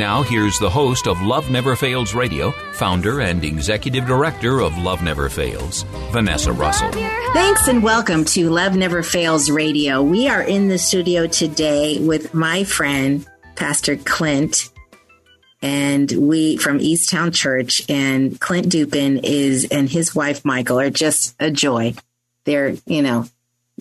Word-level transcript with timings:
Now, 0.00 0.22
here's 0.22 0.58
the 0.58 0.70
host 0.70 1.06
of 1.06 1.20
Love 1.20 1.50
Never 1.50 1.76
Fails 1.76 2.14
Radio, 2.14 2.52
founder 2.72 3.20
and 3.20 3.44
executive 3.44 4.06
director 4.06 4.60
of 4.60 4.78
Love 4.78 5.02
Never 5.02 5.28
Fails, 5.28 5.82
Vanessa 6.10 6.54
Russell. 6.54 6.90
Thanks 7.34 7.68
and 7.68 7.82
welcome 7.82 8.24
to 8.24 8.48
Love 8.48 8.74
Never 8.74 9.02
Fails 9.02 9.50
Radio. 9.50 10.02
We 10.02 10.26
are 10.26 10.40
in 10.40 10.68
the 10.68 10.78
studio 10.78 11.26
today 11.26 11.98
with 11.98 12.32
my 12.32 12.64
friend, 12.64 13.26
Pastor 13.56 13.98
Clint, 13.98 14.70
and 15.60 16.10
we 16.12 16.56
from 16.56 16.78
Easttown 16.78 17.34
Church. 17.34 17.82
And 17.90 18.40
Clint 18.40 18.70
Dupin 18.70 19.18
is, 19.18 19.68
and 19.70 19.86
his 19.86 20.14
wife 20.14 20.46
Michael 20.46 20.80
are 20.80 20.88
just 20.88 21.36
a 21.38 21.50
joy. 21.50 21.92
They're, 22.46 22.70
you 22.86 23.02
know, 23.02 23.26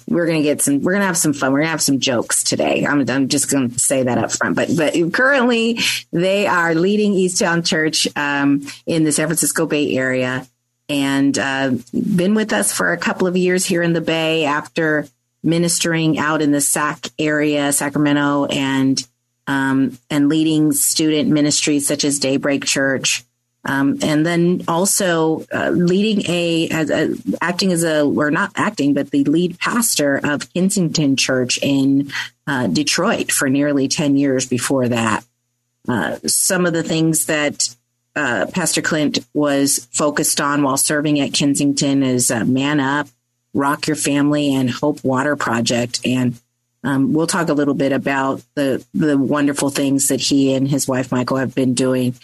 we're 0.08 0.26
gonna 0.26 0.42
get 0.42 0.62
some. 0.62 0.82
We're 0.82 0.94
gonna 0.94 1.06
have 1.06 1.18
some 1.18 1.34
fun. 1.34 1.52
We're 1.52 1.60
gonna 1.60 1.72
have 1.72 1.82
some 1.82 2.00
jokes 2.00 2.44
today. 2.44 2.86
I'm, 2.86 3.08
I'm 3.10 3.28
just 3.28 3.52
gonna 3.52 3.70
say 3.78 4.04
that 4.04 4.18
up 4.18 4.32
front. 4.32 4.56
But 4.56 4.70
but 4.76 4.94
currently 5.14 5.80
they 6.12 6.48
are 6.48 6.76
leading 6.76 7.14
Easttown 7.14 7.66
Church 7.66 8.08
um, 8.16 8.68
in 8.86 9.04
the 9.04 9.12
San 9.12 9.28
Francisco 9.28 9.66
Bay 9.66 9.96
Area, 9.96 10.48
and 10.88 11.38
uh, 11.38 11.72
been 11.94 12.36
with 12.36 12.54
us 12.54 12.72
for 12.72 12.92
a 12.92 12.98
couple 12.98 13.28
of 13.28 13.38
years 13.38 13.66
here 13.66 13.84
in 13.84 13.94
the 13.94 14.02
Bay 14.02 14.46
after 14.46 15.08
ministering 15.44 16.18
out 16.18 16.42
in 16.42 16.52
the 16.52 16.62
Sac 16.62 17.08
area, 17.18 17.72
Sacramento, 17.72 18.46
and 18.46 19.02
um, 19.48 19.98
and 20.10 20.30
leading 20.30 20.72
student 20.74 21.30
ministries 21.30 21.88
such 21.88 22.04
as 22.04 22.20
Daybreak 22.20 22.66
Church. 22.66 23.24
Um, 23.70 24.00
and 24.02 24.26
then 24.26 24.64
also 24.68 25.46
uh, 25.54 25.70
leading 25.70 26.26
a, 26.28 26.70
as 26.70 26.90
a, 26.90 27.14
acting 27.40 27.72
as 27.72 27.84
a, 27.84 28.02
or 28.04 28.32
not 28.32 28.52
acting, 28.56 28.96
but 28.96 29.12
the 29.12 29.24
lead 29.26 29.60
pastor 29.60 30.20
of 30.24 30.52
Kensington 30.56 31.16
Church 31.16 31.60
in 31.62 32.12
uh, 32.48 32.66
Detroit 32.66 33.32
for 33.32 33.48
nearly 33.48 33.88
10 33.88 34.18
years 34.18 34.48
before 34.48 34.88
that. 34.88 35.24
Uh, 35.88 36.18
some 36.26 36.66
of 36.66 36.74
the 36.74 36.82
things 36.82 37.28
that 37.28 37.76
uh, 38.16 38.48
Pastor 38.52 38.82
Clint 38.82 39.20
was 39.36 39.88
focused 39.92 40.42
on 40.42 40.64
while 40.64 40.76
serving 40.76 41.20
at 41.20 41.34
Kensington 41.34 42.02
is 42.02 42.32
uh, 42.32 42.46
Man 42.46 42.80
Up, 42.80 43.08
Rock 43.54 43.86
Your 43.86 43.96
Family, 43.96 44.52
and 44.52 44.72
Hope 44.72 45.04
Water 45.04 45.36
Project. 45.36 46.00
And 46.04 46.40
um, 46.84 47.14
we'll 47.14 47.28
talk 47.28 47.50
a 47.50 47.54
little 47.54 47.76
bit 47.76 47.92
about 47.92 48.42
the 48.56 48.84
the 48.96 49.16
wonderful 49.16 49.70
things 49.70 50.08
that 50.08 50.22
he 50.22 50.56
and 50.56 50.68
his 50.68 50.88
wife 50.88 51.12
Michael 51.12 51.38
have 51.38 51.54
been 51.54 51.76
doing 51.76 52.16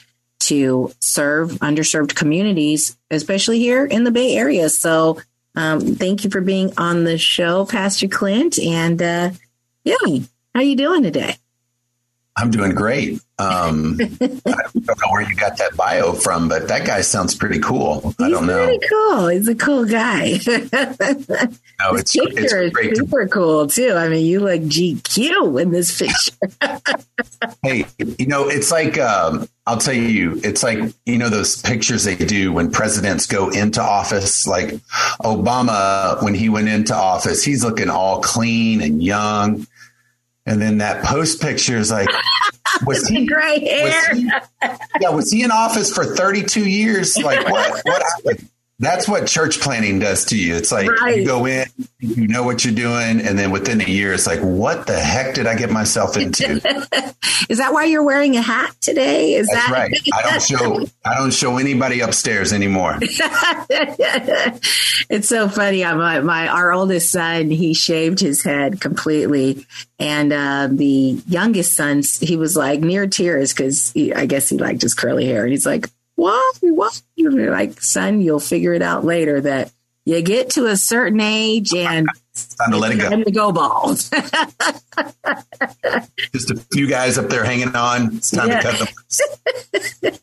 to 0.41 0.91
serve 0.99 1.51
underserved 1.53 2.15
communities, 2.15 2.97
especially 3.09 3.59
here 3.59 3.85
in 3.85 4.03
the 4.03 4.11
Bay 4.11 4.35
Area. 4.35 4.69
So, 4.69 5.19
um, 5.55 5.95
thank 5.95 6.23
you 6.23 6.29
for 6.29 6.41
being 6.41 6.73
on 6.77 7.05
the 7.05 7.17
show, 7.17 7.65
Pastor 7.65 8.07
Clint. 8.07 8.59
And 8.59 9.01
uh, 9.01 9.31
yeah, 9.83 10.19
how 10.53 10.61
you 10.61 10.75
doing 10.75 11.03
today? 11.03 11.37
I'm 12.37 12.51
doing 12.51 12.73
great. 12.73 13.19
Um, 13.39 13.97
I 14.01 14.05
don't 14.07 14.45
know 14.45 15.11
where 15.11 15.21
you 15.21 15.35
got 15.35 15.57
that 15.57 15.75
bio 15.75 16.13
from, 16.13 16.49
but 16.49 16.67
that 16.67 16.85
guy 16.85 17.01
sounds 17.01 17.35
pretty 17.35 17.59
cool. 17.59 18.13
I 18.19 18.29
don't 18.29 18.45
know. 18.45 18.65
pretty 18.65 18.87
cool. 18.89 19.27
He's 19.27 19.47
a 19.47 19.55
cool 19.55 19.85
guy. 19.85 20.39
No, 21.79 21.95
it's, 21.95 22.13
picture 22.13 22.61
it's 22.61 22.73
great. 22.73 22.95
Super 22.95 23.27
cool 23.27 23.67
too. 23.67 23.93
I 23.93 24.07
mean, 24.07 24.25
you 24.25 24.39
look 24.39 24.61
GQ 24.61 25.61
in 25.61 25.71
this 25.71 25.99
picture. 25.99 26.79
hey, 27.63 27.85
you 27.97 28.27
know, 28.27 28.47
it's 28.47 28.71
like 28.71 28.97
um, 28.97 29.47
I'll 29.67 29.77
tell 29.77 29.93
you, 29.93 30.39
it's 30.43 30.63
like 30.63 30.79
you 31.05 31.17
know 31.17 31.29
those 31.29 31.61
pictures 31.61 32.05
they 32.05 32.15
do 32.15 32.53
when 32.53 32.71
presidents 32.71 33.27
go 33.27 33.49
into 33.49 33.81
office. 33.81 34.47
Like 34.47 34.69
Obama, 35.21 36.21
when 36.23 36.33
he 36.33 36.47
went 36.47 36.69
into 36.69 36.95
office, 36.95 37.43
he's 37.43 37.63
looking 37.63 37.89
all 37.89 38.21
clean 38.21 38.81
and 38.81 39.03
young. 39.03 39.67
And 40.45 40.61
then 40.61 40.77
that 40.77 41.03
post 41.03 41.41
picture 41.41 41.77
is 41.77 41.91
like, 41.91 42.07
was 42.85 43.07
he 43.07 43.25
Gray 43.25 43.59
was 43.61 44.17
he, 44.17 44.31
yeah, 45.01 45.09
was 45.09 45.31
he 45.31 45.43
in 45.43 45.51
office 45.51 45.91
for 45.93 46.03
32 46.03 46.67
years? 46.69 47.17
Like 47.17 47.49
what? 47.49 47.81
What 47.83 48.03
happened? 48.03 48.49
That's 48.79 49.07
what 49.07 49.25
church 49.27 49.61
planning 49.61 49.99
does 49.99 50.25
to 50.25 50.37
you. 50.37 50.55
It's 50.55 50.69
like 50.71 50.89
Right. 50.91 51.19
you 51.19 51.25
go 51.25 51.45
in, 51.45 51.65
you 51.99 52.27
know 52.27 52.43
what 52.43 52.65
you're 52.65 52.73
doing, 52.75 53.21
and 53.25 53.39
then 53.39 53.49
within 53.51 53.79
a 53.79 53.85
year, 53.85 54.11
it's 54.13 54.27
like, 54.27 54.39
what 54.41 54.85
the 54.85 54.99
heck 54.99 55.33
did 55.33 55.47
I 55.47 55.55
get 55.55 55.71
myself 55.71 56.17
into? 56.17 56.55
Is 57.49 57.57
that 57.59 57.71
why 57.73 57.85
you're 57.85 58.03
wearing 58.03 58.35
a 58.35 58.41
hat 58.41 58.75
today? 58.81 59.33
Is 59.35 59.47
That's 59.47 59.67
that 59.67 59.71
right. 59.73 59.93
I 60.13 60.21
don't 60.29 60.41
show 60.81 60.85
I 61.05 61.15
don't 61.17 61.33
show 61.33 61.57
anybody 61.57 62.01
upstairs 62.01 62.51
anymore. 62.51 62.97
it's 65.09 65.27
so 65.29 65.47
funny. 65.49 65.83
Uh, 65.83 65.95
My, 65.95 66.19
my 66.21 66.47
our 66.47 66.71
oldest 66.73 67.11
son, 67.11 67.49
he 67.49 67.73
shaved 67.73 68.19
his 68.19 68.43
head 68.43 68.81
completely, 68.81 69.65
and 69.99 70.33
uh, 70.33 70.67
the 70.71 71.21
youngest 71.27 71.73
son, 71.75 72.01
he 72.19 72.35
was 72.37 72.55
like 72.57 72.79
near 72.81 73.07
tears 73.07 73.53
because 73.53 73.93
I 74.15 74.25
guess 74.25 74.49
he 74.49 74.57
liked 74.57 74.81
his 74.81 74.93
curly 74.93 75.25
hair, 75.25 75.43
and 75.43 75.51
he's 75.51 75.65
like, 75.65 75.89
"What? 76.15 76.55
What?" 76.61 77.01
You're 77.15 77.51
like, 77.51 77.81
son, 77.81 78.21
you'll 78.21 78.39
figure 78.39 78.73
it 78.73 78.81
out 78.81 79.03
later 79.05 79.41
that 79.41 79.71
you 80.05 80.21
get 80.21 80.51
to 80.51 80.67
a 80.67 80.77
certain 80.77 81.19
age 81.19 81.73
and 81.73 82.07
Time 82.59 82.71
to 82.71 82.77
let 82.77 82.91
it 82.91 82.97
go. 82.97 83.09
time 83.09 83.23
to 83.23 83.31
go 83.31 83.51
bald. 83.53 83.95
Just 86.33 86.51
a 86.51 86.57
few 86.73 86.87
guys 86.87 87.17
up 87.17 87.29
there 87.29 87.43
hanging 87.45 87.73
on. 87.75 88.17
It's 88.17 88.29
time 88.31 88.49
Yeah. 88.49 88.59
to 88.61 88.67
cut 88.67 88.89
them. 90.01 90.13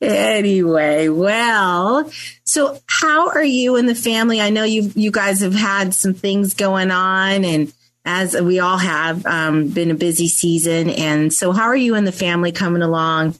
anyway, 0.00 1.08
well, 1.08 2.10
so 2.44 2.78
how 2.86 3.28
are 3.30 3.44
you 3.44 3.76
and 3.76 3.88
the 3.88 3.94
family? 3.94 4.40
I 4.40 4.50
know 4.50 4.64
you 4.64 4.90
you 4.94 5.10
guys 5.10 5.40
have 5.40 5.54
had 5.54 5.94
some 5.94 6.14
things 6.14 6.54
going 6.54 6.90
on, 6.90 7.44
and 7.44 7.72
as 8.04 8.34
we 8.38 8.58
all 8.58 8.78
have, 8.78 9.24
um, 9.24 9.68
been 9.68 9.90
a 9.90 9.94
busy 9.94 10.28
season. 10.28 10.90
And 10.90 11.32
so, 11.32 11.52
how 11.52 11.64
are 11.64 11.76
you 11.76 11.94
and 11.94 12.06
the 12.06 12.12
family 12.12 12.52
coming 12.52 12.82
along? 12.82 13.36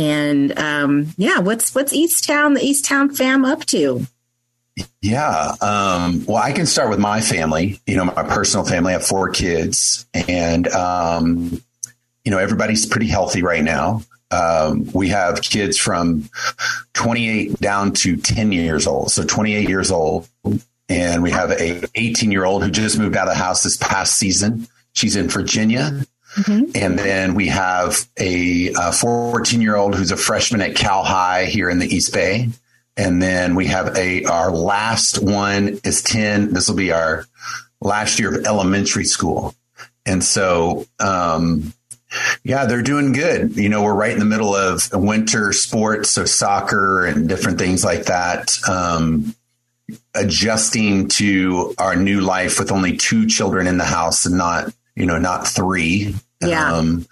And 0.00 0.58
um, 0.58 1.12
yeah, 1.18 1.40
what's 1.40 1.74
what's 1.74 1.94
Easttown, 1.94 2.54
the 2.54 2.60
Easttown 2.60 3.14
fam 3.14 3.44
up 3.44 3.66
to? 3.66 4.06
Yeah. 5.02 5.54
Um, 5.60 6.24
well, 6.26 6.38
I 6.38 6.52
can 6.52 6.64
start 6.64 6.88
with 6.88 6.98
my 6.98 7.20
family, 7.20 7.80
you 7.86 7.96
know, 7.96 8.06
my 8.06 8.22
personal 8.22 8.64
family. 8.64 8.94
I 8.94 8.94
have 8.94 9.06
four 9.06 9.28
kids 9.28 10.06
and, 10.14 10.66
um, 10.68 11.62
you 12.24 12.30
know, 12.30 12.38
everybody's 12.38 12.86
pretty 12.86 13.08
healthy 13.08 13.42
right 13.42 13.62
now. 13.62 14.00
Um, 14.30 14.88
we 14.94 15.08
have 15.08 15.42
kids 15.42 15.76
from 15.76 16.30
28 16.94 17.60
down 17.60 17.92
to 17.92 18.16
10 18.16 18.52
years 18.52 18.86
old. 18.86 19.10
So 19.10 19.24
28 19.24 19.68
years 19.68 19.90
old. 19.90 20.28
And 20.88 21.22
we 21.22 21.30
have 21.30 21.50
a 21.50 21.86
18 21.94 22.32
year 22.32 22.46
old 22.46 22.64
who 22.64 22.70
just 22.70 22.98
moved 22.98 23.16
out 23.16 23.28
of 23.28 23.34
the 23.34 23.42
house 23.42 23.64
this 23.64 23.76
past 23.76 24.16
season. 24.16 24.66
She's 24.94 25.14
in 25.14 25.28
Virginia. 25.28 26.06
And 26.74 26.98
then 26.98 27.34
we 27.34 27.48
have 27.48 28.06
a 28.18 28.72
14 28.92 29.60
year 29.60 29.76
old 29.76 29.94
who's 29.94 30.10
a 30.10 30.16
freshman 30.16 30.60
at 30.62 30.76
Cal 30.76 31.02
High 31.02 31.46
here 31.46 31.68
in 31.68 31.78
the 31.78 31.86
East 31.86 32.12
Bay. 32.12 32.48
And 32.96 33.22
then 33.22 33.54
we 33.54 33.66
have 33.66 33.96
a, 33.96 34.24
our 34.24 34.50
last 34.50 35.22
one 35.22 35.80
is 35.84 36.02
10. 36.02 36.52
This 36.52 36.68
will 36.68 36.76
be 36.76 36.92
our 36.92 37.24
last 37.80 38.18
year 38.18 38.36
of 38.36 38.46
elementary 38.46 39.04
school. 39.04 39.54
And 40.04 40.22
so, 40.22 40.86
um, 40.98 41.72
yeah, 42.42 42.66
they're 42.66 42.82
doing 42.82 43.12
good. 43.12 43.56
You 43.56 43.68
know, 43.68 43.82
we're 43.82 43.94
right 43.94 44.12
in 44.12 44.18
the 44.18 44.24
middle 44.24 44.54
of 44.54 44.88
winter 44.92 45.52
sports, 45.52 46.10
so 46.10 46.24
soccer 46.24 47.06
and 47.06 47.28
different 47.28 47.58
things 47.58 47.84
like 47.84 48.04
that. 48.04 48.58
Um, 48.68 49.34
adjusting 50.14 51.08
to 51.08 51.74
our 51.78 51.96
new 51.96 52.20
life 52.20 52.58
with 52.58 52.72
only 52.72 52.96
two 52.96 53.26
children 53.26 53.66
in 53.66 53.78
the 53.78 53.84
house 53.84 54.26
and 54.26 54.36
not, 54.36 54.72
you 54.96 55.06
know, 55.06 55.18
not 55.18 55.46
three. 55.46 56.14
Yeah. 56.40 56.72
Um, 56.74 57.06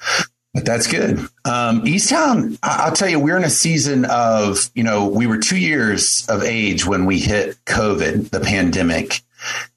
but 0.54 0.64
that's 0.64 0.86
good. 0.86 1.18
Um, 1.44 1.82
Easttown, 1.84 2.58
I- 2.62 2.84
I'll 2.86 2.92
tell 2.92 3.08
you, 3.08 3.20
we're 3.20 3.36
in 3.36 3.44
a 3.44 3.50
season 3.50 4.06
of, 4.06 4.70
you 4.74 4.82
know, 4.82 5.06
we 5.06 5.26
were 5.26 5.38
two 5.38 5.58
years 5.58 6.26
of 6.28 6.42
age 6.42 6.86
when 6.86 7.04
we 7.04 7.18
hit 7.20 7.56
COVID, 7.66 8.30
the 8.30 8.40
pandemic, 8.40 9.20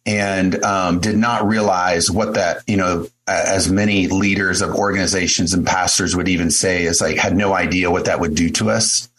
and 0.05 0.63
um, 0.63 0.99
did 0.99 1.17
not 1.17 1.45
realize 1.47 2.09
what 2.09 2.33
that, 2.35 2.63
you 2.67 2.77
know, 2.77 3.07
as 3.27 3.69
many 3.69 4.07
leaders 4.07 4.61
of 4.61 4.73
organizations 4.73 5.53
and 5.53 5.67
pastors 5.67 6.15
would 6.15 6.27
even 6.27 6.49
say 6.49 6.83
is 6.85 6.99
like, 7.01 7.17
had 7.17 7.35
no 7.35 7.53
idea 7.53 7.91
what 7.91 8.05
that 8.05 8.19
would 8.19 8.33
do 8.33 8.49
to 8.49 8.69
us. 8.71 9.09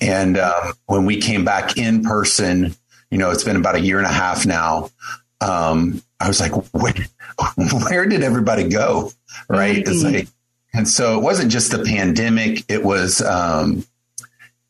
And 0.00 0.38
um, 0.38 0.72
when 0.86 1.06
we 1.06 1.20
came 1.20 1.44
back 1.44 1.76
in 1.76 2.04
person, 2.04 2.74
you 3.10 3.18
know, 3.18 3.30
it's 3.30 3.42
been 3.42 3.56
about 3.56 3.74
a 3.74 3.80
year 3.80 3.98
and 3.98 4.06
a 4.06 4.12
half 4.12 4.46
now. 4.46 4.90
Um, 5.40 6.02
I 6.20 6.28
was 6.28 6.38
like, 6.40 6.52
where, 6.72 6.94
where 7.88 8.06
did 8.06 8.22
everybody 8.22 8.68
go? 8.68 9.12
Right. 9.48 9.78
It's 9.78 10.02
like, 10.02 10.28
and 10.72 10.88
so 10.88 11.18
it 11.18 11.22
wasn't 11.22 11.50
just 11.50 11.72
the 11.72 11.82
pandemic. 11.84 12.64
It 12.68 12.84
was, 12.84 13.20
um, 13.22 13.84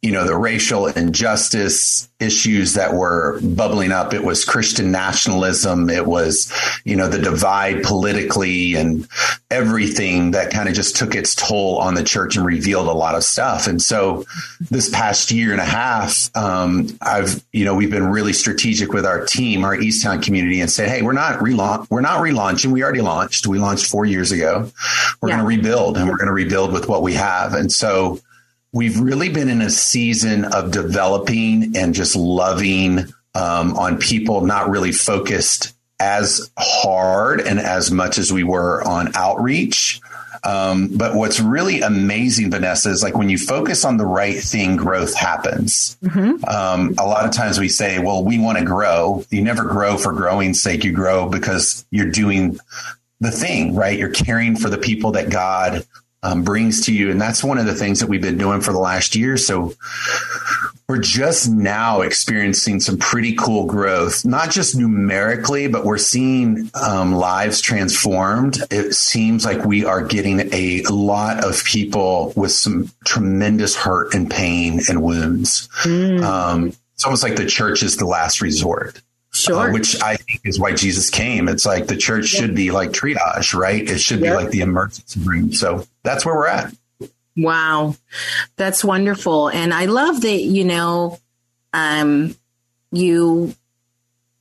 you 0.02 0.12
know, 0.12 0.24
the 0.24 0.36
racial 0.36 0.86
injustice 0.86 2.08
issues 2.20 2.74
that 2.74 2.94
were 2.94 3.38
bubbling 3.42 3.92
up. 3.92 4.14
It 4.14 4.24
was 4.24 4.44
Christian 4.46 4.90
nationalism. 4.90 5.90
It 5.90 6.06
was, 6.06 6.50
you 6.84 6.96
know, 6.96 7.06
the 7.08 7.18
divide 7.18 7.82
politically 7.82 8.74
and 8.76 9.06
everything 9.50 10.30
that 10.30 10.52
kind 10.52 10.68
of 10.68 10.74
just 10.74 10.96
took 10.96 11.14
its 11.14 11.34
toll 11.34 11.78
on 11.78 11.94
the 11.94 12.02
church 12.02 12.36
and 12.36 12.46
revealed 12.46 12.88
a 12.88 12.92
lot 12.92 13.14
of 13.14 13.24
stuff. 13.24 13.66
And 13.66 13.80
so 13.80 14.24
this 14.70 14.88
past 14.88 15.30
year 15.30 15.52
and 15.52 15.60
a 15.60 15.66
half, 15.66 16.34
um, 16.34 16.88
I've, 17.02 17.42
you 17.52 17.64
know, 17.66 17.74
we've 17.74 17.90
been 17.90 18.06
really 18.08 18.32
strategic 18.32 18.92
with 18.92 19.04
our 19.04 19.24
team, 19.26 19.64
our 19.64 19.76
Easttown 19.76 20.22
community 20.22 20.60
and 20.60 20.70
said, 20.70 20.88
Hey, 20.88 21.02
we're 21.02 21.12
not 21.12 21.40
relaunch, 21.40 21.86
we're 21.90 22.00
not 22.00 22.20
relaunching. 22.20 22.72
We 22.72 22.82
already 22.82 23.02
launched. 23.02 23.46
We 23.46 23.58
launched 23.58 23.86
four 23.90 24.06
years 24.06 24.32
ago. 24.32 24.70
We're 25.20 25.28
Yeah. 25.28 25.36
going 25.36 25.44
to 25.50 25.56
rebuild 25.56 25.96
and 25.98 26.08
we're 26.08 26.16
going 26.16 26.28
to 26.28 26.32
rebuild 26.34 26.72
with 26.72 26.88
what 26.88 27.02
we 27.02 27.14
have. 27.14 27.52
And 27.54 27.70
so, 27.70 28.20
we've 28.72 28.98
really 28.98 29.28
been 29.28 29.48
in 29.48 29.60
a 29.60 29.70
season 29.70 30.44
of 30.44 30.70
developing 30.70 31.76
and 31.76 31.94
just 31.94 32.16
loving 32.16 33.00
um, 33.34 33.76
on 33.76 33.98
people, 33.98 34.42
not 34.42 34.70
really 34.70 34.92
focused 34.92 35.72
as 35.98 36.50
hard 36.58 37.40
and 37.40 37.58
as 37.58 37.90
much 37.90 38.18
as 38.18 38.32
we 38.32 38.42
were 38.42 38.82
on 38.86 39.14
outreach. 39.14 40.00
Um, 40.42 40.88
but 40.96 41.14
what's 41.14 41.38
really 41.38 41.82
amazing, 41.82 42.50
Vanessa, 42.50 42.88
is 42.88 43.02
like 43.02 43.14
when 43.14 43.28
you 43.28 43.36
focus 43.36 43.84
on 43.84 43.98
the 43.98 44.06
right 44.06 44.38
thing, 44.38 44.76
growth 44.76 45.14
happens. 45.14 45.98
Um, 46.48 46.94
a 46.98 47.04
lot 47.04 47.26
of 47.26 47.32
times 47.32 47.60
we 47.60 47.68
say, 47.68 47.98
well, 47.98 48.24
we 48.24 48.38
want 48.38 48.56
to 48.56 48.64
grow. 48.64 49.22
You 49.28 49.42
never 49.42 49.64
grow 49.64 49.98
for 49.98 50.14
growing's 50.14 50.62
sake. 50.62 50.82
You 50.82 50.92
grow 50.92 51.28
because 51.28 51.84
you're 51.90 52.10
doing 52.10 52.58
the 53.20 53.30
thing, 53.30 53.74
right? 53.74 53.98
You're 53.98 54.08
caring 54.08 54.56
for 54.56 54.70
the 54.70 54.78
people 54.78 55.12
that 55.12 55.28
God 55.28 55.84
um, 56.22 56.42
brings 56.42 56.86
to 56.86 56.94
you. 56.94 57.10
And 57.10 57.20
that's 57.20 57.42
one 57.42 57.58
of 57.58 57.66
the 57.66 57.74
things 57.74 58.00
that 58.00 58.08
we've 58.08 58.20
been 58.22 58.38
doing 58.38 58.60
for 58.60 58.72
the 58.72 58.78
last 58.78 59.16
year. 59.16 59.36
So 59.36 59.74
we're 60.88 60.98
just 60.98 61.48
now 61.48 62.00
experiencing 62.02 62.80
some 62.80 62.98
pretty 62.98 63.34
cool 63.34 63.66
growth, 63.66 64.24
not 64.24 64.50
just 64.50 64.76
numerically, 64.76 65.68
but 65.68 65.84
we're 65.84 65.98
seeing 65.98 66.70
um, 66.74 67.14
lives 67.14 67.60
transformed. 67.60 68.58
It 68.70 68.94
seems 68.94 69.44
like 69.44 69.64
we 69.64 69.84
are 69.84 70.02
getting 70.04 70.52
a 70.52 70.82
lot 70.90 71.44
of 71.44 71.64
people 71.64 72.32
with 72.36 72.52
some 72.52 72.90
tremendous 73.04 73.76
hurt 73.76 74.14
and 74.14 74.30
pain 74.30 74.80
and 74.88 75.02
wounds. 75.02 75.68
Um, 75.86 76.72
it's 76.94 77.04
almost 77.04 77.22
like 77.22 77.36
the 77.36 77.46
church 77.46 77.82
is 77.82 77.96
the 77.96 78.06
last 78.06 78.42
resort 78.42 79.00
Sure. 79.32 79.70
uh, 79.70 79.72
which 79.72 80.02
I 80.02 80.16
think 80.16 80.40
is 80.44 80.58
why 80.58 80.72
Jesus 80.72 81.08
came. 81.08 81.48
It's 81.48 81.64
like 81.64 81.86
the 81.86 81.96
church 81.96 82.26
should 82.26 82.54
be 82.54 82.72
like 82.72 82.90
triage, 82.90 83.54
right? 83.54 83.88
It 83.88 84.00
should 84.00 84.20
be 84.20 84.30
like 84.30 84.50
the 84.50 84.60
emergency 84.60 85.20
room. 85.20 85.52
So 85.52 85.86
that's 86.02 86.24
where 86.24 86.34
we're 86.34 86.48
at. 86.48 86.74
Wow. 87.36 87.96
That's 88.56 88.84
wonderful. 88.84 89.48
And 89.48 89.72
I 89.72 89.86
love 89.86 90.20
that, 90.22 90.42
you 90.42 90.64
know, 90.64 91.18
um, 91.72 92.34
you, 92.90 93.54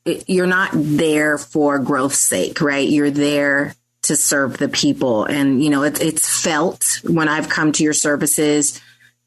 you're 0.06 0.48
not 0.48 0.72
there 0.74 1.38
for 1.38 1.80
growth's 1.80 2.20
sake, 2.20 2.62
right? 2.62 2.90
You're 2.90 3.12
there 3.12 3.76
to 4.04 4.16
serve 4.16 4.58
the 4.58 4.70
people. 4.70 5.26
And, 5.26 5.64
you 5.64 5.70
know, 5.70 5.84
it, 5.84 6.02
it's 6.02 6.42
felt 6.42 7.00
when 7.04 7.28
I've 7.28 7.50
come 7.50 7.72
to 7.74 7.84
your 7.84 7.94
services. 7.94 8.82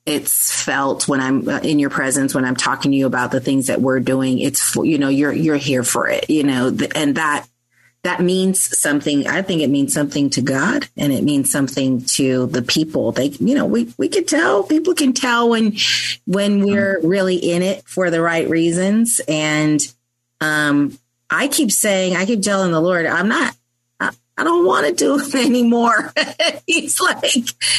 It's 0.05 0.51
felt 0.63 1.07
when 1.07 1.21
I'm 1.21 1.49
uh, 1.49 1.61
in 1.61 1.79
your 1.79 1.91
presence, 1.91 2.35
when 2.35 2.45
I'm 2.45 2.57
talking 2.57 2.91
to 2.91 2.97
you 2.97 3.07
about 3.07 3.31
the 3.31 3.41
things 3.41 3.69
that 3.69 3.81
we're 3.81 4.01
doing. 4.01 4.41
It's, 4.41 4.75
you 4.75 4.99
know, 4.99 5.09
you're, 5.09 5.33
you're 5.33 5.57
here 5.57 5.85
for 5.85 6.09
it, 6.09 6.29
you 6.29 6.43
know, 6.43 6.77
and 6.97 7.15
that, 7.15 7.47
that 8.05 8.21
means 8.21 8.77
something. 8.79 9.27
I 9.29 9.43
think 9.43 9.63
it 9.63 9.71
means 9.71 9.93
something 9.93 10.29
to 10.31 10.43
God 10.43 10.89
and 10.97 11.13
it 11.13 11.23
means 11.23 11.53
something 11.53 12.03
to 12.07 12.47
the 12.47 12.63
people. 12.63 13.13
They, 13.13 13.27
you 13.27 13.55
know, 13.55 13.65
we, 13.67 13.93
we 13.97 14.09
can 14.09 14.25
tell 14.25 14.65
people 14.65 14.95
can 14.95 15.13
tell 15.13 15.49
when, 15.49 15.77
when 16.27 16.65
we're 16.65 17.01
really 17.03 17.37
in 17.37 17.63
it 17.63 17.85
for 17.87 18.11
the 18.11 18.21
right 18.21 18.49
reasons. 18.49 19.21
And, 19.29 19.81
um, 20.41 20.99
I 21.31 21.47
keep 21.49 21.71
saying, 21.71 22.17
I 22.17 22.27
keep 22.27 22.43
telling 22.43 22.73
the 22.73 22.81
Lord, 22.81 23.07
I'm 23.07 23.29
not, 23.29 23.55
I, 24.01 24.11
I 24.37 24.43
don't 24.45 24.67
want 24.67 24.87
to 24.89 24.93
do 24.95 25.19
it 25.21 25.35
anymore. 25.37 26.13
He's 26.67 27.01
like, 27.01 27.33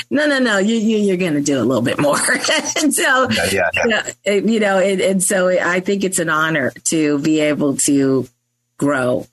no, 0.10 0.26
no, 0.26 0.40
no, 0.40 0.58
you, 0.58 0.76
you, 0.78 0.98
you're 1.00 1.18
going 1.18 1.34
to 1.34 1.42
do 1.42 1.60
a 1.60 1.66
little 1.66 1.84
bit 1.84 2.00
more. 2.00 2.18
and 2.82 2.94
so, 2.94 3.28
Yeah, 3.30 3.50
yeah, 3.52 3.70
yeah. 3.88 4.10
it- 4.24 4.46
you 4.46 4.62
know, 4.62 4.80
and, 4.80 5.02
and 5.02 5.22
so 5.22 5.50
I 5.50 5.82
think 5.82 6.06
it's 6.06 6.20
an 6.20 6.30
honor 6.30 6.72
to 6.86 7.20
be 7.20 7.42
able 7.42 7.76
to 7.78 8.28
grow 8.78 9.28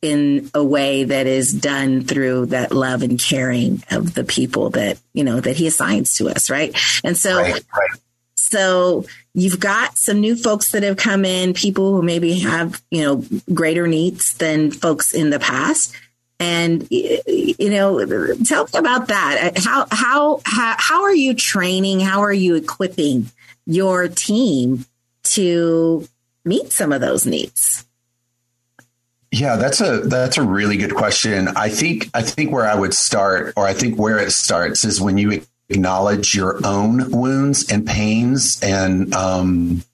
in 0.00 0.50
a 0.54 0.62
way 0.62 1.04
that 1.04 1.26
is 1.26 1.52
done 1.52 2.02
through 2.04 2.46
that 2.46 2.72
love 2.72 3.02
and 3.02 3.18
caring 3.18 3.82
of 3.90 4.14
the 4.14 4.24
people 4.24 4.70
that, 4.70 4.98
you 5.12 5.24
know, 5.24 5.40
that 5.40 5.56
he 5.56 5.66
assigns 5.66 6.14
to 6.16 6.28
us. 6.28 6.50
Right. 6.50 6.76
And 7.02 7.16
so, 7.16 7.36
Right, 7.36 7.64
right. 7.76 7.90
so 8.36 9.04
you've 9.34 9.58
got 9.58 9.96
some 9.96 10.20
new 10.20 10.36
folks 10.36 10.70
that 10.72 10.84
have 10.84 10.96
come 10.96 11.24
in, 11.24 11.52
people 11.52 11.94
who 11.94 12.02
maybe 12.02 12.38
have, 12.40 12.80
you 12.90 13.02
know, 13.02 13.24
greater 13.52 13.86
needs 13.88 14.34
than 14.34 14.70
folks 14.70 15.12
in 15.12 15.30
the 15.30 15.40
past. 15.40 15.94
And 16.40 16.86
you 16.90 17.70
know, 17.70 17.98
tell 18.44 18.64
me 18.64 18.78
about 18.78 19.08
that. 19.08 19.54
How 19.58 19.86
how 19.90 20.40
how, 20.44 20.76
how 20.78 21.02
are 21.02 21.14
you 21.14 21.34
training? 21.34 21.98
How 21.98 22.20
are 22.20 22.32
you 22.32 22.54
equipping 22.54 23.26
your 23.66 24.06
team 24.06 24.86
to 25.24 26.06
meet 26.44 26.70
some 26.70 26.92
of 26.92 27.00
those 27.00 27.26
needs? 27.26 27.84
Yeah, 29.30 29.56
that's 29.56 29.80
a 29.80 30.00
that's 30.00 30.38
a 30.38 30.42
really 30.42 30.78
good 30.78 30.94
question. 30.94 31.48
I 31.48 31.68
think 31.68 32.08
I 32.14 32.22
think 32.22 32.50
where 32.50 32.64
I 32.66 32.74
would 32.74 32.94
start, 32.94 33.52
or 33.56 33.66
I 33.66 33.74
think 33.74 33.98
where 33.98 34.18
it 34.18 34.30
starts, 34.32 34.84
is 34.84 35.00
when 35.02 35.18
you 35.18 35.42
acknowledge 35.68 36.34
your 36.34 36.64
own 36.66 37.10
wounds 37.10 37.70
and 37.70 37.86
pains 37.86 38.58
and 38.62 39.12
um, 39.14 39.84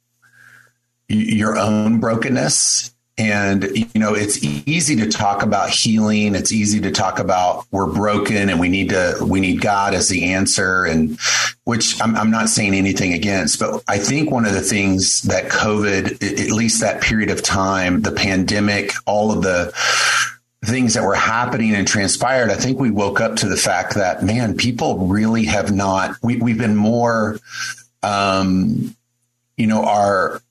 your 1.08 1.58
own 1.58 1.98
brokenness. 1.98 2.93
And 3.16 3.64
you 3.76 4.00
know, 4.00 4.14
it's 4.14 4.42
easy 4.42 4.96
to 4.96 5.08
talk 5.08 5.42
about 5.42 5.70
healing. 5.70 6.34
It's 6.34 6.52
easy 6.52 6.80
to 6.80 6.90
talk 6.90 7.20
about 7.20 7.64
we're 7.70 7.92
broken 7.92 8.50
and 8.50 8.58
we 8.58 8.68
need 8.68 8.88
to 8.88 9.18
we 9.22 9.40
need 9.40 9.60
God 9.60 9.94
as 9.94 10.08
the 10.08 10.32
answer. 10.32 10.84
And 10.84 11.16
which 11.64 12.00
I'm, 12.00 12.14
I'm 12.14 12.30
not 12.30 12.48
saying 12.50 12.74
anything 12.74 13.12
against, 13.14 13.58
but 13.58 13.82
I 13.88 13.98
think 13.98 14.30
one 14.30 14.44
of 14.44 14.52
the 14.52 14.60
things 14.60 15.22
that 15.22 15.50
COVID, 15.50 16.22
at 16.22 16.50
least 16.50 16.80
that 16.80 17.00
period 17.02 17.30
of 17.30 17.42
time, 17.42 18.02
the 18.02 18.12
pandemic, 18.12 18.92
all 19.06 19.32
of 19.32 19.42
the 19.42 19.72
things 20.64 20.94
that 20.94 21.04
were 21.04 21.14
happening 21.14 21.74
and 21.74 21.88
transpired, 21.88 22.50
I 22.50 22.54
think 22.54 22.78
we 22.78 22.90
woke 22.90 23.20
up 23.20 23.36
to 23.36 23.48
the 23.48 23.56
fact 23.56 23.94
that, 23.94 24.22
man, 24.22 24.56
people 24.56 25.06
really 25.06 25.44
have 25.46 25.72
not, 25.72 26.16
we, 26.22 26.36
we've 26.36 26.58
been 26.58 26.76
more, 26.76 27.38
um, 28.02 28.94
you 29.56 29.66
know, 29.66 29.84
our, 29.84 30.42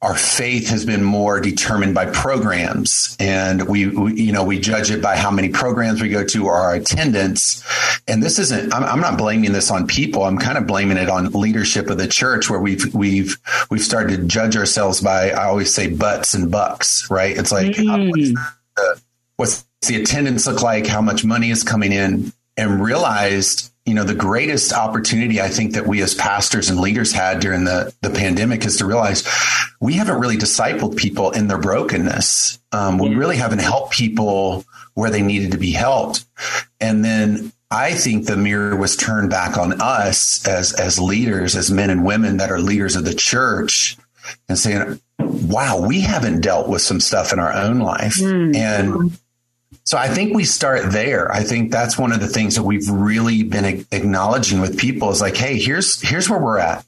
our 0.00 0.14
faith 0.14 0.68
has 0.68 0.84
been 0.84 1.02
more 1.02 1.40
determined 1.40 1.92
by 1.92 2.06
programs. 2.06 3.16
And 3.18 3.68
we, 3.68 3.88
we, 3.88 4.22
you 4.22 4.32
know 4.32 4.44
we 4.44 4.60
judge 4.60 4.90
it 4.90 5.02
by 5.02 5.16
how 5.16 5.30
many 5.30 5.48
programs 5.48 6.00
we 6.00 6.08
go 6.08 6.24
to 6.24 6.46
or 6.46 6.54
our 6.54 6.74
attendance. 6.74 7.64
And 8.06 8.22
this 8.22 8.38
isn't 8.38 8.72
I'm, 8.72 8.84
I'm 8.84 9.00
not 9.00 9.18
blaming 9.18 9.52
this 9.52 9.70
on 9.70 9.86
people. 9.86 10.24
I'm 10.24 10.38
kind 10.38 10.56
of 10.56 10.66
blaming 10.66 10.98
it 10.98 11.08
on 11.08 11.32
leadership 11.32 11.90
of 11.90 11.98
the 11.98 12.06
church 12.06 12.48
where 12.48 12.60
we've 12.60 12.94
we've 12.94 13.36
we've 13.70 13.82
started 13.82 14.20
to 14.20 14.26
judge 14.26 14.56
ourselves 14.56 15.00
by 15.00 15.30
i 15.30 15.44
always 15.44 15.72
say 15.74 15.88
butts 15.88 16.34
and 16.34 16.50
bucks 16.50 16.98
right? 17.10 17.36
It's 17.36 17.52
like 17.52 17.78
uh, 17.78 18.06
what's, 18.06 18.32
the, 18.32 19.00
what's 19.36 19.66
the 19.86 20.00
attendance 20.00 20.46
look 20.46 20.62
like? 20.62 20.86
How 20.86 21.00
much 21.00 21.24
money 21.24 21.50
is 21.50 21.62
coming 21.62 21.92
in? 21.92 22.32
And 22.56 22.82
realized, 22.82 23.70
you 23.88 23.94
know, 23.94 24.04
the 24.04 24.14
greatest 24.14 24.74
opportunity 24.74 25.40
I 25.40 25.48
think 25.48 25.72
that 25.72 25.86
we 25.86 26.02
as 26.02 26.14
pastors 26.14 26.68
and 26.68 26.78
leaders 26.78 27.10
had 27.10 27.40
during 27.40 27.64
the, 27.64 27.94
the 28.02 28.10
pandemic 28.10 28.66
is 28.66 28.76
to 28.76 28.86
realize 28.86 29.26
we 29.80 29.94
haven't 29.94 30.20
really 30.20 30.36
discipled 30.36 30.96
people 30.96 31.30
in 31.30 31.48
their 31.48 31.58
brokenness. 31.58 32.58
Um, 32.70 32.98
we 32.98 33.14
really 33.14 33.36
haven't 33.36 33.60
helped 33.60 33.94
people 33.94 34.66
where 34.92 35.10
they 35.10 35.22
needed 35.22 35.52
to 35.52 35.58
be 35.58 35.70
helped. 35.70 36.26
And 36.80 37.02
then 37.02 37.50
I 37.70 37.94
think 37.94 38.26
the 38.26 38.36
mirror 38.36 38.76
was 38.76 38.94
turned 38.94 39.30
back 39.30 39.56
on 39.56 39.80
us 39.80 40.46
as 40.46 40.74
as 40.74 40.98
leaders, 40.98 41.56
as 41.56 41.70
men 41.70 41.88
and 41.88 42.04
women 42.04 42.38
that 42.38 42.50
are 42.50 42.60
leaders 42.60 42.94
of 42.94 43.04
the 43.04 43.14
church, 43.14 43.96
and 44.48 44.58
saying, 44.58 45.00
"Wow, 45.18 45.86
we 45.86 46.00
haven't 46.00 46.40
dealt 46.40 46.68
with 46.68 46.82
some 46.82 47.00
stuff 47.00 47.32
in 47.32 47.38
our 47.38 47.52
own 47.52 47.78
life." 47.78 48.16
Mm. 48.16 48.56
And 48.56 49.18
so 49.88 49.96
I 49.96 50.08
think 50.08 50.34
we 50.34 50.44
start 50.44 50.92
there. 50.92 51.32
I 51.32 51.42
think 51.42 51.72
that's 51.72 51.96
one 51.96 52.12
of 52.12 52.20
the 52.20 52.26
things 52.26 52.56
that 52.56 52.62
we've 52.62 52.90
really 52.90 53.42
been 53.42 53.86
acknowledging 53.90 54.60
with 54.60 54.76
people 54.76 55.08
is 55.08 55.22
like, 55.22 55.34
"Hey, 55.34 55.58
here's 55.58 55.98
here's 56.02 56.28
where 56.28 56.38
we're 56.38 56.58
at. 56.58 56.84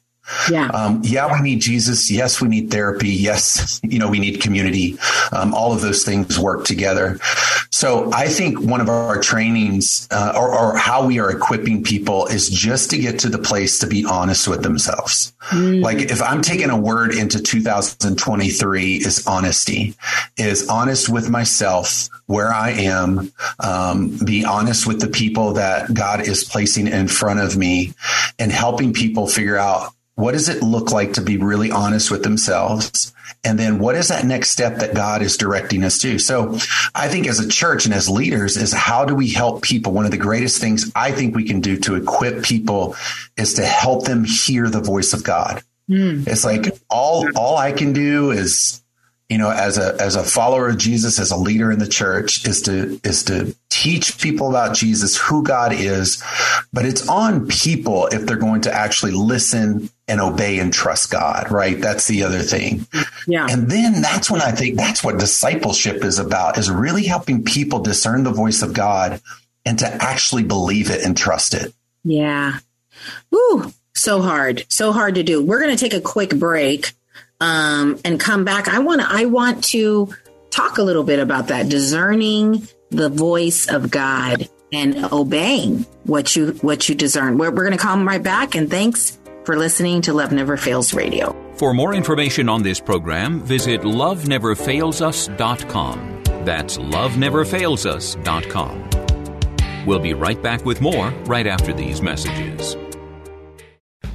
Yeah. 0.50 0.68
Um, 0.68 1.00
yeah, 1.04 1.32
we 1.32 1.40
need 1.40 1.60
Jesus. 1.60 2.10
Yes, 2.10 2.40
we 2.40 2.48
need 2.48 2.70
therapy. 2.70 3.08
Yes, 3.08 3.80
you 3.82 3.98
know, 3.98 4.08
we 4.08 4.18
need 4.18 4.40
community. 4.40 4.98
Um, 5.32 5.54
all 5.54 5.72
of 5.72 5.80
those 5.80 6.04
things 6.04 6.38
work 6.38 6.64
together. 6.64 7.18
So 7.70 8.10
I 8.12 8.28
think 8.28 8.60
one 8.60 8.80
of 8.80 8.88
our 8.88 9.20
trainings 9.20 10.06
uh, 10.10 10.34
or, 10.36 10.54
or, 10.54 10.76
how 10.76 11.06
we 11.06 11.18
are 11.18 11.30
equipping 11.30 11.82
people 11.82 12.26
is 12.26 12.48
just 12.48 12.90
to 12.90 12.98
get 12.98 13.18
to 13.20 13.28
the 13.28 13.38
place 13.38 13.78
to 13.78 13.86
be 13.86 14.04
honest 14.04 14.48
with 14.48 14.62
themselves. 14.62 15.32
Mm. 15.48 15.82
Like 15.82 15.98
if 15.98 16.20
I'm 16.20 16.42
taking 16.42 16.68
a 16.68 16.76
word 16.76 17.14
into 17.14 17.40
2023 17.40 18.96
is 18.96 19.26
honesty, 19.26 19.94
is 20.36 20.68
honest 20.68 21.08
with 21.08 21.30
myself, 21.30 22.08
where 22.26 22.52
I 22.52 22.70
am, 22.70 23.32
um, 23.60 24.18
be 24.24 24.44
honest 24.44 24.86
with 24.86 25.00
the 25.00 25.08
people 25.08 25.54
that 25.54 25.92
God 25.94 26.20
is 26.20 26.44
placing 26.44 26.86
in 26.86 27.08
front 27.08 27.40
of 27.40 27.56
me 27.56 27.94
and 28.38 28.52
helping 28.52 28.92
people 28.92 29.26
figure 29.26 29.56
out 29.56 29.92
what 30.14 30.32
does 30.32 30.48
it 30.48 30.62
look 30.62 30.90
like 30.90 31.14
to 31.14 31.20
be 31.20 31.36
really 31.36 31.70
honest 31.70 32.10
with 32.10 32.22
themselves? 32.22 33.12
And 33.42 33.58
then 33.58 33.78
what 33.78 33.94
is 33.94 34.08
that 34.08 34.26
next 34.26 34.50
step 34.50 34.76
that 34.76 34.94
God 34.94 35.22
is 35.22 35.36
directing 35.36 35.82
us 35.82 35.98
to? 36.00 36.18
So 36.18 36.58
I 36.94 37.08
think 37.08 37.26
as 37.26 37.40
a 37.40 37.48
church 37.48 37.86
and 37.86 37.94
as 37.94 38.08
leaders 38.08 38.56
is 38.56 38.72
how 38.72 39.04
do 39.04 39.14
we 39.14 39.30
help 39.30 39.62
people? 39.62 39.92
One 39.92 40.04
of 40.04 40.10
the 40.10 40.18
greatest 40.18 40.60
things 40.60 40.90
I 40.94 41.12
think 41.12 41.34
we 41.34 41.44
can 41.44 41.60
do 41.60 41.78
to 41.78 41.94
equip 41.94 42.44
people 42.44 42.96
is 43.36 43.54
to 43.54 43.64
help 43.64 44.04
them 44.04 44.24
hear 44.24 44.68
the 44.68 44.80
voice 44.80 45.14
of 45.14 45.24
God. 45.24 45.62
Mm. 45.88 46.26
It's 46.28 46.44
like 46.44 46.78
all, 46.90 47.26
all 47.34 47.56
I 47.56 47.72
can 47.72 47.92
do 47.92 48.30
is 48.30 48.82
you 49.30 49.38
know, 49.38 49.50
as 49.50 49.78
a 49.78 49.96
as 50.00 50.16
a 50.16 50.24
follower 50.24 50.68
of 50.68 50.76
Jesus, 50.76 51.20
as 51.20 51.30
a 51.30 51.36
leader 51.36 51.70
in 51.70 51.78
the 51.78 51.86
church, 51.86 52.44
is 52.48 52.62
to 52.62 53.00
is 53.04 53.22
to 53.26 53.54
teach 53.68 54.18
people 54.20 54.48
about 54.48 54.74
Jesus, 54.74 55.16
who 55.16 55.44
God 55.44 55.72
is. 55.72 56.20
But 56.72 56.84
it's 56.84 57.08
on 57.08 57.46
people 57.46 58.08
if 58.08 58.26
they're 58.26 58.36
going 58.36 58.62
to 58.62 58.74
actually 58.74 59.12
listen 59.12 59.88
and 60.10 60.20
obey 60.20 60.58
and 60.58 60.72
trust 60.72 61.10
God, 61.10 61.50
right? 61.50 61.80
That's 61.80 62.08
the 62.08 62.24
other 62.24 62.40
thing. 62.40 62.86
Yeah. 63.26 63.46
And 63.48 63.70
then 63.70 64.02
that's 64.02 64.30
when 64.30 64.42
I 64.42 64.50
think 64.50 64.76
that's 64.76 65.04
what 65.04 65.18
discipleship 65.18 66.04
is 66.04 66.18
about, 66.18 66.58
is 66.58 66.70
really 66.70 67.04
helping 67.04 67.44
people 67.44 67.78
discern 67.78 68.24
the 68.24 68.32
voice 68.32 68.60
of 68.62 68.74
God 68.74 69.22
and 69.64 69.78
to 69.78 69.86
actually 69.86 70.42
believe 70.42 70.90
it 70.90 71.04
and 71.04 71.16
trust 71.16 71.54
it. 71.54 71.72
Yeah. 72.02 72.58
Ooh, 73.32 73.72
so 73.94 74.20
hard. 74.20 74.66
So 74.68 74.90
hard 74.90 75.14
to 75.14 75.22
do. 75.22 75.42
We're 75.42 75.60
going 75.60 75.76
to 75.76 75.82
take 75.82 75.94
a 75.94 76.00
quick 76.00 76.30
break 76.30 76.92
um, 77.40 78.00
and 78.04 78.18
come 78.18 78.44
back. 78.44 78.66
I 78.68 78.80
want 78.80 79.00
to, 79.02 79.06
I 79.08 79.26
want 79.26 79.64
to 79.64 80.12
talk 80.50 80.78
a 80.78 80.82
little 80.82 81.04
bit 81.04 81.20
about 81.20 81.46
that 81.48 81.68
discerning 81.68 82.66
the 82.90 83.08
voice 83.08 83.68
of 83.68 83.90
God 83.90 84.48
and 84.72 85.12
obeying 85.12 85.86
what 86.04 86.34
you 86.34 86.52
what 86.62 86.88
you 86.88 86.94
discern. 86.94 87.38
We're, 87.38 87.50
we're 87.50 87.64
going 87.64 87.76
to 87.76 87.78
come 87.78 88.06
right 88.06 88.22
back, 88.22 88.54
and 88.54 88.70
thanks 88.70 89.18
for 89.44 89.56
listening 89.56 90.02
to 90.02 90.12
Love 90.12 90.30
Never 90.32 90.56
Fails 90.56 90.94
Radio. 90.94 91.34
For 91.56 91.74
more 91.74 91.94
information 91.94 92.48
on 92.48 92.62
this 92.62 92.78
program, 92.80 93.42
visit 93.42 93.82
loveneverfailsus.com. 93.82 96.22
That's 96.44 96.78
loveneverfailsus.com. 96.78 98.90
We'll 99.86 99.98
be 99.98 100.14
right 100.14 100.42
back 100.42 100.64
with 100.64 100.80
more 100.80 101.10
right 101.26 101.46
after 101.46 101.72
these 101.72 102.02
messages. 102.02 102.76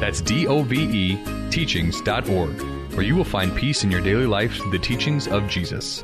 That's 0.00 0.20
D 0.20 0.46
O 0.46 0.62
V 0.62 0.76
E 0.76 1.50
teachings.org 1.50 2.76
where 2.96 3.04
you 3.04 3.14
will 3.14 3.24
find 3.24 3.54
peace 3.54 3.84
in 3.84 3.90
your 3.90 4.00
daily 4.00 4.26
life 4.26 4.56
through 4.56 4.70
the 4.70 4.78
teachings 4.78 5.28
of 5.28 5.46
Jesus. 5.48 6.02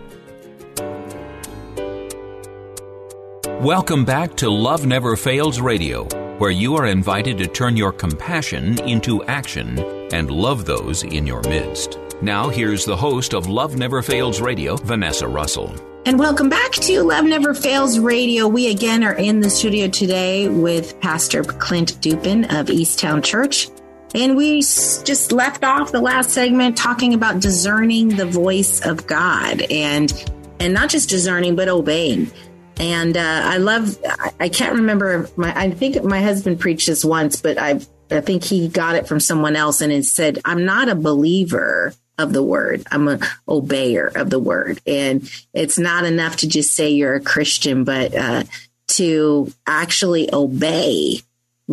Welcome 3.62 4.04
back 4.04 4.36
to 4.36 4.50
Love 4.50 4.86
Never 4.86 5.16
Fails 5.16 5.60
Radio, 5.60 6.04
where 6.38 6.50
you 6.50 6.74
are 6.76 6.86
invited 6.86 7.38
to 7.38 7.46
turn 7.46 7.76
your 7.76 7.92
compassion 7.92 8.78
into 8.82 9.24
action 9.24 9.78
and 10.12 10.30
love 10.30 10.64
those 10.66 11.02
in 11.04 11.26
your 11.26 11.42
midst. 11.42 11.98
Now, 12.20 12.48
here's 12.48 12.84
the 12.84 12.96
host 12.96 13.34
of 13.34 13.48
Love 13.48 13.76
Never 13.76 14.02
Fails 14.02 14.40
Radio, 14.40 14.76
Vanessa 14.76 15.26
Russell. 15.26 15.74
And 16.04 16.18
welcome 16.18 16.48
back 16.48 16.72
to 16.72 17.02
Love 17.02 17.24
Never 17.24 17.54
Fails 17.54 17.98
Radio. 17.98 18.48
We 18.48 18.68
again 18.68 19.04
are 19.04 19.14
in 19.14 19.40
the 19.40 19.48
studio 19.48 19.88
today 19.88 20.48
with 20.48 21.00
Pastor 21.00 21.44
Clint 21.44 22.00
Dupin 22.00 22.44
of 22.44 22.66
Easttown 22.66 23.22
Church. 23.22 23.70
And 24.14 24.36
we 24.36 24.60
just 24.60 25.32
left 25.32 25.64
off 25.64 25.92
the 25.92 26.00
last 26.00 26.30
segment 26.30 26.76
talking 26.76 27.14
about 27.14 27.40
discerning 27.40 28.08
the 28.08 28.26
voice 28.26 28.84
of 28.84 29.06
God 29.06 29.62
and 29.70 30.12
and 30.60 30.74
not 30.74 30.90
just 30.90 31.08
discerning 31.08 31.56
but 31.56 31.68
obeying. 31.68 32.30
And 32.78 33.16
uh, 33.16 33.40
I 33.44 33.56
love 33.58 33.98
I 34.38 34.48
can't 34.48 34.76
remember 34.76 35.28
my 35.36 35.58
I 35.58 35.70
think 35.70 36.02
my 36.04 36.20
husband 36.20 36.60
preached 36.60 36.86
this 36.86 37.04
once, 37.04 37.40
but 37.40 37.58
I 37.58 37.80
I 38.10 38.20
think 38.20 38.44
he 38.44 38.68
got 38.68 38.96
it 38.96 39.08
from 39.08 39.20
someone 39.20 39.56
else 39.56 39.80
and 39.80 39.92
it 39.92 40.04
said, 40.04 40.38
I'm 40.44 40.64
not 40.64 40.88
a 40.88 40.94
believer 40.94 41.94
of 42.18 42.32
the 42.32 42.42
word. 42.42 42.84
I'm 42.90 43.08
an 43.08 43.20
obeyer 43.48 44.14
of 44.14 44.30
the 44.30 44.38
word. 44.38 44.80
And 44.86 45.28
it's 45.54 45.78
not 45.78 46.04
enough 46.04 46.36
to 46.36 46.48
just 46.48 46.74
say 46.74 46.90
you're 46.90 47.14
a 47.14 47.20
Christian, 47.20 47.84
but 47.84 48.14
uh, 48.14 48.44
to 48.88 49.50
actually 49.66 50.32
obey 50.32 51.20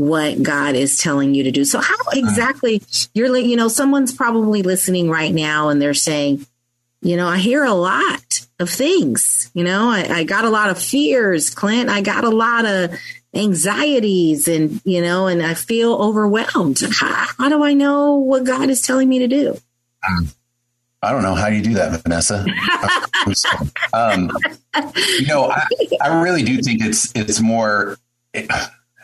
what 0.07 0.41
God 0.41 0.75
is 0.75 0.97
telling 0.97 1.33
you 1.33 1.43
to 1.43 1.51
do. 1.51 1.65
So 1.65 1.79
how 1.79 1.95
exactly 2.13 2.81
you're 3.13 3.31
like, 3.31 3.45
you 3.45 3.55
know 3.55 3.67
someone's 3.67 4.13
probably 4.13 4.61
listening 4.61 5.09
right 5.09 5.33
now 5.33 5.69
and 5.69 5.81
they're 5.81 5.93
saying, 5.93 6.45
you 7.01 7.15
know, 7.15 7.27
I 7.27 7.37
hear 7.37 7.63
a 7.63 7.73
lot 7.73 8.45
of 8.59 8.69
things. 8.69 9.49
You 9.53 9.63
know, 9.63 9.89
I, 9.89 10.07
I 10.09 10.23
got 10.23 10.45
a 10.45 10.49
lot 10.49 10.69
of 10.69 10.81
fears, 10.81 11.49
Clint. 11.49 11.89
I 11.89 12.01
got 12.01 12.23
a 12.23 12.29
lot 12.29 12.65
of 12.65 12.97
anxieties 13.33 14.47
and 14.47 14.81
you 14.85 15.03
know 15.03 15.27
and 15.27 15.43
i 15.43 15.53
feel 15.53 15.93
overwhelmed 15.93 16.81
how, 16.99 17.27
how, 17.37 17.47
do 17.47 17.63
i 17.63 17.73
know 17.73 18.15
what 18.15 18.43
god 18.43 18.71
is 18.71 18.81
telling 18.81 19.07
me 19.07 19.19
to 19.19 19.27
do 19.27 19.55
i 21.03 21.11
don't 21.11 21.21
know 21.21 21.35
how 21.35 21.45
you 21.45 21.61
do 21.61 21.75
that 21.75 22.01
vanessa 22.01 22.43
um, 23.93 24.31
you 25.19 25.27
know 25.27 25.43
I, 25.51 25.67
I 26.01 26.23
really 26.23 26.41
do 26.41 26.59
think 26.63 26.83
it's 26.83 27.11
it's 27.13 27.39
more 27.39 27.97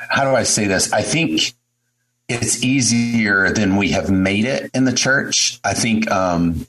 how 0.10 0.24
do 0.24 0.36
I 0.36 0.44
say 0.44 0.66
this? 0.68 0.92
I 0.92 1.02
think 1.02 1.54
it's 2.28 2.64
easier 2.64 3.52
than 3.52 3.76
we 3.78 3.90
have 3.92 4.10
made 4.10 4.46
it 4.46 4.72
in 4.74 4.86
the 4.86 4.94
church. 4.94 5.60
I 5.64 5.74
think, 5.74 6.10
um, 6.10 6.66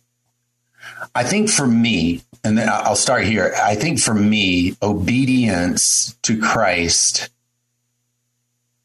I 1.14 1.25
think 1.25 1.49
for 1.50 1.66
me, 1.66 2.23
and 2.45 2.57
then 2.59 2.69
I'll 2.69 2.95
start 2.97 3.25
here. 3.25 3.55
I 3.62 3.75
think 3.75 3.99
for 4.00 4.14
me, 4.14 4.76
obedience 4.83 6.16
to 6.23 6.38
Christ 6.40 7.31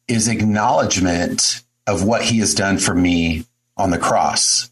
is 0.08 0.28
acknowledgement 0.28 1.62
of 1.88 2.04
what 2.04 2.24
he 2.24 2.40
has 2.40 2.54
done 2.54 2.78
for 2.78 2.96
me 2.96 3.46
on 3.78 3.92
the 3.92 3.98
cross. 3.98 4.70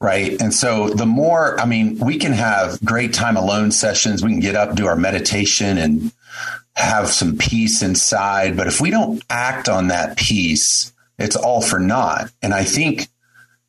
right? 0.00 0.40
And 0.40 0.52
so 0.52 0.88
the 0.88 1.06
more, 1.06 1.60
I 1.60 1.66
mean, 1.66 1.98
we 1.98 2.18
can 2.18 2.32
have 2.32 2.82
great 2.84 3.12
time 3.12 3.36
alone 3.36 3.70
sessions. 3.70 4.22
We 4.24 4.30
can 4.30 4.40
get 4.40 4.56
up, 4.56 4.74
do 4.74 4.86
our 4.86 4.96
meditation 4.96 5.76
and 5.78 6.12
have 6.80 7.08
some 7.08 7.36
peace 7.36 7.82
inside. 7.82 8.56
But 8.56 8.66
if 8.66 8.80
we 8.80 8.90
don't 8.90 9.22
act 9.30 9.68
on 9.68 9.88
that 9.88 10.16
peace, 10.16 10.92
it's 11.18 11.36
all 11.36 11.60
for 11.60 11.78
naught. 11.78 12.30
And 12.42 12.54
I 12.54 12.64
think, 12.64 13.08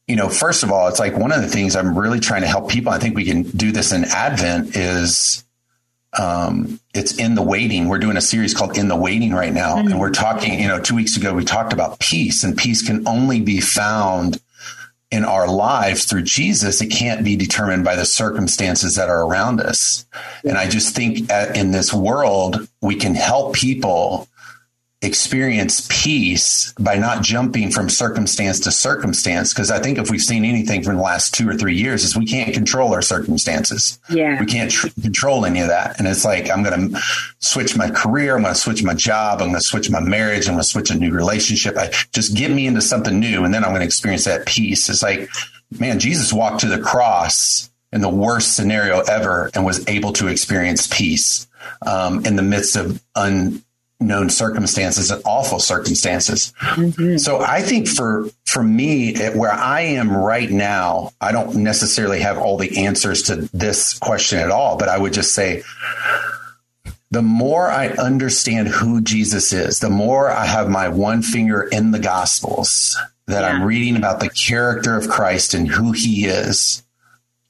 you 0.07 0.15
know, 0.15 0.29
first 0.29 0.63
of 0.63 0.71
all, 0.71 0.87
it's 0.87 0.99
like 0.99 1.15
one 1.15 1.31
of 1.31 1.41
the 1.41 1.47
things 1.47 1.75
I'm 1.75 1.97
really 1.97 2.19
trying 2.19 2.41
to 2.41 2.47
help 2.47 2.69
people. 2.69 2.91
I 2.91 2.99
think 2.99 3.15
we 3.15 3.25
can 3.25 3.43
do 3.43 3.71
this 3.71 3.91
in 3.91 4.05
Advent 4.05 4.75
is 4.75 5.43
um, 6.17 6.79
it's 6.93 7.17
in 7.17 7.35
the 7.35 7.41
waiting. 7.41 7.87
We're 7.87 7.99
doing 7.99 8.17
a 8.17 8.21
series 8.21 8.53
called 8.53 8.77
In 8.77 8.87
the 8.87 8.95
Waiting 8.95 9.33
right 9.33 9.53
now. 9.53 9.75
Mm-hmm. 9.75 9.91
And 9.91 9.99
we're 9.99 10.11
talking, 10.11 10.59
you 10.59 10.67
know, 10.67 10.79
two 10.79 10.95
weeks 10.95 11.15
ago, 11.17 11.33
we 11.33 11.45
talked 11.45 11.73
about 11.73 11.99
peace, 11.99 12.43
and 12.43 12.57
peace 12.57 12.85
can 12.85 13.07
only 13.07 13.39
be 13.39 13.61
found 13.61 14.41
in 15.11 15.25
our 15.25 15.47
lives 15.47 16.05
through 16.05 16.23
Jesus. 16.23 16.81
It 16.81 16.87
can't 16.87 17.23
be 17.23 17.35
determined 17.35 17.83
by 17.83 17.95
the 17.95 18.05
circumstances 18.05 18.95
that 18.95 19.09
are 19.09 19.25
around 19.25 19.59
us. 19.59 20.05
And 20.45 20.57
I 20.57 20.69
just 20.69 20.95
think 20.95 21.29
in 21.29 21.71
this 21.71 21.93
world, 21.93 22.67
we 22.81 22.95
can 22.95 23.13
help 23.13 23.53
people 23.53 24.29
experience 25.03 25.87
peace 25.89 26.73
by 26.73 26.95
not 26.95 27.23
jumping 27.23 27.71
from 27.71 27.89
circumstance 27.89 28.59
to 28.59 28.71
circumstance. 28.71 29.53
Because 29.53 29.71
I 29.71 29.79
think 29.79 29.97
if 29.97 30.11
we've 30.11 30.21
seen 30.21 30.45
anything 30.45 30.83
from 30.83 30.97
the 30.97 31.01
last 31.01 31.33
two 31.33 31.49
or 31.49 31.55
three 31.55 31.75
years, 31.75 32.03
is 32.03 32.15
we 32.15 32.25
can't 32.25 32.53
control 32.53 32.93
our 32.93 33.01
circumstances. 33.01 33.99
Yeah, 34.09 34.39
we 34.39 34.45
can't 34.45 34.69
tr- 34.69 34.89
control 35.01 35.45
any 35.45 35.61
of 35.61 35.69
that. 35.69 35.97
And 35.97 36.07
it's 36.07 36.23
like 36.23 36.49
I'm 36.49 36.63
going 36.63 36.91
to 36.91 37.01
switch 37.39 37.75
my 37.75 37.89
career, 37.89 38.35
I'm 38.35 38.43
going 38.43 38.53
to 38.53 38.59
switch 38.59 38.83
my 38.83 38.93
job, 38.93 39.41
I'm 39.41 39.49
going 39.49 39.59
to 39.59 39.65
switch 39.65 39.89
my 39.89 39.99
marriage, 39.99 40.47
I'm 40.47 40.53
going 40.53 40.63
to 40.63 40.69
switch 40.69 40.91
a 40.91 40.95
new 40.95 41.11
relationship. 41.11 41.77
I 41.77 41.91
just 42.13 42.35
get 42.35 42.51
me 42.51 42.67
into 42.67 42.81
something 42.81 43.19
new, 43.19 43.43
and 43.43 43.53
then 43.53 43.63
I'm 43.63 43.71
going 43.71 43.81
to 43.81 43.85
experience 43.85 44.25
that 44.25 44.45
peace. 44.45 44.87
It's 44.87 45.01
like, 45.01 45.29
man, 45.79 45.99
Jesus 45.99 46.31
walked 46.31 46.61
to 46.61 46.67
the 46.67 46.79
cross 46.79 47.69
in 47.91 48.01
the 48.01 48.09
worst 48.09 48.55
scenario 48.55 48.99
ever 49.01 49.49
and 49.53 49.65
was 49.65 49.85
able 49.87 50.13
to 50.13 50.27
experience 50.27 50.87
peace 50.87 51.47
um, 51.85 52.25
in 52.25 52.35
the 52.35 52.41
midst 52.43 52.75
of 52.75 53.03
un 53.15 53.63
known 54.01 54.29
circumstances 54.29 55.11
and 55.11 55.21
awful 55.25 55.59
circumstances. 55.59 56.53
Mm-hmm. 56.59 57.17
So 57.17 57.41
I 57.41 57.61
think 57.61 57.87
for 57.87 58.29
for 58.45 58.63
me 58.63 59.15
where 59.29 59.51
I 59.51 59.81
am 59.81 60.15
right 60.15 60.49
now, 60.49 61.11
I 61.21 61.31
don't 61.31 61.57
necessarily 61.57 62.19
have 62.21 62.37
all 62.37 62.57
the 62.57 62.85
answers 62.85 63.23
to 63.23 63.49
this 63.53 63.97
question 63.97 64.39
at 64.39 64.51
all, 64.51 64.77
but 64.77 64.89
I 64.89 64.97
would 64.97 65.13
just 65.13 65.33
say 65.33 65.63
the 67.11 67.21
more 67.21 67.69
I 67.69 67.89
understand 67.89 68.69
who 68.69 69.01
Jesus 69.01 69.51
is, 69.51 69.79
the 69.79 69.89
more 69.89 70.29
I 70.29 70.45
have 70.45 70.69
my 70.69 70.87
one 70.87 71.21
finger 71.21 71.63
in 71.63 71.91
the 71.91 71.99
gospels 71.99 72.97
that 73.27 73.41
yeah. 73.41 73.49
I'm 73.49 73.63
reading 73.63 73.97
about 73.97 74.21
the 74.21 74.29
character 74.29 74.95
of 74.95 75.09
Christ 75.09 75.53
and 75.53 75.67
who 75.67 75.91
he 75.91 76.25
is. 76.25 76.83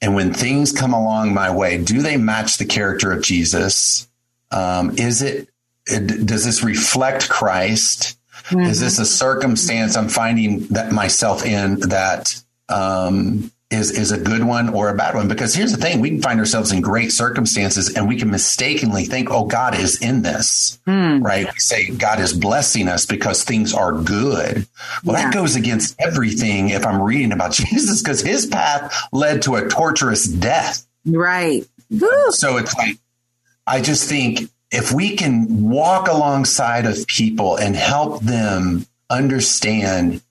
And 0.00 0.16
when 0.16 0.34
things 0.34 0.72
come 0.72 0.92
along 0.92 1.32
my 1.32 1.54
way, 1.54 1.78
do 1.78 2.02
they 2.02 2.16
match 2.16 2.58
the 2.58 2.64
character 2.64 3.12
of 3.12 3.22
Jesus? 3.22 4.08
Um, 4.50 4.98
is 4.98 5.22
it 5.22 5.48
does 5.86 6.44
this 6.44 6.62
reflect 6.62 7.28
Christ? 7.28 8.18
Mm-hmm. 8.44 8.60
Is 8.60 8.80
this 8.80 8.98
a 8.98 9.06
circumstance 9.06 9.96
I'm 9.96 10.08
finding 10.08 10.66
that 10.68 10.92
myself 10.92 11.44
in 11.44 11.80
that 11.80 12.42
um, 12.68 13.52
is 13.70 13.90
is 13.90 14.10
a 14.10 14.18
good 14.18 14.44
one 14.44 14.68
or 14.70 14.88
a 14.88 14.94
bad 14.94 15.14
one? 15.14 15.28
Because 15.28 15.54
here's 15.54 15.72
the 15.72 15.78
thing: 15.78 16.00
we 16.00 16.10
can 16.10 16.22
find 16.22 16.40
ourselves 16.40 16.72
in 16.72 16.80
great 16.80 17.12
circumstances, 17.12 17.94
and 17.94 18.08
we 18.08 18.16
can 18.16 18.30
mistakenly 18.30 19.04
think, 19.04 19.30
"Oh, 19.30 19.46
God 19.46 19.78
is 19.78 20.00
in 20.00 20.22
this." 20.22 20.78
Mm. 20.86 21.22
Right? 21.22 21.46
We 21.46 21.58
say 21.58 21.90
God 21.90 22.20
is 22.20 22.32
blessing 22.32 22.88
us 22.88 23.06
because 23.06 23.44
things 23.44 23.72
are 23.72 23.92
good. 23.92 24.66
Well, 25.04 25.16
yeah. 25.16 25.24
that 25.24 25.34
goes 25.34 25.56
against 25.56 25.94
everything. 26.00 26.70
If 26.70 26.84
I'm 26.84 27.00
reading 27.00 27.32
about 27.32 27.52
Jesus, 27.52 28.02
because 28.02 28.22
His 28.22 28.46
path 28.46 29.08
led 29.12 29.42
to 29.42 29.56
a 29.56 29.68
torturous 29.68 30.26
death. 30.26 30.86
Right. 31.06 31.66
So 32.30 32.56
it's 32.56 32.74
like 32.74 32.98
I 33.66 33.80
just 33.80 34.08
think 34.08 34.50
if 34.72 34.90
we 34.90 35.16
can 35.16 35.68
walk 35.70 36.08
alongside 36.08 36.86
of 36.86 37.06
people 37.06 37.56
and 37.56 37.76
help 37.76 38.22
them 38.22 38.86
understand 39.10 40.22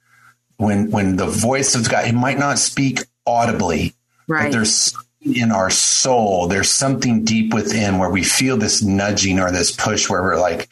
when 0.57 0.89
when 0.91 1.15
the 1.15 1.27
voice 1.27 1.75
of 1.75 1.89
God, 1.89 2.07
it 2.07 2.13
might 2.13 2.39
not 2.39 2.59
speak 2.59 2.99
audibly, 3.25 3.93
right. 4.27 4.45
but 4.45 4.51
there's 4.51 4.95
in 5.21 5.51
our 5.51 5.69
soul, 5.69 6.47
there's 6.47 6.69
something 6.69 7.23
deep 7.23 7.53
within 7.53 7.99
where 7.99 8.09
we 8.09 8.23
feel 8.23 8.57
this 8.57 8.81
nudging 8.81 9.39
or 9.39 9.51
this 9.51 9.71
push 9.71 10.09
where 10.09 10.23
we're 10.23 10.39
like, 10.39 10.67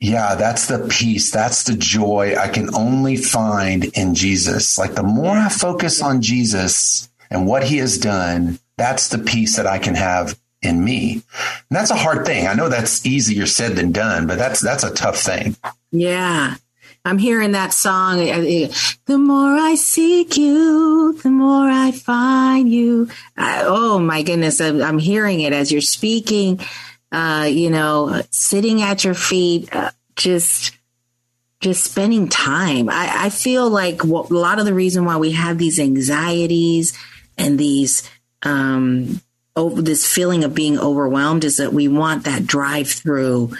yeah, 0.00 0.34
that's 0.34 0.66
the 0.66 0.88
peace. 0.90 1.30
That's 1.30 1.62
the 1.62 1.76
joy 1.76 2.34
I 2.36 2.48
can 2.48 2.74
only 2.74 3.16
find 3.16 3.84
in 3.96 4.16
Jesus. 4.16 4.76
Like 4.76 4.94
the 4.94 5.04
more 5.04 5.36
I 5.36 5.48
focus 5.48 6.02
on 6.02 6.20
Jesus 6.20 7.08
and 7.30 7.46
what 7.46 7.62
he 7.62 7.78
has 7.78 7.96
done, 7.96 8.58
that's 8.76 9.08
the 9.08 9.18
peace 9.18 9.56
that 9.56 9.68
I 9.68 9.78
can 9.78 9.94
have 9.94 10.36
in 10.64 10.84
me. 10.84 11.12
And 11.12 11.22
that's 11.70 11.90
a 11.90 11.96
hard 11.96 12.24
thing. 12.26 12.46
I 12.46 12.54
know 12.54 12.68
that's 12.68 13.04
easier 13.06 13.46
said 13.46 13.76
than 13.76 13.92
done, 13.92 14.26
but 14.26 14.38
that's 14.38 14.60
that's 14.60 14.84
a 14.84 14.92
tough 14.92 15.18
thing. 15.18 15.56
Yeah. 15.90 16.56
I'm 17.06 17.18
hearing 17.18 17.52
that 17.52 17.74
song. 17.74 18.16
The 18.16 19.18
more 19.18 19.58
I 19.58 19.74
seek 19.74 20.38
you, 20.38 21.18
the 21.22 21.28
more 21.28 21.68
I 21.68 21.92
find 21.92 22.72
you. 22.72 23.10
I, 23.36 23.62
oh 23.64 23.98
my 23.98 24.22
goodness. 24.22 24.58
I'm, 24.58 24.80
I'm, 24.82 24.98
hearing 24.98 25.40
it 25.40 25.52
as 25.52 25.70
you're 25.70 25.82
speaking, 25.82 26.60
uh, 27.12 27.46
you 27.50 27.68
know, 27.68 28.22
sitting 28.30 28.80
at 28.80 29.04
your 29.04 29.12
feet, 29.12 29.68
uh, 29.76 29.90
just, 30.16 30.78
just 31.60 31.84
spending 31.84 32.30
time. 32.30 32.88
I, 32.88 33.26
I 33.26 33.28
feel 33.28 33.68
like 33.68 34.02
what, 34.02 34.30
a 34.30 34.38
lot 34.38 34.58
of 34.58 34.64
the 34.64 34.72
reason 34.72 35.04
why 35.04 35.18
we 35.18 35.32
have 35.32 35.58
these 35.58 35.78
anxieties 35.78 36.96
and 37.36 37.58
these, 37.58 38.08
um, 38.44 39.20
over 39.56 39.82
this 39.82 40.06
feeling 40.06 40.44
of 40.44 40.54
being 40.54 40.78
overwhelmed 40.78 41.44
is 41.44 41.58
that 41.58 41.72
we 41.72 41.88
want 41.88 42.24
that 42.24 42.46
drive 42.46 42.88
through 42.88 43.52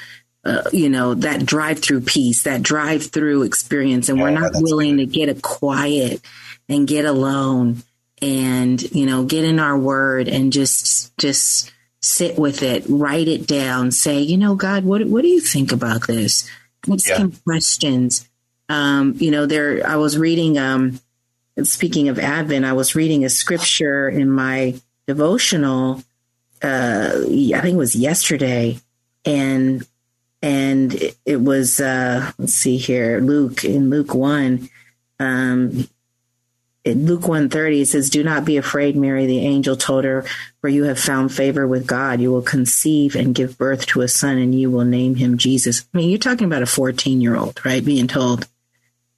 uh, 0.44 0.62
you 0.72 0.90
know 0.90 1.14
that 1.14 1.46
drive 1.46 1.78
through 1.78 2.02
peace 2.02 2.42
that 2.42 2.62
drive 2.62 3.06
through 3.06 3.42
experience. 3.42 4.08
And 4.08 4.18
yeah, 4.18 4.24
we're 4.24 4.30
not 4.30 4.52
willing 4.54 4.98
to 4.98 5.06
get 5.06 5.28
a 5.28 5.34
quiet 5.34 6.20
and 6.68 6.86
get 6.86 7.04
alone 7.04 7.82
and 8.20 8.82
you 8.94 9.06
know 9.06 9.24
get 9.24 9.44
in 9.44 9.58
our 9.58 9.76
word 9.76 10.28
and 10.28 10.52
just 10.52 11.16
just 11.18 11.72
sit 12.00 12.38
with 12.38 12.62
it 12.62 12.84
write 12.88 13.28
it 13.28 13.46
down 13.46 13.90
say 13.90 14.20
you 14.20 14.36
know 14.36 14.54
god 14.54 14.84
what 14.84 15.04
what 15.06 15.22
do 15.22 15.28
you 15.28 15.40
think 15.40 15.72
about 15.72 16.06
this? 16.06 16.48
Ask 16.90 17.08
yeah. 17.08 17.18
him 17.18 17.32
questions. 17.44 18.28
Um 18.68 19.14
you 19.18 19.30
know 19.30 19.46
there 19.46 19.86
i 19.86 19.96
was 19.96 20.18
reading 20.18 20.58
um 20.58 21.00
speaking 21.62 22.08
of 22.08 22.18
advent 22.18 22.64
i 22.64 22.72
was 22.72 22.94
reading 22.94 23.24
a 23.24 23.28
scripture 23.28 24.08
in 24.08 24.30
my 24.30 24.74
devotional 25.06 26.02
uh 26.62 27.12
I 27.24 27.60
think 27.60 27.74
it 27.74 27.76
was 27.76 27.94
yesterday. 27.94 28.78
And 29.24 29.86
and 30.42 30.94
it, 31.24 31.40
was 31.40 31.80
uh 31.80 32.32
let's 32.38 32.54
see 32.54 32.76
here 32.76 33.20
Luke 33.20 33.64
in 33.64 33.90
Luke 33.90 34.14
1 34.14 34.68
um 35.18 35.88
in 36.84 37.06
Luke 37.06 37.22
130 37.22 37.80
it 37.80 37.86
says 37.86 38.10
do 38.10 38.22
not 38.22 38.44
be 38.44 38.56
afraid 38.56 38.96
Mary. 38.96 39.26
The 39.26 39.40
angel 39.40 39.76
told 39.76 40.04
her 40.04 40.24
for 40.60 40.68
you 40.68 40.84
have 40.84 40.98
found 40.98 41.32
favor 41.32 41.66
with 41.66 41.86
God. 41.86 42.20
You 42.20 42.30
will 42.30 42.42
conceive 42.42 43.16
and 43.16 43.34
give 43.34 43.58
birth 43.58 43.86
to 43.86 44.02
a 44.02 44.08
son 44.08 44.38
and 44.38 44.58
you 44.58 44.70
will 44.70 44.84
name 44.84 45.16
him 45.16 45.38
Jesus 45.38 45.86
I 45.94 45.98
mean 45.98 46.10
you're 46.10 46.18
talking 46.18 46.46
about 46.46 46.62
a 46.62 46.66
14 46.66 47.20
year 47.20 47.36
old 47.36 47.64
right 47.64 47.84
being 47.84 48.08
told. 48.08 48.46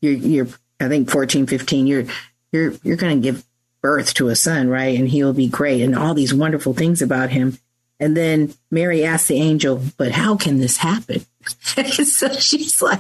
You're 0.01 0.15
you're 0.15 0.49
I 0.81 0.89
think 0.89 1.11
14 1.11 1.47
15 1.47 1.87
you're 1.87 2.05
you're 2.53 2.73
you're 2.83 2.97
going 2.97 3.21
to 3.21 3.23
give 3.23 3.45
birth 3.87 4.15
to 4.15 4.27
a 4.27 4.35
son, 4.35 4.69
right? 4.69 4.99
And 4.99 5.09
he'll 5.09 5.33
be 5.33 5.47
great 5.47 5.81
and 5.81 5.95
all 5.95 6.13
these 6.13 6.35
wonderful 6.35 6.75
things 6.75 7.01
about 7.01 7.31
him. 7.31 7.57
And 8.01 8.17
then 8.17 8.53
Mary 8.69 9.05
asked 9.05 9.29
the 9.29 9.41
angel, 9.41 9.81
but 9.97 10.11
how 10.11 10.37
can 10.37 10.59
this 10.59 10.79
happen? 10.79 11.25
so 11.47 12.33
she's 12.33 12.83
like, 12.83 12.99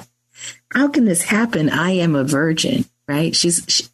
how 0.72 0.87
can 0.87 1.05
this 1.05 1.22
happen? 1.22 1.70
I 1.70 1.90
am 1.90 2.14
a 2.14 2.22
virgin, 2.22 2.85
right? 3.09 3.35
She's, 3.35 3.64
she, 3.66 3.87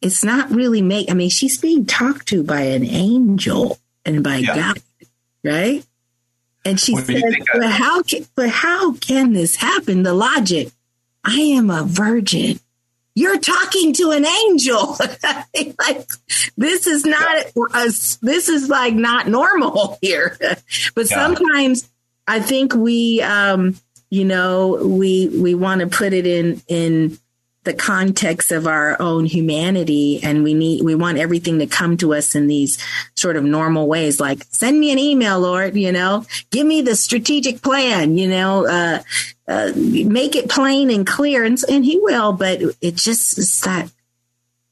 it's 0.00 0.24
not 0.24 0.50
really 0.50 0.80
make, 0.80 1.10
I 1.10 1.14
mean, 1.14 1.28
she's 1.28 1.60
being 1.60 1.84
talked 1.84 2.28
to 2.28 2.42
by 2.42 2.62
an 2.62 2.86
angel 2.86 3.78
and 4.06 4.24
by 4.24 4.36
yeah. 4.36 4.56
God, 4.56 4.82
right? 5.44 5.84
And 6.64 6.80
she 6.80 6.96
says, 6.96 7.22
but 7.52 7.70
how 7.70 8.00
can, 8.00 8.26
but 8.34 8.48
how 8.48 8.94
can 8.94 9.34
this 9.34 9.56
happen? 9.56 10.02
The 10.02 10.14
logic, 10.14 10.70
I 11.22 11.40
am 11.40 11.68
a 11.68 11.82
virgin 11.82 12.58
you're 13.18 13.38
talking 13.38 13.92
to 13.94 14.12
an 14.12 14.24
angel. 14.24 14.96
like 15.78 16.08
this 16.56 16.86
is 16.86 17.04
not 17.04 17.46
a, 17.46 17.86
this 18.22 18.48
is 18.48 18.68
like 18.68 18.94
not 18.94 19.26
normal 19.26 19.98
here. 20.02 20.36
but 20.38 21.10
yeah. 21.10 21.16
sometimes 21.16 21.88
I 22.26 22.40
think 22.40 22.74
we 22.74 23.20
um 23.22 23.76
you 24.08 24.24
know 24.24 24.78
we 24.86 25.28
we 25.28 25.54
want 25.54 25.80
to 25.80 25.88
put 25.88 26.12
it 26.12 26.26
in 26.26 26.62
in 26.68 27.18
the 27.68 27.74
context 27.74 28.50
of 28.50 28.66
our 28.66 29.00
own 29.00 29.24
humanity 29.24 30.20
and 30.22 30.42
we 30.42 30.54
need 30.54 30.82
we 30.82 30.94
want 30.94 31.18
everything 31.18 31.58
to 31.58 31.66
come 31.66 31.96
to 31.96 32.14
us 32.14 32.34
in 32.34 32.46
these 32.46 32.78
sort 33.14 33.36
of 33.36 33.44
normal 33.44 33.86
ways 33.86 34.18
like 34.18 34.44
send 34.50 34.80
me 34.80 34.90
an 34.90 34.98
email 34.98 35.38
lord 35.38 35.76
you 35.76 35.92
know 35.92 36.24
give 36.50 36.66
me 36.66 36.82
the 36.82 36.96
strategic 36.96 37.62
plan 37.62 38.18
you 38.18 38.26
know 38.26 38.66
uh, 38.66 39.02
uh, 39.46 39.72
make 39.76 40.34
it 40.34 40.48
plain 40.48 40.90
and 40.90 41.06
clear 41.06 41.44
and, 41.44 41.58
and 41.68 41.84
he 41.84 41.98
will 42.00 42.32
but 42.32 42.60
it 42.80 42.94
just 42.96 43.38
is 43.38 43.60
that 43.60 43.90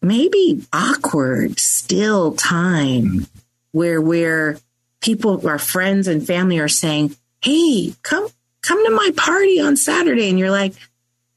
maybe 0.06 0.64
awkward, 0.72 1.58
still 1.58 2.32
time 2.32 3.26
where 3.72 4.00
where 4.00 4.58
people, 5.00 5.46
our 5.46 5.58
friends 5.58 6.08
and 6.08 6.26
family 6.26 6.58
are 6.58 6.68
saying, 6.68 7.14
Hey, 7.42 7.94
come, 8.02 8.28
come 8.62 8.84
to 8.84 8.90
my 8.90 9.10
party 9.16 9.60
on 9.60 9.76
Saturday. 9.76 10.28
And 10.28 10.38
you're 10.38 10.50
like, 10.50 10.74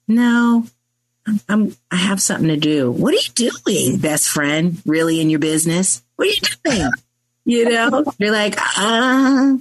no, 0.07 0.65
I'm, 1.47 1.75
I'm 1.91 1.97
have 1.97 2.21
something 2.21 2.47
to 2.47 2.57
do. 2.57 2.91
What 2.91 3.13
are 3.13 3.17
you 3.17 3.51
doing, 3.65 3.97
best 3.97 4.29
friend? 4.29 4.81
Really 4.85 5.21
in 5.21 5.29
your 5.29 5.39
business? 5.39 6.01
What 6.15 6.27
are 6.27 6.31
you 6.31 6.41
doing? 6.63 6.91
You 7.45 7.69
know, 7.69 8.03
you're 8.17 8.31
like, 8.31 8.57
uh, 8.77 9.57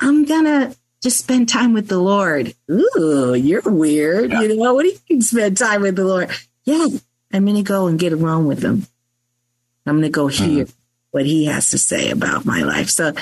I'm 0.00 0.24
gonna 0.24 0.74
just 1.02 1.18
spend 1.18 1.48
time 1.48 1.72
with 1.72 1.88
the 1.88 1.98
Lord. 1.98 2.54
Ooh, 2.70 3.34
you're 3.34 3.62
weird. 3.62 4.32
You 4.32 4.56
know, 4.56 4.74
what 4.74 4.82
do 4.82 4.88
you 4.88 4.98
mean 5.08 5.22
spend 5.22 5.56
time 5.56 5.82
with 5.82 5.96
the 5.96 6.04
Lord? 6.04 6.30
Yeah, 6.64 6.86
I'm 7.32 7.46
gonna 7.46 7.62
go 7.62 7.86
and 7.86 7.98
get 7.98 8.12
along 8.12 8.46
with 8.46 8.62
him. 8.62 8.86
I'm 9.86 9.96
gonna 9.96 10.10
go 10.10 10.26
hear 10.26 10.66
what 11.10 11.26
he 11.26 11.46
has 11.46 11.70
to 11.70 11.78
say 11.78 12.10
about 12.10 12.44
my 12.44 12.62
life. 12.62 12.90
So 12.90 13.12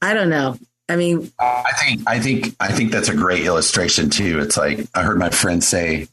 I 0.00 0.14
don't 0.14 0.30
know. 0.30 0.58
I 0.88 0.96
mean, 0.96 1.32
I 1.38 1.72
think 1.78 2.02
I 2.06 2.20
think 2.20 2.54
I 2.60 2.70
think 2.70 2.92
that's 2.92 3.08
a 3.08 3.14
great 3.14 3.44
illustration 3.44 4.08
too. 4.08 4.40
It's 4.40 4.56
like 4.56 4.86
I 4.94 5.02
heard 5.02 5.18
my 5.18 5.30
friend 5.30 5.62
say, 5.62 6.08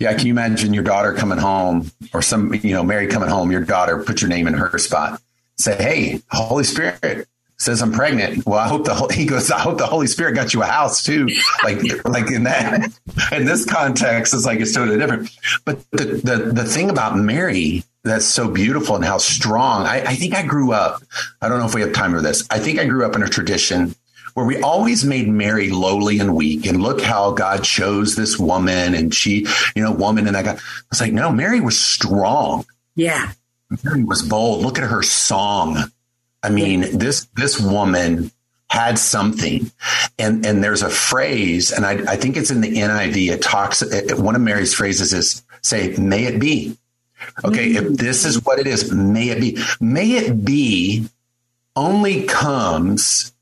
"Yeah, 0.00 0.12
can 0.14 0.26
you 0.26 0.32
imagine 0.32 0.74
your 0.74 0.82
daughter 0.82 1.12
coming 1.12 1.38
home, 1.38 1.90
or 2.12 2.22
some 2.22 2.52
you 2.54 2.72
know 2.74 2.82
Mary 2.82 3.06
coming 3.06 3.28
home? 3.28 3.52
Your 3.52 3.60
daughter 3.60 4.02
put 4.02 4.20
your 4.20 4.28
name 4.28 4.48
in 4.48 4.54
her 4.54 4.76
spot. 4.78 5.22
Say, 5.56 5.76
hey, 5.76 6.22
Holy 6.30 6.64
Spirit 6.64 7.28
says 7.60 7.82
I'm 7.82 7.92
pregnant. 7.92 8.46
Well, 8.46 8.58
I 8.58 8.66
hope 8.66 8.86
the 8.86 8.94
he 9.14 9.26
goes. 9.26 9.50
I 9.50 9.60
hope 9.60 9.78
the 9.78 9.86
Holy 9.86 10.06
Spirit 10.06 10.34
got 10.34 10.52
you 10.54 10.62
a 10.62 10.66
house 10.66 11.04
too. 11.04 11.28
Like 11.62 11.78
like 12.04 12.30
in 12.30 12.44
that 12.44 12.90
in 13.32 13.44
this 13.44 13.64
context, 13.64 14.34
it's 14.34 14.44
like 14.44 14.60
it's 14.60 14.74
totally 14.74 14.98
different. 14.98 15.30
But 15.64 15.88
the 15.92 16.04
the 16.24 16.36
the 16.52 16.64
thing 16.64 16.90
about 16.90 17.16
Mary 17.16 17.84
that's 18.02 18.24
so 18.24 18.50
beautiful 18.50 18.96
and 18.96 19.04
how 19.04 19.18
strong. 19.18 19.84
I, 19.84 20.00
I 20.00 20.14
think 20.14 20.34
I 20.34 20.42
grew 20.42 20.72
up. 20.72 21.02
I 21.42 21.48
don't 21.48 21.58
know 21.58 21.66
if 21.66 21.74
we 21.74 21.82
have 21.82 21.92
time 21.92 22.12
for 22.12 22.22
this. 22.22 22.42
I 22.50 22.58
think 22.58 22.78
I 22.78 22.86
grew 22.86 23.04
up 23.04 23.14
in 23.14 23.22
a 23.22 23.28
tradition 23.28 23.94
where 24.34 24.46
we 24.46 24.60
always 24.60 25.04
made 25.04 25.28
Mary 25.28 25.70
lowly 25.70 26.18
and 26.18 26.34
weak. 26.34 26.66
And 26.66 26.82
look 26.82 27.00
how 27.00 27.32
God 27.32 27.64
chose 27.64 28.16
this 28.16 28.38
woman, 28.38 28.94
and 28.94 29.14
she, 29.14 29.46
you 29.74 29.82
know, 29.82 29.92
woman, 29.92 30.26
and 30.26 30.36
I 30.36 30.42
got. 30.42 30.56
I 30.56 30.60
was 30.90 31.00
like, 31.00 31.12
no, 31.12 31.30
Mary 31.30 31.60
was 31.60 31.78
strong. 31.78 32.64
yeah, 32.94 33.32
Mary 33.84 34.04
was 34.04 34.22
bold. 34.22 34.62
Look 34.62 34.78
at 34.78 34.88
her 34.88 35.02
song. 35.02 35.76
I 36.42 36.50
mean, 36.50 36.98
this 36.98 37.26
this 37.36 37.60
woman 37.60 38.30
had 38.68 38.98
something, 38.98 39.70
and 40.18 40.46
and 40.46 40.62
there's 40.62 40.82
a 40.82 40.90
phrase, 40.90 41.72
and 41.72 41.84
I, 41.84 42.12
I 42.12 42.16
think 42.16 42.36
it's 42.36 42.50
in 42.50 42.60
the 42.60 42.72
NIV. 42.72 43.32
It 43.32 43.42
talks. 43.42 43.82
It, 43.82 44.18
one 44.18 44.34
of 44.36 44.40
Mary's 44.40 44.74
phrases 44.74 45.12
is, 45.12 45.42
"Say, 45.62 45.94
may 45.96 46.24
it 46.24 46.40
be." 46.40 46.76
Okay, 47.44 47.72
if 47.72 47.84
mm. 47.84 47.96
this 47.96 48.24
is 48.24 48.44
what 48.44 48.58
it 48.58 48.66
is, 48.66 48.92
may 48.92 49.28
it 49.28 49.40
be. 49.40 49.62
May 49.80 50.12
it 50.12 50.44
be 50.44 51.08
only 51.76 52.24
comes 52.24 53.32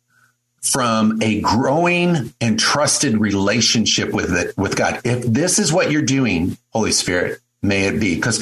from 0.71 1.21
a 1.23 1.41
growing 1.41 2.33
and 2.41 2.59
trusted 2.59 3.19
relationship 3.19 4.13
with 4.13 4.35
it, 4.37 4.57
with 4.57 4.77
God. 4.77 5.01
If 5.05 5.25
this 5.25 5.59
is 5.59 5.73
what 5.73 5.91
you're 5.91 6.03
doing, 6.03 6.57
Holy 6.71 6.93
Spirit, 6.93 7.41
may 7.63 7.87
it 7.87 8.01
be. 8.01 8.15
Because 8.15 8.41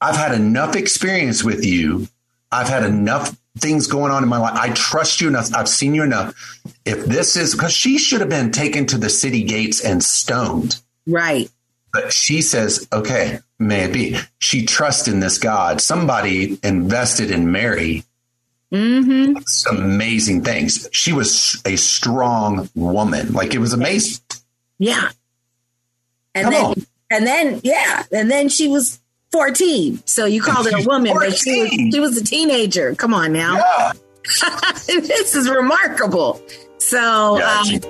I've 0.00 0.16
had 0.16 0.32
enough 0.32 0.76
experience 0.76 1.42
with 1.42 1.64
you. 1.64 2.08
I've 2.52 2.68
had 2.68 2.84
enough 2.84 3.36
things 3.58 3.86
going 3.86 4.12
on 4.12 4.22
in 4.22 4.28
my 4.28 4.38
life. 4.38 4.54
I 4.54 4.70
trust 4.70 5.20
you 5.20 5.28
enough. 5.28 5.54
I've 5.54 5.68
seen 5.68 5.94
you 5.94 6.02
enough. 6.02 6.34
If 6.84 7.06
this 7.06 7.36
is 7.36 7.54
because 7.54 7.72
she 7.72 7.98
should 7.98 8.20
have 8.20 8.28
been 8.28 8.52
taken 8.52 8.86
to 8.86 8.98
the 8.98 9.10
city 9.10 9.42
gates 9.42 9.80
and 9.84 10.02
stoned. 10.02 10.80
right. 11.06 11.50
But 11.92 12.12
she 12.12 12.42
says, 12.42 12.86
okay, 12.92 13.38
may 13.58 13.84
it 13.84 13.92
be. 13.94 14.18
She 14.38 14.66
trusts 14.66 15.08
in 15.08 15.20
this 15.20 15.38
God. 15.38 15.80
Somebody 15.80 16.58
invested 16.62 17.30
in 17.30 17.50
Mary 17.50 18.04
Mm-hmm. 18.72 19.38
some 19.46 19.76
amazing 19.78 20.42
things. 20.42 20.88
She 20.92 21.12
was 21.12 21.62
a 21.64 21.76
strong 21.76 22.68
woman. 22.74 23.32
Like 23.32 23.54
it 23.54 23.58
was 23.58 23.72
amazing. 23.72 24.22
Yeah. 24.78 25.10
And 26.34 26.44
Come 26.44 26.52
then, 26.52 26.64
on. 26.64 26.74
and 27.10 27.26
then, 27.26 27.60
yeah, 27.64 28.02
and 28.12 28.30
then 28.30 28.48
she 28.48 28.68
was 28.68 29.00
14. 29.32 30.02
So 30.04 30.26
you 30.26 30.42
called 30.42 30.70
her 30.70 30.78
a 30.78 30.82
woman, 30.86 31.14
but 31.14 31.36
she 31.36 31.62
was, 31.62 31.70
she 31.70 32.00
was 32.00 32.16
a 32.16 32.24
teenager. 32.24 32.94
Come 32.94 33.14
on 33.14 33.32
now. 33.32 33.56
Yeah. 33.56 33.92
this 34.86 35.34
is 35.36 35.48
remarkable. 35.48 36.42
So, 36.78 37.38
Yeah, 37.38 37.62
um, 37.74 37.80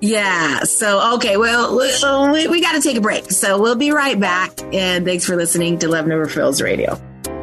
yeah. 0.00 0.60
So, 0.60 1.14
okay. 1.16 1.36
Well, 1.36 1.76
we, 1.76 2.32
we, 2.32 2.48
we 2.48 2.60
got 2.62 2.72
to 2.72 2.80
take 2.80 2.96
a 2.96 3.00
break. 3.00 3.30
So 3.30 3.60
we'll 3.60 3.76
be 3.76 3.90
right 3.90 4.18
back. 4.18 4.58
And 4.72 5.04
thanks 5.04 5.24
for 5.26 5.36
listening 5.36 5.78
to 5.80 5.88
Love 5.88 6.06
Never 6.06 6.26
Fails 6.26 6.62
Radio. 6.62 6.98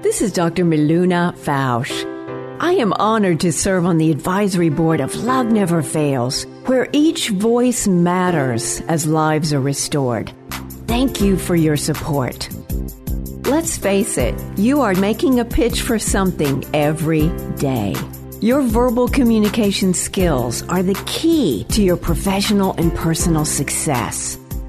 This 0.02 0.20
is 0.20 0.34
Dr. 0.34 0.66
Miluna 0.66 1.34
Fausch. 1.38 2.04
I 2.60 2.72
am 2.72 2.92
honored 2.92 3.40
to 3.40 3.52
serve 3.52 3.86
on 3.86 3.96
the 3.96 4.10
advisory 4.10 4.68
board 4.68 5.00
of 5.00 5.14
Love 5.14 5.46
Never 5.46 5.82
Fails, 5.82 6.44
where 6.66 6.90
each 6.92 7.30
voice 7.30 7.88
matters 7.88 8.82
as 8.82 9.06
lives 9.06 9.54
are 9.54 9.62
restored. 9.62 10.30
Thank 10.86 11.22
you 11.22 11.38
for 11.38 11.56
your 11.56 11.78
support. 11.78 12.50
Let's 13.56 13.78
face 13.78 14.18
it, 14.18 14.34
you 14.58 14.82
are 14.82 14.92
making 14.92 15.40
a 15.40 15.44
pitch 15.46 15.80
for 15.80 15.98
something 15.98 16.62
every 16.74 17.30
day. 17.56 17.94
Your 18.42 18.60
verbal 18.60 19.08
communication 19.08 19.94
skills 19.94 20.62
are 20.68 20.82
the 20.82 21.02
key 21.06 21.64
to 21.70 21.82
your 21.82 21.96
professional 21.96 22.74
and 22.74 22.94
personal 22.94 23.46
success. 23.46 24.36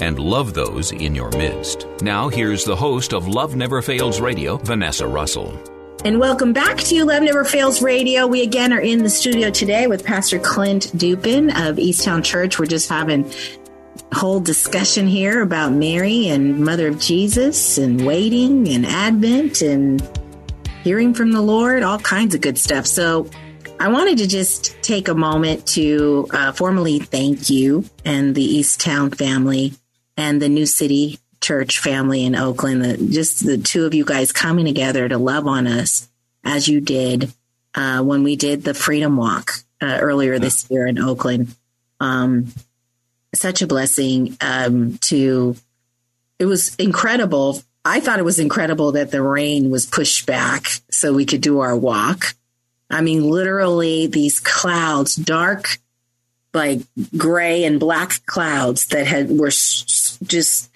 and 0.00 0.18
love 0.18 0.54
those 0.54 0.92
in 0.92 1.14
your 1.14 1.30
midst. 1.30 1.86
Now, 2.02 2.28
here's 2.28 2.64
the 2.64 2.76
host 2.76 3.12
of 3.12 3.28
Love 3.28 3.56
Never 3.56 3.82
Fails 3.82 4.20
Radio, 4.20 4.56
Vanessa 4.58 5.06
Russell. 5.06 5.58
And 6.04 6.20
welcome 6.20 6.52
back 6.52 6.76
to 6.76 7.04
Love 7.04 7.22
Never 7.22 7.44
Fails 7.44 7.82
Radio. 7.82 8.26
We 8.26 8.42
again 8.42 8.72
are 8.72 8.80
in 8.80 9.02
the 9.02 9.10
studio 9.10 9.50
today 9.50 9.86
with 9.86 10.04
Pastor 10.04 10.38
Clint 10.38 10.96
Dupin 10.96 11.50
of 11.50 11.76
Easttown 11.76 12.22
Church. 12.22 12.58
We're 12.58 12.66
just 12.66 12.88
having 12.88 13.28
a 14.12 14.14
whole 14.14 14.38
discussion 14.38 15.06
here 15.08 15.42
about 15.42 15.72
Mary 15.72 16.28
and 16.28 16.60
Mother 16.60 16.88
of 16.88 17.00
Jesus 17.00 17.78
and 17.78 18.06
waiting 18.06 18.68
and 18.68 18.86
Advent 18.86 19.62
and 19.62 20.00
hearing 20.84 21.12
from 21.12 21.32
the 21.32 21.42
Lord, 21.42 21.82
all 21.82 21.98
kinds 21.98 22.34
of 22.34 22.40
good 22.40 22.58
stuff. 22.58 22.86
So 22.86 23.28
I 23.80 23.88
wanted 23.88 24.18
to 24.18 24.28
just 24.28 24.80
take 24.82 25.08
a 25.08 25.14
moment 25.14 25.66
to 25.68 26.28
uh, 26.30 26.52
formally 26.52 27.00
thank 27.00 27.50
you 27.50 27.84
and 28.04 28.34
the 28.34 28.60
Easttown 28.60 29.12
family 29.12 29.72
and 30.16 30.40
the 30.40 30.48
New 30.48 30.66
City 30.66 31.18
Church 31.40 31.78
family 31.78 32.24
in 32.24 32.34
Oakland. 32.34 32.84
The, 32.84 32.96
just 32.96 33.44
the 33.44 33.58
two 33.58 33.84
of 33.84 33.94
you 33.94 34.04
guys 34.04 34.32
coming 34.32 34.64
together 34.66 35.08
to 35.08 35.18
love 35.18 35.46
on 35.46 35.66
us 35.66 36.08
as 36.44 36.68
you 36.68 36.80
did 36.80 37.32
uh, 37.74 38.02
when 38.02 38.22
we 38.22 38.36
did 38.36 38.64
the 38.64 38.74
Freedom 38.74 39.16
Walk 39.16 39.52
uh, 39.80 39.98
earlier 40.00 40.38
this 40.38 40.68
year 40.70 40.86
in 40.86 40.98
Oakland. 40.98 41.54
Um, 42.00 42.52
such 43.34 43.62
a 43.62 43.66
blessing 43.66 44.36
um, 44.40 44.98
to. 45.02 45.56
It 46.38 46.46
was 46.46 46.74
incredible. 46.76 47.62
I 47.84 48.00
thought 48.00 48.18
it 48.18 48.24
was 48.24 48.38
incredible 48.38 48.92
that 48.92 49.10
the 49.10 49.22
rain 49.22 49.70
was 49.70 49.86
pushed 49.86 50.26
back 50.26 50.66
so 50.90 51.12
we 51.12 51.24
could 51.24 51.40
do 51.40 51.60
our 51.60 51.76
walk. 51.76 52.34
I 52.90 53.00
mean, 53.00 53.30
literally 53.30 54.06
these 54.06 54.40
clouds, 54.40 55.16
dark, 55.16 55.78
like 56.56 56.80
gray 57.16 57.64
and 57.64 57.78
black 57.78 58.24
clouds 58.26 58.86
that 58.86 59.06
had 59.06 59.30
were 59.30 59.50
just 59.50 60.70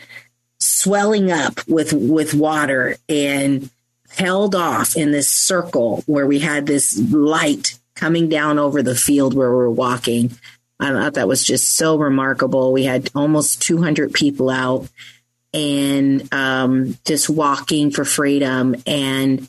swelling 0.59 1.33
up 1.33 1.67
with 1.67 1.93
with 1.93 2.35
water 2.35 2.97
and 3.09 3.71
held 4.11 4.55
off 4.55 4.97
in 4.97 5.11
this 5.11 5.29
circle 5.29 6.05
where 6.07 6.27
we 6.27 6.39
had 6.39 6.67
this 6.67 6.99
light 7.11 7.79
coming 7.95 8.29
down 8.29 8.59
over 8.59 8.83
the 8.83 8.95
field 8.95 9.35
where 9.35 9.51
we 9.51 9.57
were 9.57 9.71
walking. 9.71 10.31
I 10.79 10.91
thought 10.91 11.15
that 11.15 11.29
was 11.29 11.45
just 11.45 11.77
so 11.77 11.97
remarkable. 11.97 12.73
We 12.73 12.85
had 12.85 13.11
almost 13.15 13.63
200 13.63 14.15
people 14.15 14.49
out 14.49 14.89
and 15.53 16.33
um, 16.33 16.97
just 17.05 17.29
walking 17.29 17.91
for 17.91 18.05
freedom. 18.05 18.77
And 18.87 19.49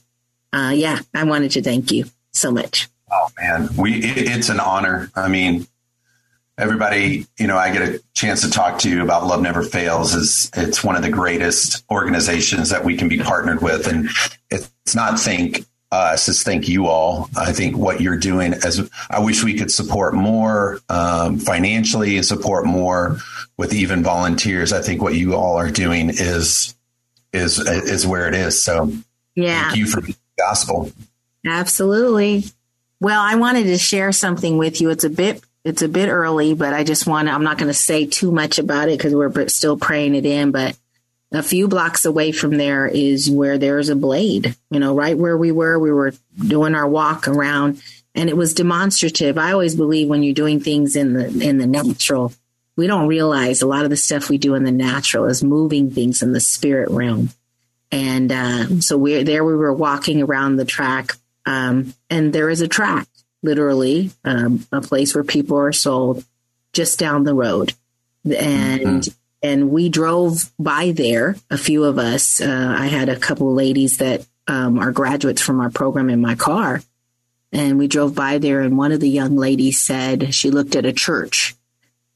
uh, 0.51 0.73
yeah, 0.75 0.99
I 1.13 1.23
wanted 1.23 1.51
to 1.51 1.61
thank 1.61 1.91
you 1.91 2.05
so 2.31 2.51
much. 2.51 2.89
Oh 3.11 3.29
man, 3.39 3.69
we 3.77 3.95
it, 3.95 4.29
it's 4.29 4.49
an 4.49 4.59
honor. 4.59 5.11
I 5.15 5.27
mean, 5.27 5.67
everybody, 6.61 7.25
you 7.39 7.47
know, 7.47 7.57
I 7.57 7.73
get 7.73 7.81
a 7.81 8.01
chance 8.13 8.41
to 8.41 8.51
talk 8.51 8.79
to 8.79 8.89
you 8.89 9.01
about 9.01 9.25
Love 9.25 9.41
Never 9.41 9.63
Fails. 9.63 10.13
is 10.13 10.51
It's 10.55 10.83
one 10.83 10.95
of 10.95 11.01
the 11.01 11.09
greatest 11.09 11.83
organizations 11.89 12.69
that 12.69 12.85
we 12.85 12.95
can 12.95 13.09
be 13.09 13.17
partnered 13.17 13.61
with, 13.61 13.87
and 13.87 14.09
it's 14.51 14.95
not 14.95 15.19
think 15.19 15.65
us 15.91 16.29
as 16.29 16.43
thank 16.43 16.69
you 16.69 16.87
all. 16.87 17.29
I 17.35 17.51
think 17.51 17.75
what 17.75 17.99
you're 17.99 18.17
doing 18.17 18.53
as 18.53 18.89
I 19.09 19.19
wish 19.19 19.43
we 19.43 19.55
could 19.55 19.71
support 19.71 20.13
more 20.13 20.79
um, 20.87 21.39
financially 21.39 22.15
and 22.15 22.25
support 22.25 22.65
more 22.65 23.17
with 23.57 23.73
even 23.73 24.03
volunteers. 24.03 24.71
I 24.71 24.81
think 24.81 25.01
what 25.01 25.15
you 25.15 25.35
all 25.35 25.57
are 25.57 25.71
doing 25.71 26.09
is 26.09 26.75
is 27.33 27.59
is 27.59 28.05
where 28.05 28.27
it 28.27 28.35
is. 28.35 28.61
So 28.61 28.93
yeah, 29.35 29.63
thank 29.63 29.77
you 29.77 29.87
for 29.87 29.99
the 29.99 30.15
gospel. 30.37 30.91
Absolutely. 31.45 32.45
Well, 32.99 33.19
I 33.19 33.33
wanted 33.33 33.63
to 33.63 33.79
share 33.79 34.11
something 34.11 34.59
with 34.59 34.79
you. 34.79 34.91
It's 34.91 35.03
a 35.03 35.09
bit 35.09 35.41
it's 35.63 35.81
a 35.81 35.87
bit 35.87 36.09
early, 36.09 36.53
but 36.53 36.73
I 36.73 36.83
just 36.83 37.05
want 37.05 37.27
to, 37.27 37.33
I'm 37.33 37.43
not 37.43 37.57
going 37.57 37.67
to 37.67 37.73
say 37.73 38.05
too 38.05 38.31
much 38.31 38.57
about 38.57 38.89
it 38.89 38.97
because 38.97 39.13
we're 39.13 39.47
still 39.47 39.77
praying 39.77 40.15
it 40.15 40.25
in. 40.25 40.51
But 40.51 40.77
a 41.31 41.43
few 41.43 41.67
blocks 41.67 42.05
away 42.05 42.31
from 42.31 42.57
there 42.57 42.87
is 42.87 43.29
where 43.29 43.57
there's 43.57 43.89
a 43.89 43.95
blade, 43.95 44.55
you 44.69 44.79
know, 44.79 44.95
right 44.95 45.17
where 45.17 45.37
we 45.37 45.51
were, 45.51 45.77
we 45.77 45.91
were 45.91 46.13
doing 46.37 46.75
our 46.75 46.87
walk 46.87 47.27
around 47.27 47.81
and 48.15 48.29
it 48.29 48.35
was 48.35 48.53
demonstrative. 48.53 49.37
I 49.37 49.51
always 49.51 49.75
believe 49.75 50.09
when 50.09 50.23
you're 50.23 50.33
doing 50.33 50.59
things 50.59 50.95
in 50.95 51.13
the, 51.13 51.27
in 51.47 51.57
the 51.57 51.67
natural, 51.67 52.33
we 52.75 52.87
don't 52.87 53.07
realize 53.07 53.61
a 53.61 53.67
lot 53.67 53.83
of 53.83 53.89
the 53.89 53.97
stuff 53.97 54.29
we 54.29 54.37
do 54.37 54.55
in 54.55 54.63
the 54.63 54.71
natural 54.71 55.25
is 55.25 55.43
moving 55.43 55.91
things 55.91 56.21
in 56.21 56.33
the 56.33 56.39
spirit 56.39 56.89
realm. 56.89 57.29
And 57.91 58.31
uh, 58.31 58.79
so 58.79 58.97
we're 58.97 59.23
there. 59.23 59.43
We 59.43 59.55
were 59.55 59.73
walking 59.73 60.21
around 60.23 60.55
the 60.55 60.65
track, 60.65 61.11
um, 61.45 61.93
and 62.09 62.31
there 62.31 62.49
is 62.49 62.61
a 62.61 62.67
track 62.67 63.07
literally 63.43 64.11
um, 64.23 64.65
a 64.71 64.81
place 64.81 65.15
where 65.15 65.23
people 65.23 65.57
are 65.57 65.71
sold 65.71 66.23
just 66.73 66.99
down 66.99 67.23
the 67.23 67.33
road. 67.33 67.73
And 68.25 69.01
mm-hmm. 69.01 69.11
and 69.41 69.71
we 69.71 69.89
drove 69.89 70.51
by 70.59 70.91
there, 70.91 71.35
a 71.49 71.57
few 71.57 71.83
of 71.83 71.97
us. 71.97 72.39
Uh, 72.39 72.75
I 72.77 72.87
had 72.87 73.09
a 73.09 73.19
couple 73.19 73.49
of 73.49 73.55
ladies 73.55 73.97
that 73.97 74.25
um, 74.47 74.79
are 74.79 74.91
graduates 74.91 75.41
from 75.41 75.59
our 75.59 75.69
program 75.69 76.09
in 76.09 76.21
my 76.21 76.35
car. 76.35 76.81
And 77.51 77.77
we 77.77 77.87
drove 77.87 78.15
by 78.15 78.37
there, 78.37 78.61
and 78.61 78.77
one 78.77 78.93
of 78.93 79.01
the 79.01 79.09
young 79.09 79.35
ladies 79.35 79.81
said 79.81 80.33
she 80.33 80.51
looked 80.51 80.75
at 80.75 80.85
a 80.85 80.93
church 80.93 81.55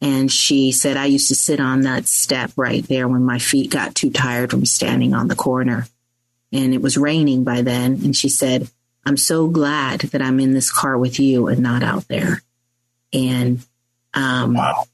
and 0.02 0.32
she 0.32 0.72
said, 0.72 0.98
I 0.98 1.06
used 1.06 1.30
to 1.30 1.36
sit 1.36 1.60
on 1.60 1.82
that 1.82 2.08
step 2.08 2.52
right 2.56 2.88
there 2.88 3.08
when 3.08 3.24
my 3.24 3.40
feet 3.40 3.72
got 3.72 3.96
too 3.96 4.12
tired 4.12 4.52
from 4.52 4.66
standing 4.66 5.14
on 5.14 5.28
the 5.28 5.36
corner. 5.36 5.88
And 6.52 6.74
it 6.74 6.82
was 6.82 6.98
raining 6.98 7.44
by 7.44 7.62
then. 7.62 7.94
And 8.04 8.16
she 8.16 8.30
said, 8.30 8.70
I'm 9.06 9.18
so 9.18 9.48
glad 9.48 10.02
that 10.02 10.22
I'm 10.22 10.39
in 10.39 10.54
this 10.54 10.72
car 10.72 10.98
with 10.98 11.20
you 11.20 11.48
and 11.48 11.60
not 11.60 11.84
out 11.84 12.08
there. 12.08 12.41
And 13.13 13.63
um, 14.13 14.56
wow. 14.56 14.86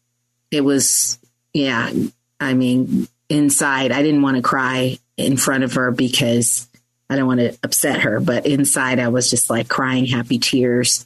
it 0.49 0.61
was, 0.61 1.17
yeah, 1.53 1.91
I 2.39 2.53
mean, 2.53 3.07
inside, 3.29 3.91
I 3.91 4.01
didn't 4.01 4.21
want 4.21 4.37
to 4.37 4.43
cry 4.43 4.97
in 5.17 5.37
front 5.37 5.63
of 5.63 5.73
her 5.73 5.91
because 5.91 6.67
I 7.09 7.15
don't 7.15 7.27
want 7.27 7.39
to 7.39 7.57
upset 7.63 8.01
her, 8.01 8.19
but 8.19 8.45
inside, 8.45 8.99
I 8.99 9.07
was 9.07 9.29
just 9.29 9.49
like 9.49 9.67
crying 9.69 10.05
happy 10.05 10.39
tears. 10.39 11.05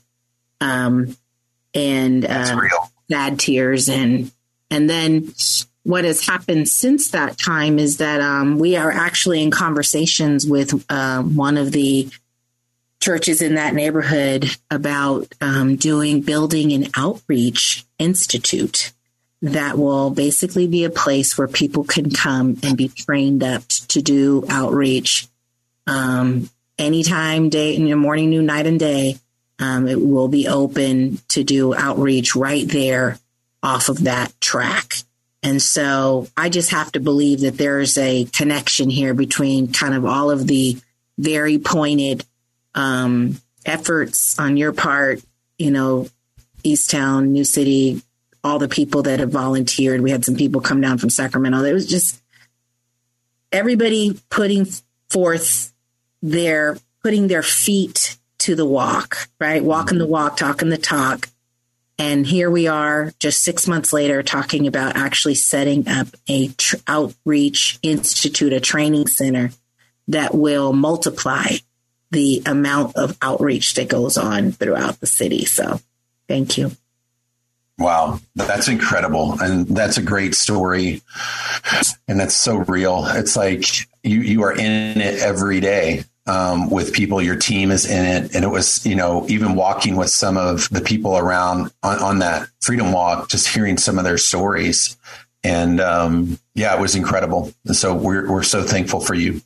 Um, 0.62 1.15
and 1.74 2.26
uh, 2.26 2.62
sad 3.12 3.39
tears 3.39 3.89
and 3.89 4.32
and 4.72 4.89
then 4.89 5.34
what 5.84 6.04
has 6.04 6.26
happened 6.26 6.68
since 6.68 7.12
that 7.12 7.38
time 7.38 7.78
is 7.78 7.98
that 7.98 8.20
um, 8.20 8.58
we 8.58 8.76
are 8.76 8.91
actually 8.91 9.44
in 9.44 9.52
conversations 9.52 10.48
with 10.48 10.84
uh, 10.89 11.22
one 11.22 11.58
of 11.58 11.72
the 11.72 12.10
churches 13.06 13.44
in 13.44 13.54
that 13.54 13.76
neighborhood 13.76 14.50
about 14.72 15.32
um, 15.39 15.76
doing 15.76 16.22
building 16.22 16.74
an 16.74 16.88
outreach 16.98 17.86
institute 18.00 18.91
that 19.44 19.78
will 19.78 20.10
basically 20.10 20.65
be 20.65 20.86
a 20.86 20.89
place 20.89 21.38
where 21.38 21.48
people 21.48 21.84
can 21.84 22.10
come 22.10 22.58
and 22.63 22.76
be 22.76 22.88
trained 22.88 23.44
up 23.44 23.62
to 23.68 24.02
do 24.02 24.44
outreach 24.50 25.28
um, 25.86 26.50
anytime, 26.80 27.50
day, 27.50 27.76
in 27.76 27.86
the 27.86 27.96
morning, 27.96 28.32
noon, 28.32 28.48
night, 28.48 28.65
and 28.65 28.80
day. 28.80 29.20
Um, 29.60 29.88
it 29.88 30.02
will 30.02 30.28
be 30.28 30.48
open 30.48 31.20
to 31.28 31.44
do 31.44 31.76
outreach 31.76 32.36
right 32.36 32.68
there 32.68 33.20
off 33.62 33.88
of 33.88 34.06
that 34.06 34.34
track. 34.41 34.94
And 35.44 35.62
so 35.62 36.28
I 36.36 36.50
just 36.50 36.72
have 36.72 36.91
to 36.94 37.00
believe 37.00 37.41
that 37.41 37.60
there's 37.60 38.00
a 38.00 38.26
connection 38.26 38.89
here 38.89 39.13
between 39.13 39.72
kind 39.72 39.94
of 39.94 40.06
all 40.06 40.32
of 40.32 40.48
the 40.48 40.80
very 41.20 41.60
pointed 41.60 42.26
um, 42.76 43.42
efforts 43.66 44.38
on 44.38 44.58
your 44.58 44.74
part, 44.74 45.22
you 45.58 45.72
know, 45.72 46.08
Easttown, 46.64 47.30
New 47.30 47.44
City, 47.44 48.02
all 48.44 48.60
the 48.60 48.68
people 48.68 49.04
that 49.04 49.20
have 49.20 49.32
volunteered. 49.32 50.02
We 50.02 50.12
had 50.12 50.26
some 50.26 50.36
people 50.36 50.62
come 50.62 50.82
down 50.82 50.98
from 50.98 51.10
Sacramento. 51.10 51.64
It 51.64 51.74
was 51.74 51.88
just 51.88 52.22
everybody 53.52 54.20
putting 54.30 54.68
forth 55.10 55.74
their 56.22 56.78
putting 57.02 57.28
their 57.28 57.44
feet 57.44 58.18
to 58.40 58.56
the 58.56 58.66
walk, 58.66 59.30
right? 59.40 59.64
Walking 59.64 59.98
the 59.98 60.08
walk, 60.08 60.38
talking 60.38 60.70
the 60.70 60.78
talk. 60.78 61.30
And 61.98 62.26
here 62.28 62.52
we 62.52 62.68
are 62.68 63.14
just 63.20 63.44
six 63.44 63.68
months 63.68 63.94
later 63.94 64.22
talking 64.22 64.68
about 64.68 64.98
actually 64.98 65.36
setting 65.36 65.88
up 65.88 66.08
a 66.28 66.50
tr- 66.50 66.76
outreach 66.88 67.80
institute, 67.82 68.52
a 68.52 68.60
training 68.60 69.08
center 69.08 69.52
that 70.08 70.36
will 70.36 70.74
multiply 70.74 71.46
the 72.15 72.41
amount 72.45 72.95
of 72.95 73.17
outreach 73.21 73.75
that 73.75 73.89
goes 73.89 74.17
on 74.17 74.54
throughout 74.54 75.01
the 75.01 75.06
city. 75.06 75.43
So 75.43 75.82
thank 76.30 76.58
you. 76.58 76.71
Wow, 77.78 78.21
that's 78.36 78.69
incredible. 78.69 79.38
And 79.41 79.67
that's 79.67 79.97
a 79.97 80.01
great 80.01 80.34
story. 80.34 81.01
And 82.08 82.17
that's 82.17 82.34
so 82.34 82.60
real. 82.60 83.06
It's 83.06 83.36
like 83.36 83.65
you 84.01 84.21
you 84.21 84.43
are 84.43 84.54
in 84.54 85.01
it 85.01 85.19
every 85.19 85.60
day 85.60 86.06
um, 86.25 86.69
with 86.69 86.93
people. 86.93 87.21
Your 87.21 87.36
team 87.36 87.69
is 87.69 87.86
in 87.86 88.06
it. 88.06 88.34
And 88.34 88.45
it 88.45 88.47
was, 88.47 88.86
you 88.86 88.95
know, 88.95 89.28
even 89.28 89.56
walking 89.56 89.97
with 89.97 90.10
some 90.10 90.38
of 90.38 90.69
the 90.69 90.80
people 90.80 91.17
around 91.17 91.73
on, 91.84 92.01
on 92.01 92.19
that 92.19 92.47
freedom 92.62 92.93
walk, 92.93 93.30
just 93.30 93.47
hearing 93.47 93.78
some 93.78 93.97
of 93.97 94.06
their 94.06 94.17
stories. 94.17 94.95
And 95.43 95.82
um, 95.82 96.39
yeah, 96.54 96.73
it 96.73 96.80
was 96.80 96.95
incredible. 96.95 97.51
And 97.65 97.75
so 97.75 97.93
we're, 97.93 98.32
we're 98.32 98.43
so 98.43 98.63
thankful 98.63 99.01
for 99.01 99.15
you. 99.15 99.41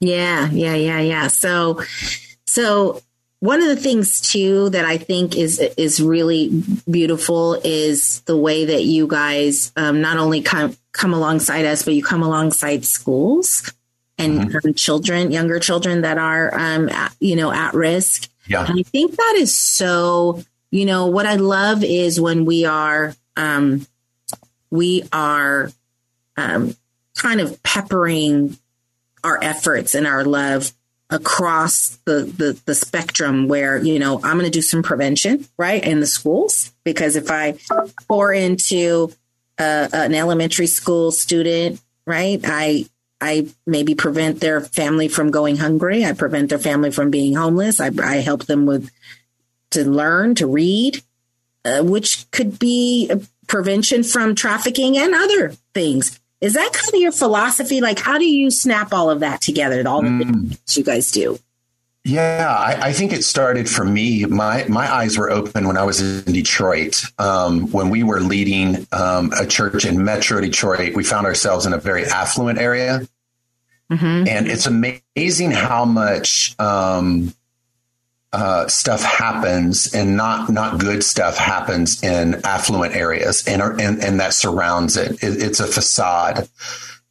Yeah, 0.00 0.48
yeah, 0.50 0.74
yeah, 0.74 1.00
yeah. 1.00 1.26
So, 1.28 1.82
so 2.46 3.02
one 3.40 3.62
of 3.62 3.68
the 3.68 3.76
things 3.76 4.20
too 4.20 4.70
that 4.70 4.84
I 4.84 4.98
think 4.98 5.36
is 5.36 5.58
is 5.58 6.00
really 6.00 6.62
beautiful 6.90 7.54
is 7.64 8.20
the 8.22 8.36
way 8.36 8.64
that 8.66 8.84
you 8.84 9.06
guys 9.06 9.72
um, 9.76 10.00
not 10.00 10.18
only 10.18 10.42
come 10.42 10.76
come 10.92 11.14
alongside 11.14 11.64
us, 11.64 11.82
but 11.84 11.94
you 11.94 12.02
come 12.02 12.22
alongside 12.22 12.84
schools 12.84 13.72
and 14.18 14.40
mm-hmm. 14.40 14.72
children, 14.72 15.30
younger 15.30 15.60
children 15.60 16.00
that 16.00 16.18
are 16.18 16.52
um, 16.52 16.88
at, 16.88 17.14
you 17.20 17.36
know 17.36 17.52
at 17.52 17.74
risk. 17.74 18.28
Yeah, 18.46 18.66
and 18.66 18.78
I 18.78 18.82
think 18.82 19.16
that 19.16 19.34
is 19.36 19.54
so. 19.54 20.42
You 20.70 20.84
know 20.84 21.06
what 21.06 21.24
I 21.24 21.36
love 21.36 21.82
is 21.82 22.20
when 22.20 22.44
we 22.44 22.66
are 22.66 23.14
um, 23.36 23.86
we 24.70 25.04
are 25.12 25.70
um, 26.36 26.74
kind 27.16 27.40
of 27.40 27.62
peppering 27.62 28.58
our 29.28 29.38
efforts 29.42 29.94
and 29.94 30.06
our 30.06 30.24
love 30.24 30.72
across 31.10 31.98
the, 32.04 32.24
the, 32.24 32.60
the 32.66 32.74
spectrum 32.74 33.48
where, 33.48 33.78
you 33.82 33.98
know, 33.98 34.16
I'm 34.16 34.38
going 34.38 34.44
to 34.44 34.50
do 34.50 34.62
some 34.62 34.82
prevention, 34.82 35.46
right, 35.56 35.82
in 35.82 36.00
the 36.00 36.06
schools. 36.06 36.72
Because 36.84 37.16
if 37.16 37.30
I 37.30 37.56
pour 38.08 38.32
into 38.32 39.12
uh, 39.58 39.88
an 39.92 40.14
elementary 40.14 40.66
school 40.66 41.10
student, 41.10 41.80
right, 42.06 42.40
I, 42.44 42.86
I 43.20 43.48
maybe 43.66 43.94
prevent 43.94 44.40
their 44.40 44.60
family 44.60 45.08
from 45.08 45.30
going 45.30 45.56
hungry. 45.56 46.04
I 46.04 46.12
prevent 46.12 46.50
their 46.50 46.58
family 46.58 46.90
from 46.90 47.10
being 47.10 47.34
homeless. 47.34 47.80
I, 47.80 47.90
I 48.02 48.16
help 48.16 48.44
them 48.44 48.66
with 48.66 48.90
to 49.70 49.88
learn 49.88 50.34
to 50.36 50.46
read, 50.46 51.02
uh, 51.64 51.82
which 51.82 52.30
could 52.30 52.58
be 52.58 53.10
prevention 53.46 54.02
from 54.02 54.34
trafficking 54.34 54.96
and 54.98 55.14
other 55.14 55.52
things. 55.74 56.20
Is 56.40 56.54
that 56.54 56.72
kind 56.72 56.94
of 56.94 57.00
your 57.00 57.12
philosophy? 57.12 57.80
Like, 57.80 57.98
how 57.98 58.18
do 58.18 58.24
you 58.24 58.50
snap 58.50 58.92
all 58.92 59.10
of 59.10 59.20
that 59.20 59.40
together? 59.40 59.82
All 59.86 60.02
the 60.02 60.08
mm. 60.08 60.48
things 60.48 60.76
you 60.76 60.84
guys 60.84 61.10
do. 61.10 61.38
Yeah, 62.04 62.48
I, 62.48 62.88
I, 62.88 62.92
think 62.92 63.12
it 63.12 63.22
started 63.22 63.68
for 63.68 63.84
me. 63.84 64.24
My 64.24 64.64
my 64.68 64.90
eyes 64.90 65.18
were 65.18 65.30
open 65.30 65.66
when 65.66 65.76
I 65.76 65.82
was 65.82 66.00
in 66.00 66.32
Detroit. 66.32 67.02
Um, 67.18 67.70
when 67.70 67.90
we 67.90 68.02
were 68.02 68.20
leading 68.20 68.86
um, 68.92 69.32
a 69.38 69.44
church 69.44 69.84
in 69.84 70.04
Metro 70.04 70.40
Detroit, 70.40 70.94
we 70.94 71.04
found 71.04 71.26
ourselves 71.26 71.66
in 71.66 71.74
a 71.74 71.78
very 71.78 72.06
affluent 72.06 72.58
area, 72.60 73.06
And 74.26 74.48
it's 74.48 74.66
amazing 74.66 75.50
how 75.50 75.84
much 75.84 76.54
um, 76.58 77.34
uh, 78.32 78.66
stuff 78.68 79.02
happens 79.02 79.94
and 79.94 80.16
not 80.16 80.50
not 80.50 80.78
good 80.78 81.02
stuff 81.02 81.38
happens 81.38 82.02
in 82.02 82.40
affluent 82.44 82.94
areas 82.94 83.46
and 83.46 83.62
and, 83.62 84.02
and 84.02 84.20
that 84.20 84.34
surrounds 84.34 84.96
it. 84.96 85.12
it. 85.22 85.42
It's 85.42 85.60
a 85.60 85.66
facade. 85.66 86.48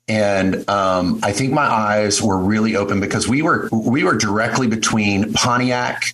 And 0.08 0.70
um, 0.70 1.20
I 1.22 1.34
think 1.34 1.52
my 1.52 1.66
eyes 1.66 2.22
were 2.22 2.38
really 2.38 2.76
open 2.76 3.00
because 3.00 3.28
we 3.28 3.42
were 3.42 3.68
we 3.72 4.04
were 4.04 4.16
directly 4.16 4.68
between 4.68 5.34
Pontiac. 5.34 6.14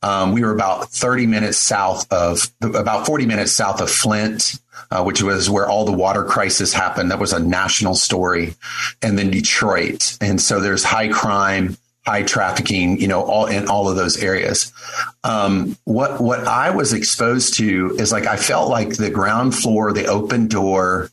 Um, 0.00 0.32
we 0.32 0.42
were 0.42 0.52
about 0.52 0.90
30 0.90 1.26
minutes 1.26 1.58
south 1.58 2.10
of 2.12 2.48
about 2.62 3.04
40 3.04 3.26
minutes 3.26 3.50
south 3.50 3.80
of 3.80 3.90
Flint, 3.90 4.54
uh, 4.92 5.02
which 5.02 5.20
was 5.20 5.50
where 5.50 5.68
all 5.68 5.84
the 5.84 5.92
water 5.92 6.22
crisis 6.22 6.72
happened. 6.72 7.10
That 7.10 7.18
was 7.18 7.32
a 7.32 7.40
national 7.40 7.96
story, 7.96 8.54
and 9.02 9.18
then 9.18 9.30
Detroit. 9.30 10.16
And 10.20 10.40
so 10.40 10.60
there's 10.60 10.84
high 10.84 11.08
crime 11.08 11.76
high 12.08 12.22
trafficking, 12.22 12.98
you 12.98 13.06
know, 13.06 13.22
all 13.22 13.44
in 13.44 13.68
all 13.68 13.86
of 13.86 13.96
those 13.96 14.16
areas. 14.16 14.72
Um, 15.24 15.76
what 15.84 16.22
what 16.22 16.46
I 16.46 16.70
was 16.70 16.94
exposed 16.94 17.58
to 17.58 17.96
is 17.98 18.12
like 18.12 18.26
I 18.26 18.36
felt 18.36 18.70
like 18.70 18.96
the 18.96 19.10
ground 19.10 19.54
floor, 19.54 19.92
the 19.92 20.06
open 20.06 20.48
door, 20.48 21.10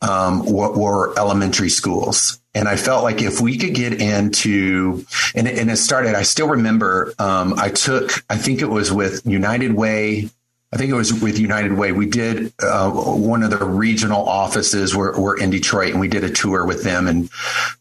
um, 0.00 0.46
were, 0.50 0.72
were 0.72 1.18
elementary 1.18 1.68
schools, 1.68 2.40
and 2.54 2.68
I 2.68 2.76
felt 2.76 3.04
like 3.04 3.20
if 3.20 3.42
we 3.42 3.58
could 3.58 3.74
get 3.74 4.00
into 4.00 5.04
and, 5.34 5.46
and 5.46 5.70
it 5.70 5.76
started. 5.76 6.14
I 6.14 6.22
still 6.22 6.48
remember 6.48 7.12
um, 7.18 7.58
I 7.58 7.68
took 7.68 8.24
I 8.30 8.38
think 8.38 8.62
it 8.62 8.70
was 8.70 8.90
with 8.90 9.26
United 9.26 9.74
Way 9.74 10.30
I 10.72 10.76
think 10.76 10.92
it 10.92 10.94
was 10.94 11.12
with 11.12 11.40
United 11.40 11.72
Way. 11.72 11.90
We 11.90 12.06
did 12.06 12.52
uh, 12.62 12.90
one 12.90 13.42
of 13.42 13.50
the 13.50 13.64
regional 13.64 14.28
offices 14.28 14.94
were, 14.94 15.20
were 15.20 15.36
in 15.36 15.50
Detroit, 15.50 15.90
and 15.90 16.00
we 16.00 16.06
did 16.06 16.22
a 16.22 16.30
tour 16.30 16.64
with 16.64 16.84
them, 16.84 17.08
and 17.08 17.28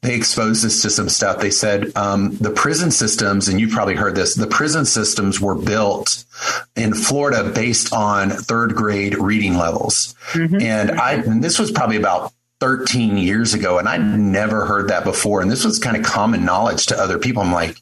they 0.02 0.16
exposed 0.16 0.66
us 0.66 0.82
to 0.82 0.90
some 0.90 1.08
stuff. 1.08 1.40
They 1.40 1.52
said 1.52 1.96
um, 1.96 2.36
the 2.38 2.50
prison 2.50 2.90
systems, 2.90 3.48
and 3.48 3.60
you've 3.60 3.72
probably 3.72 3.94
heard 3.94 4.16
this. 4.16 4.34
The 4.34 4.48
prison 4.48 4.86
systems 4.86 5.40
were 5.40 5.54
built 5.54 6.26
in 6.76 6.96
Florida 6.96 7.52
based 7.54 7.94
on 7.94 8.32
third 8.32 8.74
grade 8.74 9.16
reading 9.20 9.56
levels, 9.56 10.16
mm-hmm. 10.32 10.60
and 10.60 11.00
I. 11.00 11.14
And 11.14 11.44
this 11.44 11.60
was 11.60 11.70
probably 11.70 11.98
about 11.98 12.34
13 12.60 13.20
years 13.20 13.54
ago, 13.54 13.78
and 13.78 13.88
I'd 13.88 14.02
never 14.02 14.66
heard 14.66 14.88
that 14.88 15.04
before. 15.04 15.42
And 15.42 15.52
this 15.52 15.64
was 15.64 15.78
kind 15.78 15.96
of 15.96 16.02
common 16.04 16.44
knowledge 16.44 16.88
to 16.88 16.98
other 17.00 17.20
people. 17.20 17.44
I'm 17.44 17.54
like, 17.54 17.80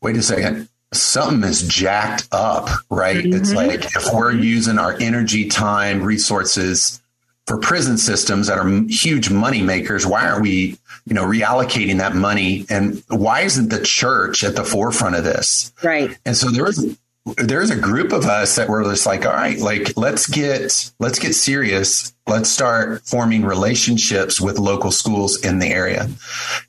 wait 0.00 0.16
a 0.16 0.22
second 0.22 0.68
something 1.00 1.48
is 1.48 1.66
jacked 1.66 2.28
up, 2.32 2.68
right? 2.90 3.16
Mm-hmm. 3.16 3.34
It's 3.34 3.52
like 3.52 3.84
if 3.96 4.12
we're 4.12 4.32
using 4.32 4.78
our 4.78 4.96
energy, 5.00 5.48
time, 5.48 6.02
resources 6.02 7.00
for 7.46 7.58
prison 7.58 7.96
systems 7.96 8.48
that 8.48 8.58
are 8.58 8.68
huge 8.88 9.30
money 9.30 9.62
makers, 9.62 10.06
why 10.06 10.28
aren't 10.28 10.42
we, 10.42 10.78
you 11.04 11.14
know, 11.14 11.24
reallocating 11.24 11.98
that 11.98 12.14
money? 12.14 12.66
And 12.68 13.02
why 13.08 13.42
isn't 13.42 13.68
the 13.68 13.82
church 13.82 14.42
at 14.42 14.56
the 14.56 14.64
forefront 14.64 15.14
of 15.14 15.24
this? 15.24 15.72
Right. 15.82 16.16
And 16.24 16.36
so 16.36 16.50
there 16.50 16.64
was 16.64 16.96
there's 17.38 17.70
a 17.70 17.76
group 17.76 18.12
of 18.12 18.24
us 18.26 18.54
that 18.56 18.68
were 18.68 18.84
just 18.84 19.04
like, 19.04 19.26
all 19.26 19.32
right, 19.32 19.58
like 19.58 19.96
let's 19.96 20.28
get 20.28 20.90
let's 21.00 21.18
get 21.18 21.34
serious. 21.34 22.12
Let's 22.26 22.48
start 22.48 23.02
forming 23.02 23.44
relationships 23.44 24.40
with 24.40 24.58
local 24.58 24.90
schools 24.90 25.44
in 25.44 25.58
the 25.58 25.68
area. 25.68 26.08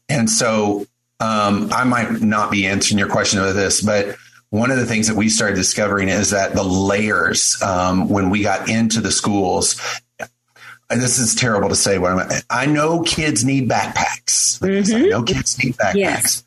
And 0.09 0.29
so 0.29 0.87
um, 1.19 1.69
I 1.71 1.83
might 1.83 2.21
not 2.21 2.51
be 2.51 2.67
answering 2.67 2.99
your 2.99 3.09
question 3.09 3.41
with 3.41 3.55
this, 3.55 3.81
but 3.81 4.17
one 4.49 4.71
of 4.71 4.77
the 4.77 4.85
things 4.85 5.07
that 5.07 5.15
we 5.15 5.29
started 5.29 5.55
discovering 5.55 6.09
is 6.09 6.29
that 6.29 6.53
the 6.53 6.63
layers 6.63 7.57
um, 7.61 8.07
when 8.07 8.29
we 8.29 8.41
got 8.41 8.69
into 8.69 9.01
the 9.01 9.11
schools 9.11 9.79
this 10.89 11.19
is 11.19 11.35
terrible 11.35 11.69
to 11.69 11.75
say 11.75 11.97
what 11.97 12.13
I'm, 12.13 12.41
I 12.49 12.65
know 12.65 13.01
kids 13.01 13.43
need 13.43 13.69
backpacks. 13.69 14.59
Mm-hmm. 14.59 14.95
I 14.95 15.01
know 15.09 15.23
kids 15.23 15.61
need 15.61 15.75
backpacks. 15.75 15.95
Yes. 15.95 16.43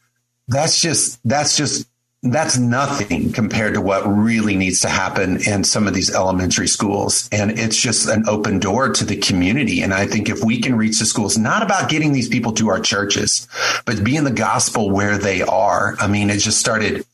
That's 0.48 0.80
just 0.80 1.20
that's 1.24 1.56
just 1.56 1.86
that's 2.22 2.58
nothing 2.58 3.32
compared 3.32 3.74
to 3.74 3.80
what 3.80 4.06
really 4.06 4.54
needs 4.54 4.80
to 4.80 4.88
happen 4.88 5.38
in 5.48 5.64
some 5.64 5.88
of 5.88 5.94
these 5.94 6.14
elementary 6.14 6.68
schools. 6.68 7.28
And 7.32 7.58
it's 7.58 7.80
just 7.80 8.08
an 8.08 8.28
open 8.28 8.58
door 8.58 8.92
to 8.92 9.04
the 9.06 9.16
community. 9.16 9.80
And 9.80 9.94
I 9.94 10.06
think 10.06 10.28
if 10.28 10.44
we 10.44 10.60
can 10.60 10.76
reach 10.76 10.98
the 10.98 11.06
schools, 11.06 11.38
not 11.38 11.62
about 11.62 11.88
getting 11.88 12.12
these 12.12 12.28
people 12.28 12.52
to 12.52 12.68
our 12.68 12.80
churches, 12.80 13.48
but 13.86 14.04
being 14.04 14.24
the 14.24 14.30
gospel 14.30 14.90
where 14.90 15.16
they 15.16 15.40
are. 15.40 15.96
I 15.98 16.08
mean, 16.08 16.28
it 16.28 16.38
just 16.38 16.60
started 16.60 17.06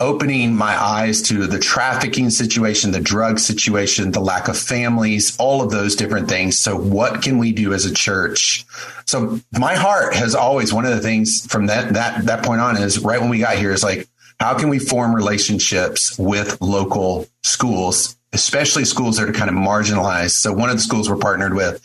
opening 0.00 0.54
my 0.54 0.80
eyes 0.80 1.22
to 1.22 1.46
the 1.46 1.58
trafficking 1.58 2.30
situation, 2.30 2.90
the 2.90 3.00
drug 3.00 3.38
situation, 3.38 4.12
the 4.12 4.20
lack 4.20 4.48
of 4.48 4.56
families, 4.56 5.36
all 5.38 5.62
of 5.62 5.70
those 5.70 5.96
different 5.96 6.28
things. 6.28 6.58
So 6.58 6.76
what 6.76 7.22
can 7.22 7.38
we 7.38 7.52
do 7.52 7.72
as 7.72 7.84
a 7.84 7.92
church? 7.92 8.64
So 9.06 9.40
my 9.52 9.74
heart 9.74 10.14
has 10.14 10.34
always 10.34 10.72
one 10.72 10.84
of 10.84 10.92
the 10.92 11.00
things 11.00 11.46
from 11.46 11.66
that 11.66 11.94
that 11.94 12.26
that 12.26 12.44
point 12.44 12.60
on 12.60 12.76
is 12.76 13.00
right 13.00 13.20
when 13.20 13.30
we 13.30 13.38
got 13.38 13.56
here 13.56 13.72
is 13.72 13.82
like 13.82 14.08
how 14.40 14.56
can 14.56 14.68
we 14.68 14.78
form 14.78 15.14
relationships 15.14 16.16
with 16.18 16.60
local 16.60 17.26
schools, 17.42 18.16
especially 18.32 18.84
schools 18.84 19.16
that 19.16 19.28
are 19.28 19.32
kind 19.32 19.50
of 19.50 19.56
marginalized? 19.56 20.32
So 20.32 20.52
one 20.52 20.70
of 20.70 20.76
the 20.76 20.82
schools 20.82 21.10
we're 21.10 21.16
partnered 21.16 21.54
with 21.54 21.82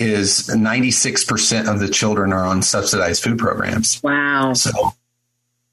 is 0.00 0.48
96% 0.48 1.72
of 1.72 1.78
the 1.78 1.88
children 1.88 2.32
are 2.32 2.44
on 2.44 2.62
subsidized 2.62 3.22
food 3.22 3.38
programs. 3.38 4.02
Wow. 4.02 4.52
So 4.54 4.92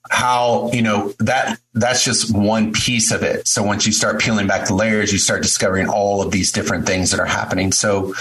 how 0.09 0.71
you 0.73 0.81
know 0.81 1.13
that 1.19 1.59
that's 1.73 2.03
just 2.03 2.35
one 2.35 2.73
piece 2.73 3.11
of 3.11 3.21
it 3.21 3.47
so 3.47 3.61
once 3.61 3.85
you 3.85 3.93
start 3.93 4.19
peeling 4.19 4.47
back 4.47 4.67
the 4.67 4.73
layers 4.73 5.13
you 5.13 5.19
start 5.19 5.43
discovering 5.43 5.87
all 5.87 6.21
of 6.21 6.31
these 6.31 6.51
different 6.51 6.87
things 6.87 7.11
that 7.11 7.19
are 7.19 7.27
happening 7.27 7.71
so 7.71 8.13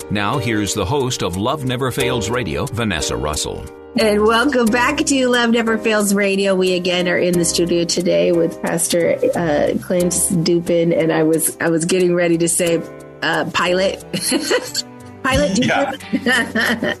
Now, 0.11 0.39
here's 0.39 0.73
the 0.73 0.83
host 0.83 1.23
of 1.23 1.37
Love 1.37 1.63
Never 1.63 1.89
Fails 1.89 2.29
Radio, 2.29 2.65
Vanessa 2.65 3.15
Russell. 3.15 3.63
And 3.97 4.21
welcome 4.23 4.65
back 4.65 4.97
to 4.97 5.27
Love 5.29 5.51
Never 5.51 5.77
Fails 5.77 6.13
Radio. 6.13 6.53
We 6.53 6.73
again 6.73 7.07
are 7.07 7.17
in 7.17 7.33
the 7.33 7.45
studio 7.45 7.85
today 7.85 8.33
with 8.33 8.61
Pastor 8.61 9.15
uh, 9.35 9.77
Clint 9.81 10.13
Dupin, 10.43 10.91
and 10.91 11.13
I 11.13 11.23
was 11.23 11.55
I 11.61 11.69
was 11.69 11.85
getting 11.85 12.13
ready 12.13 12.37
to 12.39 12.49
say 12.49 12.81
uh, 13.21 13.49
pilot, 13.53 14.03
pilot 15.23 15.55
Dupin, 15.55 15.69
uh, 16.27 16.95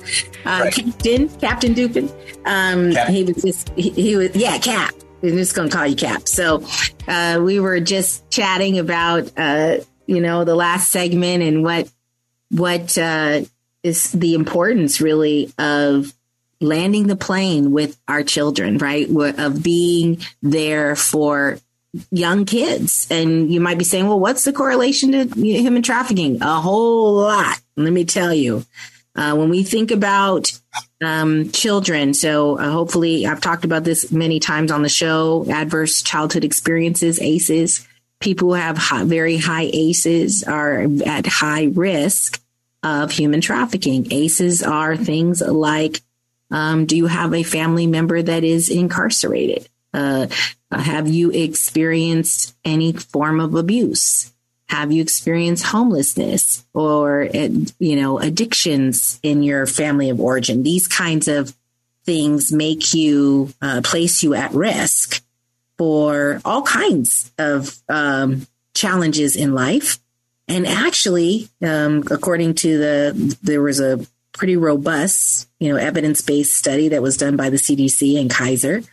Right. 0.45 0.73
Captain 0.73 1.27
Captain 1.39 1.73
Dupin. 1.73 2.09
Um, 2.45 2.93
Cap. 2.93 3.09
He 3.09 3.25
was 3.25 3.41
just 3.41 3.69
he, 3.75 3.89
he 3.89 4.15
was 4.15 4.33
yeah 4.37 4.57
Cap. 4.57 4.93
I'm 5.21 5.31
just 5.35 5.53
going 5.53 5.69
to 5.69 5.75
call 5.75 5.85
you 5.85 5.97
Cap. 5.97 6.29
So 6.29 6.63
uh, 7.09 7.41
we 7.43 7.59
were 7.59 7.81
just 7.81 8.29
chatting 8.29 8.79
about 8.79 9.29
uh, 9.35 9.79
you 10.07 10.21
know 10.21 10.45
the 10.45 10.55
last 10.55 10.91
segment 10.91 11.43
and 11.43 11.61
what 11.61 11.91
what 12.51 12.97
uh, 12.97 13.41
is 13.83 14.11
the 14.11 14.35
importance 14.35 15.01
really 15.01 15.51
of 15.57 16.13
landing 16.59 17.07
the 17.07 17.15
plane 17.15 17.71
with 17.71 17.99
our 18.07 18.23
children, 18.23 18.77
right? 18.77 19.09
Of 19.09 19.63
being 19.63 20.19
there 20.43 20.95
for 20.95 21.57
young 22.11 22.45
kids. 22.45 23.07
And 23.09 23.51
you 23.51 23.59
might 23.59 23.77
be 23.77 23.83
saying, 23.83 24.07
well, 24.07 24.19
what's 24.19 24.43
the 24.43 24.53
correlation 24.53 25.11
to 25.11 25.25
human 25.25 25.81
trafficking? 25.81 26.41
A 26.41 26.61
whole 26.61 27.13
lot. 27.15 27.59
Let 27.75 27.91
me 27.91 28.05
tell 28.05 28.33
you. 28.33 28.65
Uh, 29.13 29.35
when 29.35 29.49
we 29.49 29.61
think 29.61 29.91
about 29.91 30.57
um, 31.03 31.51
children, 31.51 32.13
so 32.13 32.57
uh, 32.57 32.69
hopefully 32.69 33.25
I've 33.25 33.41
talked 33.41 33.65
about 33.65 33.83
this 33.83 34.09
many 34.09 34.39
times 34.39 34.71
on 34.71 34.83
the 34.83 34.89
show 34.89 35.45
adverse 35.49 36.01
childhood 36.01 36.45
experiences, 36.45 37.19
ACEs. 37.19 37.85
People 38.21 38.49
who 38.49 38.53
have 38.53 38.77
high, 38.77 39.03
very 39.03 39.37
high 39.37 39.69
ACEs 39.73 40.43
are 40.43 40.87
at 41.05 41.25
high 41.25 41.65
risk 41.65 42.41
of 42.83 43.11
human 43.11 43.41
trafficking. 43.41 44.07
ACEs 44.11 44.63
are 44.63 44.95
things 44.95 45.41
like 45.41 46.01
um, 46.51 46.85
do 46.85 46.97
you 46.97 47.07
have 47.07 47.33
a 47.33 47.43
family 47.43 47.87
member 47.87 48.21
that 48.21 48.43
is 48.43 48.69
incarcerated? 48.69 49.67
Uh, 49.93 50.27
have 50.71 51.07
you 51.07 51.31
experienced 51.31 52.55
any 52.63 52.93
form 52.93 53.39
of 53.39 53.55
abuse? 53.55 54.31
Have 54.67 54.91
you 54.91 55.01
experienced 55.01 55.65
homelessness 55.65 56.65
or, 56.73 57.23
uh, 57.23 57.49
you 57.79 57.95
know, 57.95 58.19
addictions 58.19 59.19
in 59.23 59.43
your 59.43 59.65
family 59.65 60.09
of 60.09 60.19
origin? 60.19 60.63
These 60.63 60.87
kinds 60.87 61.27
of 61.27 61.53
things 62.05 62.51
make 62.51 62.93
you, 62.93 63.53
uh, 63.61 63.81
place 63.83 64.23
you 64.23 64.33
at 64.33 64.53
risk 64.53 65.21
for 65.81 66.39
all 66.45 66.61
kinds 66.61 67.31
of 67.39 67.75
um, 67.89 68.45
challenges 68.75 69.35
in 69.35 69.55
life. 69.55 69.97
And 70.47 70.67
actually, 70.67 71.49
um, 71.59 72.03
according 72.11 72.53
to 72.55 72.77
the, 72.77 73.37
there 73.41 73.63
was 73.63 73.79
a 73.79 74.05
pretty 74.31 74.57
robust, 74.57 75.49
you 75.59 75.69
know, 75.69 75.77
evidence-based 75.77 76.53
study 76.53 76.89
that 76.89 77.01
was 77.01 77.17
done 77.17 77.35
by 77.35 77.49
the 77.49 77.57
CDC 77.57 78.21
and 78.21 78.29
Kaiser 78.29 78.83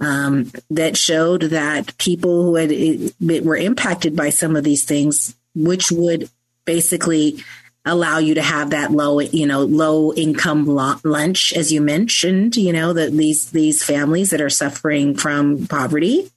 um, 0.00 0.50
that 0.70 0.96
showed 0.96 1.42
that 1.42 1.98
people 1.98 2.44
who 2.44 2.54
had 2.54 2.72
it, 2.72 3.44
were 3.44 3.54
impacted 3.54 4.16
by 4.16 4.30
some 4.30 4.56
of 4.56 4.64
these 4.64 4.86
things, 4.86 5.36
which 5.54 5.92
would 5.92 6.30
basically 6.64 7.44
allow 7.84 8.16
you 8.16 8.36
to 8.36 8.42
have 8.42 8.70
that 8.70 8.90
low, 8.90 9.20
you 9.20 9.46
know, 9.46 9.64
low 9.64 10.14
income 10.14 10.64
lunch, 10.64 11.52
as 11.54 11.70
you 11.70 11.82
mentioned, 11.82 12.56
you 12.56 12.72
know, 12.72 12.94
that 12.94 13.12
these 13.12 13.50
these 13.50 13.84
families 13.84 14.30
that 14.30 14.40
are 14.40 14.48
suffering 14.48 15.14
from 15.14 15.66
poverty, 15.66 16.30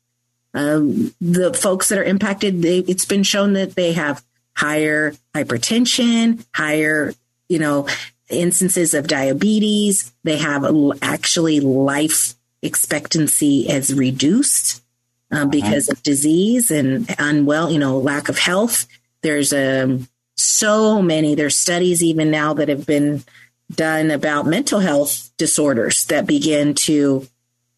um, 0.54 1.14
the 1.22 1.54
folks 1.54 1.89
that 1.89 1.99
are 1.99 2.04
impacted, 2.04 2.62
they, 2.62 2.80
it's 2.80 3.06
been 3.06 3.24
shown 3.24 3.54
that 3.54 3.76
they 3.76 3.93
have 3.93 4.24
higher 4.56 5.14
hypertension, 5.34 6.45
higher, 6.54 7.14
you 7.47 7.60
know, 7.60 7.88
instances 8.30 8.93
of 8.93 9.08
diabetes. 9.08 10.12
They 10.24 10.38
have 10.38 10.66
actually 11.02 11.60
life 11.60 12.36
expectancy 12.62 13.68
is 13.70 13.93
reduced 13.93 14.84
um, 15.32 15.49
because 15.49 15.89
of 15.89 16.04
disease 16.04 16.70
and 16.70 17.14
unwell, 17.18 17.72
you 17.72 17.80
know, 17.80 17.97
lack 17.97 18.30
of 18.30 18.38
health. 18.38 18.88
There's 19.22 19.54
um, 19.54 20.08
so 20.36 21.02
many, 21.02 21.36
there's 21.36 21.58
studies 21.58 22.04
even 22.04 22.30
now 22.30 22.54
that 22.56 22.70
have 22.70 22.86
been 22.86 23.24
done 23.72 24.12
about 24.12 24.45
mental 24.45 24.80
health 24.80 25.32
disorders 25.38 26.06
that 26.06 26.28
begin 26.28 26.74
to 26.74 27.28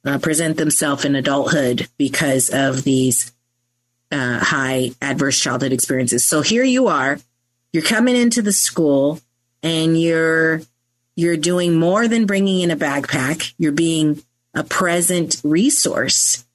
uh, 0.06 0.18
present 0.18 0.58
themselves 0.58 1.06
in 1.06 1.16
adulthood 1.16 1.88
because 1.97 2.49
of 2.49 2.84
these 2.84 3.32
uh, 4.12 4.39
high 4.39 4.91
adverse 5.01 5.39
childhood 5.39 5.74
experiences. 5.74 6.28
So 6.28 6.41
here 6.41 6.64
you 6.64 6.88
are, 6.88 7.20
you're 7.72 7.84
coming 7.84 8.16
into 8.16 8.41
the 8.41 8.54
school 8.54 9.20
and 9.62 9.99
you're 9.99 10.62
you're 11.16 11.38
doing 11.38 11.76
more 11.76 12.08
than 12.08 12.26
bringing 12.26 12.62
in 12.62 12.72
a 12.72 12.76
backpack. 12.76 13.54
You're 13.58 13.72
being 13.72 14.22
a 14.54 14.64
present 14.64 15.39
resource 15.43 16.45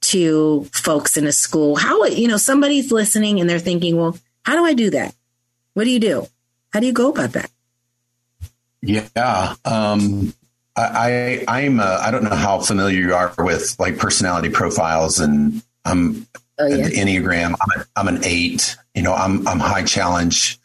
to 0.00 0.68
folks 0.72 1.16
in 1.16 1.26
a 1.26 1.32
school. 1.32 1.76
How 1.76 2.04
you 2.04 2.28
know 2.28 2.36
somebody's 2.36 2.92
listening 2.92 3.40
and 3.40 3.48
they're 3.48 3.58
thinking, 3.58 3.96
well, 3.96 4.16
how 4.42 4.54
do 4.54 4.64
I 4.64 4.74
do 4.74 4.90
that? 4.90 5.14
What 5.74 5.84
do 5.84 5.90
you 5.90 6.00
do? 6.00 6.26
How 6.72 6.80
do 6.80 6.86
you 6.86 6.92
go 6.92 7.10
about 7.10 7.32
that? 7.32 7.50
Yeah. 8.80 9.54
Um, 9.64 10.34
I, 10.78 11.44
I 11.48 11.64
I'm 11.64 11.80
uh, 11.80 11.98
I 12.00 12.10
don't 12.10 12.24
know 12.24 12.34
how 12.34 12.60
familiar 12.60 13.00
you 13.00 13.14
are 13.14 13.32
with 13.38 13.76
like 13.78 13.98
personality 13.98 14.50
profiles 14.50 15.18
and 15.20 15.62
I'm 15.84 16.26
Oh, 16.60 16.66
yeah. 16.66 16.88
the 16.88 16.94
Enneagram. 16.94 17.54
I'm, 17.60 17.80
a, 17.80 17.86
I'm 17.94 18.08
an 18.08 18.20
eight. 18.24 18.76
You 18.94 19.02
know, 19.02 19.14
I'm 19.14 19.46
I'm 19.46 19.60
high 19.60 19.84
challenge. 19.84 20.58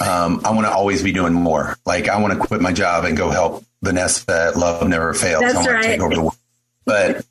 Um, 0.00 0.40
I 0.44 0.50
want 0.50 0.66
to 0.66 0.72
always 0.72 1.02
be 1.02 1.12
doing 1.12 1.32
more. 1.32 1.76
Like 1.86 2.08
I 2.08 2.20
want 2.20 2.34
to 2.34 2.46
quit 2.46 2.60
my 2.60 2.72
job 2.72 3.04
and 3.04 3.16
go 3.16 3.30
help 3.30 3.64
Vanessa 3.82 4.48
at 4.48 4.56
Love 4.56 4.86
Never 4.86 5.14
Fails. 5.14 5.40
That's 5.40 5.66
right. 5.66 5.82
take 5.82 6.00
over 6.00 6.14
the 6.14 6.20
world. 6.22 6.36
But 6.84 7.24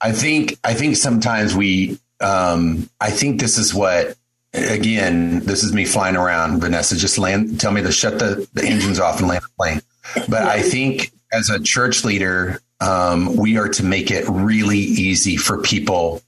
I 0.00 0.12
think 0.12 0.58
I 0.64 0.72
think 0.72 0.96
sometimes 0.96 1.54
we 1.54 1.98
um, 2.20 2.88
I 3.00 3.10
think 3.10 3.40
this 3.40 3.58
is 3.58 3.74
what 3.74 4.16
again, 4.54 5.40
this 5.40 5.62
is 5.62 5.74
me 5.74 5.84
flying 5.84 6.16
around, 6.16 6.60
Vanessa. 6.60 6.96
Just 6.96 7.18
land 7.18 7.60
tell 7.60 7.72
me 7.72 7.82
to 7.82 7.92
shut 7.92 8.18
the, 8.18 8.48
the 8.54 8.64
engines 8.64 8.98
off 8.98 9.18
and 9.18 9.28
land 9.28 9.42
the 9.44 9.48
plane. 9.58 9.82
But 10.28 10.44
I 10.44 10.62
think 10.62 11.12
as 11.36 11.50
a 11.50 11.60
church 11.60 12.02
leader, 12.02 12.60
um, 12.80 13.36
we 13.36 13.58
are 13.58 13.68
to 13.68 13.84
make 13.84 14.10
it 14.10 14.26
really 14.28 14.78
easy 14.78 15.36
for 15.36 15.60
people 15.60 16.22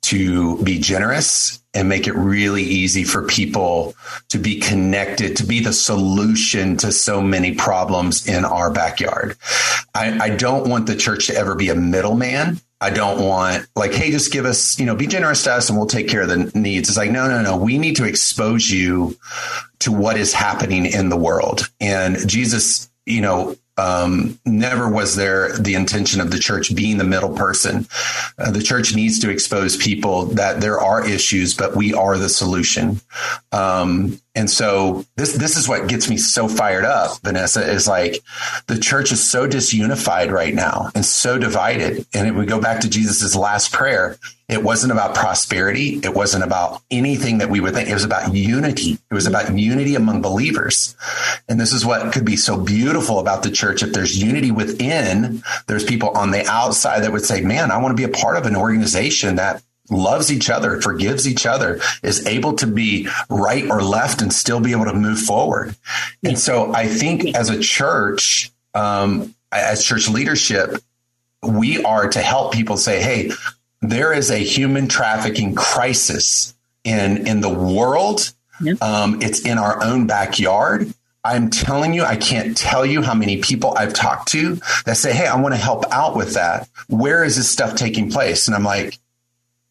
to 0.00 0.60
be 0.62 0.78
generous 0.78 1.62
and 1.74 1.88
make 1.88 2.06
it 2.06 2.14
really 2.14 2.62
easy 2.62 3.04
for 3.04 3.24
people 3.24 3.94
to 4.28 4.38
be 4.38 4.58
connected, 4.58 5.36
to 5.36 5.46
be 5.46 5.60
the 5.60 5.72
solution 5.72 6.76
to 6.76 6.90
so 6.90 7.20
many 7.20 7.54
problems 7.54 8.26
in 8.26 8.44
our 8.44 8.70
backyard. 8.70 9.36
I, 9.94 10.18
I 10.18 10.30
don't 10.30 10.68
want 10.68 10.86
the 10.86 10.96
church 10.96 11.28
to 11.28 11.36
ever 11.36 11.54
be 11.54 11.68
a 11.68 11.74
middleman. 11.74 12.60
I 12.80 12.90
don't 12.90 13.24
want 13.24 13.66
like, 13.76 13.92
hey, 13.92 14.10
just 14.10 14.32
give 14.32 14.44
us, 14.44 14.78
you 14.78 14.86
know, 14.86 14.96
be 14.96 15.06
generous 15.06 15.44
to 15.44 15.52
us 15.52 15.68
and 15.68 15.78
we'll 15.78 15.88
take 15.88 16.08
care 16.08 16.22
of 16.22 16.28
the 16.28 16.58
needs. 16.58 16.88
It's 16.88 16.98
like, 16.98 17.10
no, 17.10 17.28
no, 17.28 17.42
no. 17.42 17.56
We 17.56 17.76
need 17.78 17.96
to 17.96 18.04
expose 18.04 18.70
you 18.70 19.16
to 19.80 19.92
what 19.92 20.16
is 20.16 20.32
happening 20.32 20.86
in 20.86 21.08
the 21.10 21.16
world. 21.16 21.68
And 21.80 22.16
Jesus, 22.28 22.88
you 23.04 23.20
know, 23.20 23.56
um, 23.78 24.38
never 24.44 24.88
was 24.88 25.14
there 25.14 25.56
the 25.56 25.74
intention 25.74 26.20
of 26.20 26.30
the 26.30 26.38
church 26.38 26.74
being 26.74 26.98
the 26.98 27.04
middle 27.04 27.34
person. 27.34 27.86
Uh, 28.36 28.50
the 28.50 28.62
church 28.62 28.94
needs 28.94 29.20
to 29.20 29.30
expose 29.30 29.76
people 29.76 30.26
that 30.26 30.60
there 30.60 30.80
are 30.80 31.06
issues, 31.08 31.54
but 31.54 31.76
we 31.76 31.94
are 31.94 32.18
the 32.18 32.28
solution. 32.28 33.00
Um, 33.52 34.20
and 34.34 34.50
so 34.50 35.04
this 35.16 35.32
this 35.32 35.56
is 35.56 35.68
what 35.68 35.88
gets 35.88 36.10
me 36.10 36.16
so 36.16 36.48
fired 36.48 36.84
up, 36.84 37.20
Vanessa, 37.22 37.68
is 37.68 37.88
like 37.88 38.20
the 38.66 38.78
church 38.78 39.12
is 39.12 39.22
so 39.22 39.48
disunified 39.48 40.30
right 40.30 40.54
now 40.54 40.90
and 40.94 41.04
so 41.04 41.38
divided. 41.38 42.04
And 42.14 42.28
if 42.28 42.34
we 42.34 42.46
go 42.46 42.60
back 42.60 42.80
to 42.80 42.90
Jesus's 42.90 43.36
last 43.36 43.72
prayer, 43.72 44.16
it 44.48 44.62
wasn't 44.62 44.92
about 44.92 45.14
prosperity. 45.14 46.00
It 46.02 46.14
wasn't 46.14 46.42
about 46.42 46.80
anything 46.90 47.38
that 47.38 47.50
we 47.50 47.60
would 47.60 47.74
think. 47.74 47.90
It 47.90 47.94
was 47.94 48.04
about 48.04 48.34
unity. 48.34 48.92
It 48.92 49.14
was 49.14 49.26
about 49.26 49.56
unity 49.56 49.94
among 49.94 50.22
believers. 50.22 50.96
And 51.48 51.60
this 51.60 51.74
is 51.74 51.84
what 51.84 52.12
could 52.14 52.24
be 52.24 52.36
so 52.36 52.58
beautiful 52.58 53.18
about 53.18 53.42
the 53.42 53.50
church. 53.50 53.82
If 53.82 53.92
there's 53.92 54.22
unity 54.22 54.50
within, 54.50 55.42
there's 55.66 55.84
people 55.84 56.10
on 56.10 56.30
the 56.30 56.46
outside 56.46 57.00
that 57.00 57.12
would 57.12 57.26
say, 57.26 57.42
man, 57.42 57.70
I 57.70 57.76
want 57.76 57.94
to 57.94 58.00
be 58.00 58.10
a 58.10 58.16
part 58.16 58.38
of 58.38 58.46
an 58.46 58.56
organization 58.56 59.36
that 59.36 59.62
loves 59.90 60.32
each 60.32 60.48
other, 60.48 60.80
forgives 60.80 61.28
each 61.28 61.44
other, 61.44 61.80
is 62.02 62.26
able 62.26 62.54
to 62.54 62.66
be 62.66 63.08
right 63.28 63.68
or 63.70 63.82
left 63.82 64.22
and 64.22 64.32
still 64.32 64.60
be 64.60 64.72
able 64.72 64.84
to 64.86 64.94
move 64.94 65.18
forward. 65.18 65.74
And 66.24 66.38
so 66.38 66.72
I 66.72 66.86
think 66.86 67.34
as 67.34 67.50
a 67.50 67.60
church, 67.60 68.50
um, 68.74 69.34
as 69.52 69.84
church 69.84 70.08
leadership, 70.08 70.76
we 71.42 71.82
are 71.84 72.08
to 72.08 72.20
help 72.20 72.52
people 72.52 72.76
say, 72.76 73.00
hey, 73.00 73.30
there 73.80 74.12
is 74.12 74.30
a 74.30 74.38
human 74.38 74.88
trafficking 74.88 75.54
crisis 75.54 76.54
in 76.84 77.26
in 77.26 77.40
the 77.40 77.52
world. 77.52 78.32
Yep. 78.60 78.82
Um, 78.82 79.22
it's 79.22 79.40
in 79.40 79.58
our 79.58 79.82
own 79.82 80.06
backyard. 80.06 80.92
I'm 81.24 81.50
telling 81.50 81.94
you, 81.94 82.04
I 82.04 82.16
can't 82.16 82.56
tell 82.56 82.86
you 82.86 83.02
how 83.02 83.14
many 83.14 83.38
people 83.38 83.74
I've 83.76 83.92
talked 83.92 84.28
to 84.28 84.56
that 84.84 84.96
say, 84.96 85.12
Hey, 85.12 85.26
I 85.26 85.40
want 85.40 85.54
to 85.54 85.60
help 85.60 85.84
out 85.92 86.16
with 86.16 86.34
that. 86.34 86.68
Where 86.88 87.22
is 87.22 87.36
this 87.36 87.50
stuff 87.50 87.74
taking 87.74 88.10
place? 88.10 88.46
And 88.46 88.56
I'm 88.56 88.64
like, 88.64 88.98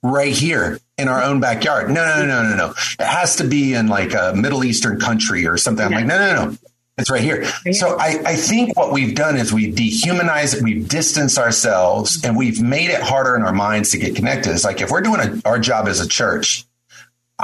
right 0.03 0.33
here 0.33 0.79
in 0.97 1.07
our 1.07 1.21
own 1.21 1.39
backyard. 1.39 1.89
No, 1.89 2.03
no, 2.05 2.25
no, 2.25 2.43
no, 2.49 2.55
no. 2.55 2.69
It 2.99 3.05
has 3.05 3.37
to 3.37 3.43
be 3.43 3.73
in 3.73 3.87
like 3.87 4.13
a 4.13 4.33
Middle 4.35 4.63
Eastern 4.63 4.99
country 4.99 5.47
or 5.47 5.57
something. 5.57 5.85
I'm 5.85 5.91
like, 5.91 6.05
no, 6.05 6.17
no, 6.17 6.45
no. 6.45 6.57
It's 6.97 7.11
right 7.11 7.21
here. 7.21 7.45
So 7.73 7.97
I, 7.99 8.19
I 8.25 8.35
think 8.35 8.75
what 8.75 8.91
we've 8.91 9.13
done 9.13 9.37
is 9.37 9.53
we've 9.53 9.75
dehumanized 9.75 10.55
it, 10.55 10.63
we've 10.63 10.87
distanced 10.87 11.37
ourselves, 11.37 12.23
and 12.23 12.35
we've 12.35 12.59
made 12.59 12.89
it 12.89 13.01
harder 13.01 13.35
in 13.35 13.43
our 13.43 13.53
minds 13.53 13.91
to 13.91 13.99
get 13.99 14.15
connected. 14.15 14.51
It's 14.51 14.63
like 14.63 14.81
if 14.81 14.89
we're 14.89 15.01
doing 15.01 15.21
a, 15.21 15.47
our 15.47 15.59
job 15.59 15.87
as 15.87 15.99
a 15.99 16.07
church, 16.07 16.65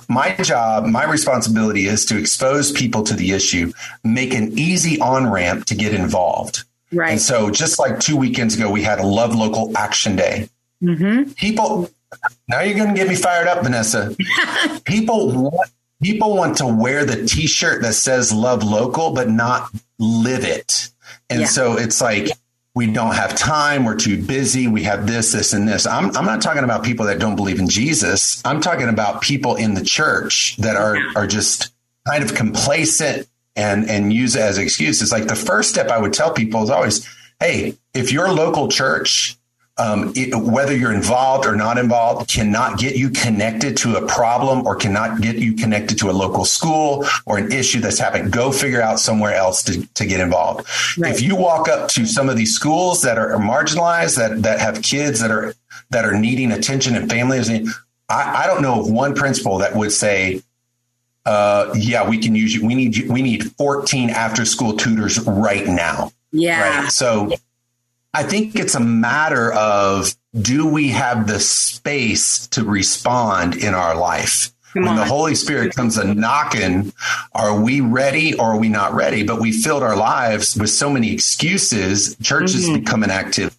my 0.09 0.35
job, 0.37 0.85
my 0.85 1.03
responsibility 1.03 1.85
is 1.85 2.05
to 2.07 2.17
expose 2.17 2.71
people 2.71 3.03
to 3.03 3.13
the 3.13 3.31
issue, 3.31 3.71
make 4.03 4.33
an 4.33 4.57
easy 4.57 4.99
on 4.99 5.29
ramp 5.29 5.65
to 5.65 5.75
get 5.75 5.93
involved. 5.93 6.63
Right. 6.91 7.11
And 7.11 7.21
so, 7.21 7.51
just 7.51 7.79
like 7.79 7.99
two 7.99 8.17
weekends 8.17 8.55
ago, 8.55 8.71
we 8.71 8.81
had 8.81 8.99
a 8.99 9.05
Love 9.05 9.35
Local 9.35 9.75
Action 9.77 10.15
Day. 10.15 10.49
Mm-hmm. 10.83 11.31
People, 11.33 11.91
now 12.47 12.61
you're 12.61 12.77
going 12.77 12.89
to 12.89 12.95
get 12.95 13.07
me 13.07 13.15
fired 13.15 13.47
up, 13.47 13.63
Vanessa. 13.63 14.15
people 14.85 15.31
want 15.31 15.69
people 16.03 16.35
want 16.35 16.57
to 16.57 16.67
wear 16.67 17.05
the 17.05 17.25
T-shirt 17.25 17.81
that 17.81 17.93
says 17.93 18.31
"Love 18.31 18.63
Local," 18.63 19.13
but 19.13 19.29
not 19.29 19.69
live 19.99 20.43
it. 20.43 20.89
And 21.29 21.41
yeah. 21.41 21.47
so 21.47 21.77
it's 21.77 22.01
like 22.01 22.29
we 22.75 22.87
don't 22.87 23.13
have 23.13 23.35
time. 23.35 23.85
We're 23.85 23.95
too 23.95 24.21
busy. 24.21 24.67
We 24.67 24.83
have 24.83 25.05
this, 25.05 25.31
this, 25.31 25.53
and 25.53 25.67
this. 25.67 25.85
I'm, 25.85 26.15
I'm 26.17 26.25
not 26.25 26.41
talking 26.41 26.63
about 26.63 26.83
people 26.83 27.05
that 27.05 27.19
don't 27.19 27.35
believe 27.35 27.59
in 27.59 27.69
Jesus. 27.69 28.41
I'm 28.45 28.61
talking 28.61 28.89
about 28.89 29.21
people 29.21 29.55
in 29.55 29.75
the 29.75 29.83
church 29.83 30.57
that 30.57 30.75
are, 30.75 30.97
are 31.15 31.27
just 31.27 31.71
kind 32.07 32.23
of 32.23 32.33
complacent 32.33 33.27
and, 33.55 33.87
and 33.87 34.11
use 34.11 34.35
it 34.35 34.41
as 34.41 34.57
excuses. 34.57 35.11
Like 35.11 35.27
the 35.27 35.35
first 35.35 35.69
step 35.69 35.89
I 35.89 35.99
would 35.99 36.13
tell 36.13 36.33
people 36.33 36.63
is 36.63 36.71
always, 36.71 37.07
Hey, 37.39 37.77
if 37.93 38.11
your 38.11 38.31
local 38.33 38.69
church 38.69 39.37
um, 39.77 40.13
it, 40.15 40.35
whether 40.35 40.75
you're 40.75 40.93
involved 40.93 41.47
or 41.47 41.55
not 41.55 41.77
involved, 41.77 42.29
cannot 42.29 42.77
get 42.77 42.95
you 42.95 43.09
connected 43.09 43.75
to 43.77 43.95
a 43.95 44.07
problem 44.07 44.67
or 44.67 44.75
cannot 44.75 45.21
get 45.21 45.37
you 45.37 45.53
connected 45.55 45.97
to 45.99 46.09
a 46.09 46.13
local 46.13 46.45
school 46.45 47.05
or 47.25 47.39
an 47.39 47.51
issue 47.51 47.79
that's 47.79 47.97
happening. 47.97 48.29
Go 48.29 48.51
figure 48.51 48.81
out 48.81 48.99
somewhere 48.99 49.33
else 49.33 49.63
to, 49.63 49.85
to 49.95 50.05
get 50.05 50.19
involved. 50.19 50.67
Right. 50.97 51.11
If 51.11 51.21
you 51.21 51.35
walk 51.35 51.67
up 51.67 51.89
to 51.89 52.05
some 52.05 52.29
of 52.29 52.37
these 52.37 52.53
schools 52.53 53.01
that 53.01 53.17
are 53.17 53.31
marginalized, 53.37 54.17
that, 54.17 54.43
that 54.43 54.59
have 54.59 54.83
kids 54.83 55.19
that 55.21 55.31
are, 55.31 55.55
that 55.89 56.05
are 56.05 56.17
needing 56.17 56.51
attention 56.51 56.95
and 56.95 57.09
families, 57.09 57.49
I, 58.09 58.43
I 58.43 58.47
don't 58.47 58.61
know 58.61 58.79
of 58.79 58.91
one 58.91 59.15
principal 59.15 59.57
that 59.57 59.75
would 59.75 59.91
say, 59.91 60.43
uh, 61.25 61.73
yeah, 61.75 62.07
we 62.07 62.19
can 62.19 62.35
use 62.35 62.53
you. 62.53 62.65
We 62.65 62.75
need 62.75 62.97
you. 62.97 63.11
We 63.11 63.21
need 63.21 63.51
14 63.53 64.09
after 64.11 64.45
school 64.45 64.75
tutors 64.75 65.19
right 65.25 65.65
now. 65.65 66.11
Yeah. 66.31 66.81
Right? 66.81 66.91
So 66.91 67.31
I 68.13 68.23
think 68.23 68.55
it's 68.55 68.75
a 68.75 68.79
matter 68.79 69.51
of 69.53 70.15
do 70.39 70.67
we 70.67 70.89
have 70.89 71.27
the 71.27 71.39
space 71.39 72.47
to 72.49 72.63
respond 72.63 73.55
in 73.55 73.73
our 73.73 73.95
life? 73.95 74.51
Come 74.73 74.83
when 74.83 74.93
on. 74.93 74.97
the 74.97 75.05
Holy 75.05 75.35
Spirit 75.35 75.75
comes 75.75 75.97
a 75.97 76.13
knocking, 76.13 76.93
are 77.33 77.59
we 77.59 77.81
ready 77.81 78.33
or 78.33 78.53
are 78.53 78.59
we 78.59 78.69
not 78.69 78.93
ready? 78.93 79.23
But 79.23 79.39
we 79.39 79.51
filled 79.51 79.83
our 79.83 79.95
lives 79.95 80.55
with 80.55 80.69
so 80.69 80.89
many 80.89 81.11
excuses. 81.11 82.15
Church 82.17 82.51
mm-hmm. 82.51 82.71
has 82.71 82.79
become 82.79 83.03
an 83.03 83.11
activity. 83.11 83.55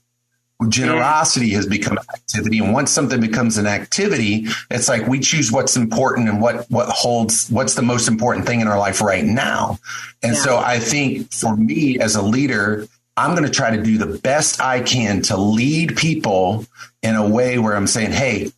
Generosity 0.69 1.51
has 1.51 1.67
become 1.67 1.99
an 1.99 2.05
activity. 2.15 2.59
And 2.59 2.73
once 2.73 2.91
something 2.91 3.21
becomes 3.21 3.59
an 3.59 3.67
activity, 3.67 4.47
it's 4.71 4.89
like 4.89 5.07
we 5.07 5.21
choose 5.21 5.53
what's 5.53 5.77
important 5.77 6.29
and 6.29 6.41
what, 6.41 6.71
what 6.71 6.89
holds, 6.89 7.49
what's 7.51 7.75
the 7.75 7.83
most 7.83 8.09
important 8.09 8.47
thing 8.47 8.61
in 8.61 8.69
our 8.69 8.79
life 8.79 9.01
right 9.01 9.25
now. 9.25 9.79
And 10.23 10.35
yeah. 10.35 10.41
so 10.41 10.59
I 10.59 10.79
think 10.79 11.33
for 11.33 11.57
me 11.57 11.99
as 11.99 12.15
a 12.15 12.23
leader, 12.23 12.87
I'm 13.17 13.33
going 13.33 13.47
to 13.47 13.53
try 13.53 13.77
to 13.77 13.83
do 13.83 13.99
the 13.99 14.19
best 14.19 14.61
I 14.61 14.81
can 14.81 15.23
to 15.23 15.37
lead 15.37 15.97
people 15.97 16.67
in 17.03 17.15
a 17.15 17.29
way 17.29 17.59
where 17.59 17.77
I'm 17.77 17.87
saying, 17.87 18.13
Hey, 18.13 18.51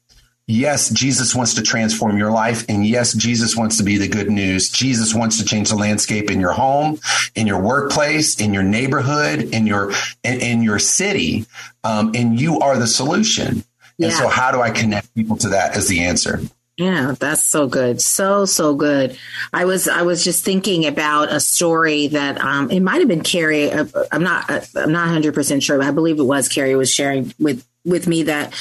yes, 0.46 0.88
Jesus 0.90 1.34
wants 1.34 1.54
to 1.54 1.62
transform 1.62 2.16
your 2.16 2.30
life. 2.30 2.64
And 2.68 2.86
yes, 2.86 3.12
Jesus 3.12 3.57
wants 3.57 3.76
to 3.78 3.82
be 3.82 3.98
the 3.98 4.09
good 4.09 4.30
news. 4.30 4.68
Jesus 4.68 5.14
wants 5.14 5.38
to 5.38 5.44
change 5.44 5.70
the 5.70 5.76
landscape 5.76 6.30
in 6.30 6.40
your 6.40 6.52
home, 6.52 6.98
in 7.34 7.46
your 7.46 7.61
workplace, 7.61 8.40
in 8.40 8.54
your 8.54 8.62
neighborhood, 8.62 9.40
in 9.54 9.66
your, 9.66 9.92
in, 10.24 10.40
in 10.40 10.62
your 10.62 10.78
city. 10.78 11.46
Um, 11.84 12.12
and 12.14 12.40
you 12.40 12.61
are 12.61 12.78
the 12.78 12.86
solution. 12.86 13.64
Yeah. 13.98 14.09
And 14.09 14.16
so 14.16 14.28
how 14.28 14.52
do 14.52 14.61
I 14.61 14.70
connect 14.70 15.14
people 15.14 15.36
to 15.38 15.50
that 15.50 15.76
as 15.76 15.88
the 15.88 16.00
answer? 16.04 16.40
Yeah, 16.77 17.14
that's 17.18 17.43
so 17.43 17.68
good. 17.68 18.03
So 18.03 18.45
so 18.45 18.74
good. 18.74 19.18
I 19.53 19.64
was 19.64 19.89
I 19.89 20.03
was 20.03 20.22
just 20.22 20.45
thinking 20.45 20.85
about 20.85 21.33
a 21.33 21.41
story 21.41 22.09
that 22.09 22.39
um 22.39 22.70
it 22.70 22.81
might 22.81 22.99
have 22.99 23.09
been 23.09 23.22
Carrie 23.22 23.72
uh, 23.72 23.87
I'm 24.12 24.22
not 24.22 24.51
uh, 24.51 24.61
I'm 24.77 24.93
not 24.93 25.09
100% 25.09 25.62
sure, 25.62 25.79
but 25.79 25.87
I 25.87 25.91
believe 25.91 26.18
it 26.18 26.24
was 26.24 26.49
Carrie 26.49 26.77
was 26.77 26.93
sharing 26.93 27.33
with 27.39 27.66
with 27.85 28.07
me 28.07 28.24
that 28.24 28.53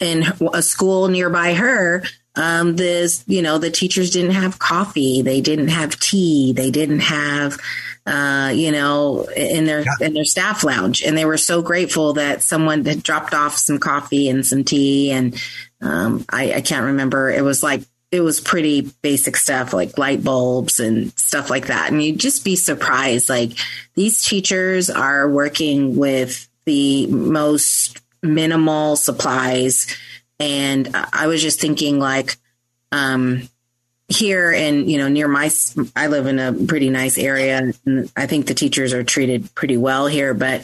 in 0.00 0.24
a 0.52 0.62
school 0.62 1.06
nearby 1.06 1.54
her 1.54 2.02
um 2.34 2.74
this 2.74 3.22
you 3.28 3.40
know 3.40 3.58
the 3.58 3.70
teachers 3.70 4.10
didn't 4.10 4.32
have 4.32 4.58
coffee, 4.58 5.22
they 5.22 5.40
didn't 5.40 5.68
have 5.68 5.98
tea, 6.00 6.52
they 6.52 6.72
didn't 6.72 7.00
have 7.00 7.56
uh, 8.06 8.52
you 8.54 8.70
know, 8.70 9.26
in 9.34 9.64
their 9.64 9.80
yeah. 9.80 10.06
in 10.06 10.12
their 10.12 10.26
staff 10.26 10.62
lounge, 10.62 11.02
and 11.02 11.16
they 11.16 11.24
were 11.24 11.38
so 11.38 11.62
grateful 11.62 12.12
that 12.12 12.42
someone 12.42 12.84
had 12.84 13.02
dropped 13.02 13.32
off 13.32 13.56
some 13.56 13.78
coffee 13.78 14.28
and 14.28 14.44
some 14.44 14.62
tea, 14.62 15.10
and 15.10 15.40
um, 15.84 16.24
I, 16.28 16.54
I 16.54 16.60
can't 16.60 16.86
remember. 16.86 17.30
It 17.30 17.42
was 17.42 17.62
like 17.62 17.82
it 18.10 18.20
was 18.20 18.40
pretty 18.40 18.82
basic 19.02 19.36
stuff 19.36 19.72
like 19.72 19.98
light 19.98 20.22
bulbs 20.22 20.78
and 20.78 21.16
stuff 21.18 21.50
like 21.50 21.66
that. 21.66 21.90
And 21.90 22.02
you'd 22.02 22.20
just 22.20 22.44
be 22.44 22.54
surprised. 22.54 23.28
Like 23.28 23.52
these 23.94 24.24
teachers 24.24 24.88
are 24.88 25.28
working 25.28 25.96
with 25.96 26.48
the 26.64 27.08
most 27.08 28.00
minimal 28.22 28.94
supplies. 28.94 29.94
And 30.38 30.94
I 31.12 31.26
was 31.26 31.42
just 31.42 31.60
thinking 31.60 31.98
like, 31.98 32.36
um, 32.92 33.48
here 34.08 34.52
and 34.52 34.90
you 34.90 34.98
know 34.98 35.08
near 35.08 35.26
my 35.26 35.50
i 35.96 36.08
live 36.08 36.26
in 36.26 36.38
a 36.38 36.52
pretty 36.52 36.90
nice 36.90 37.16
area 37.16 37.72
and 37.86 38.12
i 38.14 38.26
think 38.26 38.46
the 38.46 38.52
teachers 38.52 38.92
are 38.92 39.02
treated 39.02 39.52
pretty 39.54 39.78
well 39.78 40.06
here 40.06 40.34
but 40.34 40.62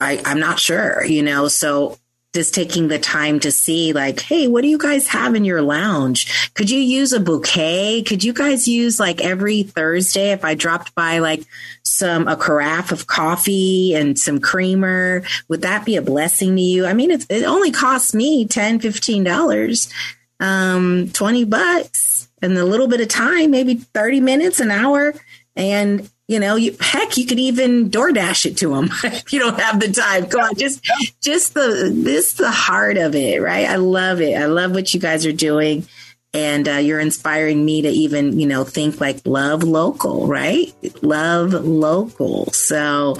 i 0.00 0.20
i'm 0.24 0.40
not 0.40 0.58
sure 0.58 1.04
you 1.04 1.22
know 1.22 1.46
so 1.46 1.98
just 2.38 2.54
taking 2.54 2.86
the 2.86 3.00
time 3.00 3.40
to 3.40 3.50
see 3.50 3.92
like 3.92 4.20
hey 4.20 4.46
what 4.46 4.62
do 4.62 4.68
you 4.68 4.78
guys 4.78 5.08
have 5.08 5.34
in 5.34 5.44
your 5.44 5.60
lounge? 5.60 6.52
Could 6.54 6.70
you 6.70 6.78
use 6.78 7.12
a 7.12 7.18
bouquet? 7.18 8.04
Could 8.04 8.22
you 8.22 8.32
guys 8.32 8.68
use 8.68 9.00
like 9.00 9.20
every 9.20 9.64
thursday 9.64 10.30
if 10.30 10.44
i 10.44 10.54
dropped 10.54 10.94
by 10.94 11.18
like 11.18 11.42
some 11.82 12.28
a 12.28 12.36
carafe 12.36 12.92
of 12.92 13.08
coffee 13.08 13.92
and 13.96 14.16
some 14.16 14.38
creamer 14.38 15.24
would 15.48 15.62
that 15.62 15.84
be 15.84 15.96
a 15.96 16.02
blessing 16.02 16.54
to 16.54 16.62
you? 16.62 16.86
I 16.86 16.92
mean 16.92 17.10
it, 17.10 17.26
it 17.28 17.42
only 17.42 17.72
costs 17.72 18.14
me 18.14 18.46
10 18.46 18.78
15 18.78 19.24
dollars 19.24 19.92
um 20.38 21.10
20 21.12 21.44
bucks 21.44 22.28
and 22.40 22.56
a 22.56 22.64
little 22.64 22.86
bit 22.86 23.00
of 23.00 23.08
time 23.08 23.50
maybe 23.50 23.74
30 23.74 24.20
minutes 24.20 24.60
an 24.60 24.70
hour 24.70 25.12
and 25.56 26.08
you 26.28 26.38
know, 26.38 26.56
you, 26.56 26.76
heck, 26.78 27.16
you 27.16 27.26
could 27.26 27.40
even 27.40 27.90
DoorDash 27.90 28.44
it 28.44 28.58
to 28.58 28.74
them 28.74 28.90
if 29.04 29.32
you 29.32 29.38
don't 29.38 29.58
have 29.58 29.80
the 29.80 29.90
time. 29.90 30.26
Go 30.26 30.40
on, 30.40 30.54
just, 30.54 30.86
just 31.22 31.54
the 31.54 31.90
this 31.92 32.34
the 32.34 32.50
heart 32.50 32.98
of 32.98 33.14
it, 33.14 33.42
right? 33.42 33.66
I 33.66 33.76
love 33.76 34.20
it. 34.20 34.36
I 34.36 34.44
love 34.44 34.72
what 34.72 34.92
you 34.92 35.00
guys 35.00 35.24
are 35.24 35.32
doing, 35.32 35.88
and 36.34 36.68
uh, 36.68 36.72
you're 36.72 37.00
inspiring 37.00 37.64
me 37.64 37.80
to 37.80 37.88
even, 37.88 38.38
you 38.38 38.46
know, 38.46 38.62
think 38.62 39.00
like 39.00 39.22
love 39.24 39.62
local, 39.62 40.26
right? 40.26 40.72
Love 41.02 41.54
local. 41.54 42.52
So, 42.52 43.16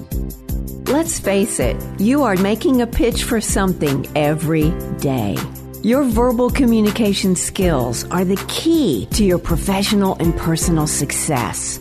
Let's 0.88 1.18
face 1.18 1.59
it, 1.59 1.76
you 2.00 2.22
are 2.22 2.36
making 2.36 2.80
a 2.80 2.86
pitch 2.86 3.24
for 3.24 3.40
something 3.40 4.07
every 4.14 4.70
day. 4.98 5.36
Your 5.82 6.04
verbal 6.04 6.50
communication 6.50 7.36
skills 7.36 8.04
are 8.11 8.24
the 8.24 8.42
key 8.48 9.07
to 9.12 9.24
your 9.24 9.38
professional 9.38 10.16
and 10.18 10.36
personal 10.36 10.86
success. 10.86 11.80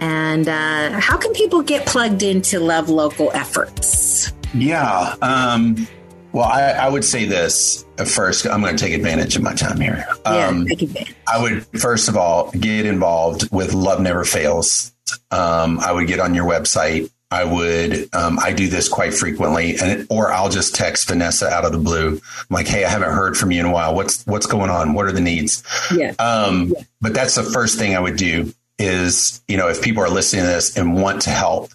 And 0.00 0.46
uh, 0.46 1.00
how 1.00 1.16
can 1.16 1.32
people 1.32 1.62
get 1.62 1.86
plugged 1.86 2.22
into 2.22 2.60
Love 2.60 2.90
Local 2.90 3.30
efforts? 3.32 4.34
Yeah. 4.52 5.16
Um, 5.22 5.88
well, 6.32 6.44
I, 6.44 6.72
I, 6.72 6.90
would 6.90 7.02
say 7.02 7.24
this 7.24 7.86
first. 8.04 8.46
I'm 8.46 8.60
going 8.60 8.76
to 8.76 8.84
take 8.84 8.92
advantage 8.92 9.34
of 9.34 9.40
my 9.42 9.54
time 9.54 9.80
here. 9.80 10.06
Um, 10.26 10.64
yeah, 10.64 10.74
take 10.74 10.82
advantage. 10.82 11.16
I 11.26 11.40
would 11.40 11.64
first 11.80 12.10
of 12.10 12.18
all 12.18 12.50
get 12.50 12.84
involved 12.84 13.50
with 13.50 13.72
Love 13.72 14.02
Never 14.02 14.26
Fails. 14.26 14.94
Um, 15.30 15.80
I 15.80 15.90
would 15.90 16.06
get 16.06 16.20
on 16.20 16.34
your 16.34 16.44
website 16.44 17.10
I 17.34 17.42
would, 17.42 18.14
um, 18.14 18.38
I 18.38 18.52
do 18.52 18.68
this 18.68 18.88
quite 18.88 19.12
frequently, 19.12 19.76
and 19.76 20.06
or 20.08 20.32
I'll 20.32 20.48
just 20.48 20.72
text 20.72 21.08
Vanessa 21.08 21.48
out 21.48 21.64
of 21.64 21.72
the 21.72 21.78
blue, 21.78 22.12
I'm 22.12 22.46
like, 22.48 22.68
"Hey, 22.68 22.84
I 22.84 22.88
haven't 22.88 23.10
heard 23.10 23.36
from 23.36 23.50
you 23.50 23.58
in 23.58 23.66
a 23.66 23.72
while. 23.72 23.92
What's 23.92 24.24
what's 24.24 24.46
going 24.46 24.70
on? 24.70 24.94
What 24.94 25.06
are 25.06 25.12
the 25.12 25.20
needs?" 25.20 25.64
Yeah. 25.92 26.14
Um, 26.20 26.68
yeah. 26.68 26.82
But 27.00 27.12
that's 27.12 27.34
the 27.34 27.42
first 27.42 27.76
thing 27.76 27.96
I 27.96 27.98
would 27.98 28.16
do 28.16 28.54
is, 28.78 29.42
you 29.48 29.56
know, 29.56 29.68
if 29.68 29.82
people 29.82 30.04
are 30.04 30.10
listening 30.10 30.44
to 30.44 30.48
this 30.48 30.76
and 30.76 30.94
want 30.94 31.22
to 31.22 31.30
help, 31.30 31.72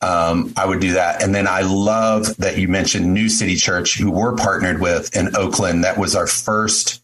um, 0.00 0.52
I 0.56 0.66
would 0.66 0.80
do 0.80 0.94
that. 0.94 1.22
And 1.22 1.32
then 1.32 1.46
I 1.46 1.60
love 1.60 2.36
that 2.38 2.58
you 2.58 2.66
mentioned 2.66 3.14
New 3.14 3.28
City 3.28 3.54
Church, 3.54 3.96
who 3.96 4.10
we're 4.10 4.34
partnered 4.34 4.80
with 4.80 5.16
in 5.16 5.36
Oakland. 5.36 5.84
That 5.84 5.98
was 5.98 6.16
our 6.16 6.26
first 6.26 7.00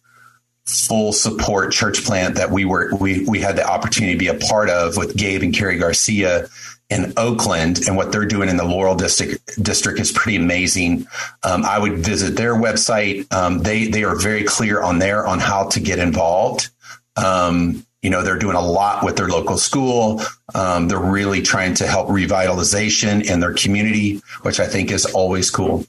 full 0.64 1.12
support 1.12 1.72
church 1.72 2.04
plant 2.04 2.36
that 2.36 2.50
we 2.50 2.64
were 2.64 2.94
we 2.96 3.24
we 3.26 3.40
had 3.40 3.56
the 3.56 3.66
opportunity 3.66 4.12
to 4.12 4.18
be 4.18 4.28
a 4.28 4.34
part 4.34 4.70
of 4.70 4.96
with 4.96 5.16
Gabe 5.16 5.42
and 5.42 5.54
Carrie 5.54 5.78
Garcia 5.78 6.48
in 6.92 7.12
Oakland 7.16 7.86
and 7.86 7.96
what 7.96 8.12
they're 8.12 8.26
doing 8.26 8.48
in 8.48 8.56
the 8.56 8.64
Laurel 8.64 8.94
district 8.94 9.62
district 9.62 9.98
is 9.98 10.12
pretty 10.12 10.36
amazing. 10.36 11.06
Um, 11.42 11.64
I 11.64 11.78
would 11.78 11.98
visit 11.98 12.36
their 12.36 12.54
website. 12.54 13.32
Um, 13.32 13.60
they 13.60 13.86
they 13.86 14.04
are 14.04 14.14
very 14.14 14.44
clear 14.44 14.82
on 14.82 14.98
there 14.98 15.26
on 15.26 15.38
how 15.38 15.68
to 15.68 15.80
get 15.80 15.98
involved. 15.98 16.68
Um, 17.16 17.86
you 18.02 18.10
know, 18.10 18.22
they're 18.22 18.38
doing 18.38 18.56
a 18.56 18.60
lot 18.60 19.04
with 19.04 19.16
their 19.16 19.28
local 19.28 19.56
school. 19.56 20.20
Um, 20.54 20.88
they're 20.88 20.98
really 20.98 21.40
trying 21.40 21.74
to 21.74 21.86
help 21.86 22.08
revitalization 22.08 23.24
in 23.24 23.38
their 23.38 23.54
community, 23.54 24.20
which 24.42 24.58
I 24.58 24.66
think 24.66 24.90
is 24.90 25.06
always 25.06 25.50
cool. 25.50 25.86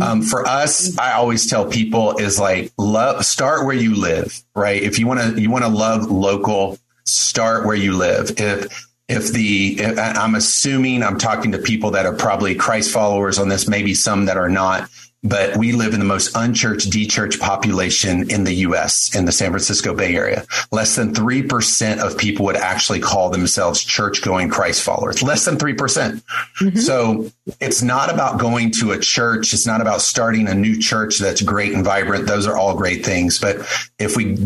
Um, 0.00 0.20
for 0.20 0.46
us, 0.46 0.96
I 0.98 1.12
always 1.12 1.48
tell 1.48 1.66
people 1.66 2.18
is 2.18 2.38
like 2.38 2.70
love, 2.76 3.24
start 3.24 3.64
where 3.64 3.74
you 3.74 3.94
live, 3.94 4.42
right? 4.54 4.80
If 4.80 4.98
you 4.98 5.06
want 5.06 5.20
to, 5.20 5.40
you 5.40 5.50
want 5.50 5.64
to 5.64 5.70
love 5.70 6.10
local, 6.10 6.78
start 7.04 7.64
where 7.64 7.76
you 7.76 7.96
live. 7.96 8.38
If 8.38 8.86
if 9.08 9.32
the 9.32 9.84
I'm 9.96 10.34
assuming 10.34 11.02
I'm 11.02 11.18
talking 11.18 11.52
to 11.52 11.58
people 11.58 11.90
that 11.92 12.06
are 12.06 12.14
probably 12.14 12.54
Christ 12.54 12.90
followers 12.90 13.38
on 13.38 13.48
this, 13.48 13.68
maybe 13.68 13.94
some 13.94 14.24
that 14.26 14.36
are 14.36 14.48
not 14.48 14.88
but 15.24 15.56
we 15.56 15.72
live 15.72 15.94
in 15.94 16.00
the 16.00 16.06
most 16.06 16.36
unchurched, 16.36 16.90
dechurched 16.90 17.40
population 17.40 18.30
in 18.30 18.44
the 18.44 18.52
U.S. 18.56 19.16
in 19.16 19.24
the 19.24 19.32
San 19.32 19.50
Francisco 19.50 19.94
Bay 19.94 20.14
Area. 20.14 20.44
Less 20.70 20.96
than 20.96 21.14
3% 21.14 21.98
of 21.98 22.18
people 22.18 22.44
would 22.44 22.56
actually 22.56 23.00
call 23.00 23.30
themselves 23.30 23.82
church 23.82 24.22
going 24.22 24.50
Christ 24.50 24.82
followers. 24.82 25.22
Less 25.22 25.46
than 25.46 25.56
3%. 25.56 25.76
mm 25.76 26.72
hmm 26.72 26.78
So 26.78 27.30
it's 27.60 27.82
not 27.82 28.12
about 28.12 28.38
going 28.38 28.70
to 28.72 28.92
a 28.92 28.98
church. 28.98 29.54
It's 29.54 29.66
not 29.66 29.80
about 29.80 30.02
starting 30.02 30.46
a 30.46 30.54
new 30.54 30.78
church 30.78 31.18
that's 31.18 31.40
great 31.40 31.72
and 31.72 31.84
vibrant. 31.84 32.26
Those 32.26 32.46
are 32.46 32.58
all 32.58 32.76
great 32.76 33.04
things. 33.04 33.38
But 33.38 33.56
if 33.98 34.16
we, 34.16 34.36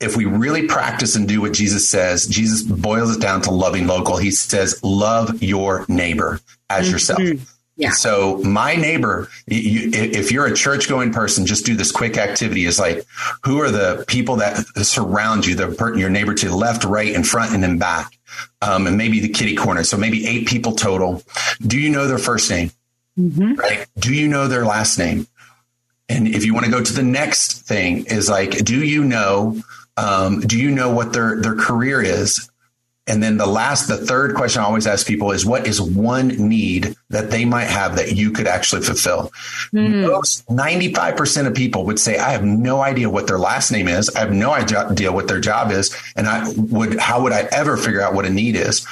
if 0.00 0.16
we 0.16 0.24
really 0.24 0.66
practice 0.66 1.14
and 1.14 1.28
do 1.28 1.40
what 1.40 1.52
Jesus 1.52 1.88
says, 1.88 2.26
Jesus 2.26 2.62
boils 2.62 3.16
it 3.16 3.20
down 3.20 3.42
to 3.42 3.50
loving 3.52 3.86
local. 3.86 4.16
He 4.16 4.32
says, 4.32 4.82
love 4.82 5.42
your 5.42 5.84
neighbor 5.88 6.40
as 6.68 6.86
mm-hmm. 6.86 6.92
yourself. 6.92 7.53
Yeah. 7.76 7.90
So 7.90 8.38
my 8.38 8.76
neighbor, 8.76 9.28
you, 9.46 9.90
if 9.92 10.30
you're 10.30 10.46
a 10.46 10.54
church 10.54 10.88
going 10.88 11.12
person, 11.12 11.44
just 11.44 11.66
do 11.66 11.74
this 11.74 11.90
quick 11.90 12.16
activity 12.16 12.66
is 12.66 12.78
like, 12.78 13.04
who 13.42 13.60
are 13.60 13.70
the 13.70 14.04
people 14.06 14.36
that 14.36 14.64
surround 14.82 15.44
you, 15.44 15.56
the 15.56 15.94
your 15.96 16.08
neighbor 16.08 16.34
to 16.34 16.48
the 16.48 16.56
left, 16.56 16.84
right, 16.84 17.12
in 17.12 17.24
front, 17.24 17.52
and 17.52 17.62
then 17.62 17.78
back, 17.78 18.16
um, 18.62 18.86
and 18.86 18.96
maybe 18.96 19.18
the 19.18 19.28
kitty 19.28 19.56
corner. 19.56 19.82
So 19.82 19.96
maybe 19.96 20.24
eight 20.26 20.46
people 20.46 20.76
total. 20.76 21.22
Do 21.66 21.78
you 21.78 21.90
know 21.90 22.06
their 22.06 22.18
first 22.18 22.48
name? 22.48 22.70
Mm-hmm. 23.18 23.54
Right. 23.54 23.86
Do 23.98 24.14
you 24.14 24.28
know 24.28 24.46
their 24.46 24.64
last 24.64 24.98
name? 24.98 25.26
And 26.08 26.28
if 26.28 26.44
you 26.44 26.54
want 26.54 26.66
to 26.66 26.70
go 26.70 26.82
to 26.82 26.92
the 26.92 27.02
next 27.02 27.62
thing 27.62 28.06
is 28.06 28.28
like, 28.28 28.64
do 28.64 28.84
you 28.84 29.02
know, 29.02 29.60
um, 29.96 30.40
do 30.40 30.58
you 30.58 30.70
know 30.70 30.90
what 30.90 31.12
their, 31.12 31.40
their 31.40 31.56
career 31.56 32.02
is? 32.02 32.50
And 33.06 33.22
then 33.22 33.36
the 33.36 33.46
last, 33.46 33.86
the 33.86 33.98
third 33.98 34.34
question 34.34 34.62
I 34.62 34.64
always 34.64 34.86
ask 34.86 35.06
people 35.06 35.30
is 35.32 35.44
what 35.44 35.66
is 35.66 35.80
one 35.80 36.28
need 36.28 36.96
that 37.10 37.30
they 37.30 37.44
might 37.44 37.66
have 37.66 37.96
that 37.96 38.12
you 38.12 38.30
could 38.30 38.46
actually 38.46 38.80
fulfill? 38.80 39.30
Mm. 39.74 40.10
Most 40.10 40.46
95% 40.46 41.46
of 41.46 41.54
people 41.54 41.84
would 41.84 41.98
say, 41.98 42.16
I 42.16 42.30
have 42.30 42.44
no 42.44 42.80
idea 42.80 43.10
what 43.10 43.26
their 43.26 43.38
last 43.38 43.70
name 43.70 43.88
is. 43.88 44.08
I 44.16 44.20
have 44.20 44.32
no 44.32 44.52
idea 44.52 45.12
what 45.12 45.28
their 45.28 45.40
job 45.40 45.70
is. 45.70 45.94
And 46.16 46.26
I 46.26 46.50
would, 46.56 46.98
how 46.98 47.22
would 47.22 47.32
I 47.32 47.46
ever 47.52 47.76
figure 47.76 48.00
out 48.00 48.14
what 48.14 48.24
a 48.24 48.30
need 48.30 48.56
is? 48.56 48.86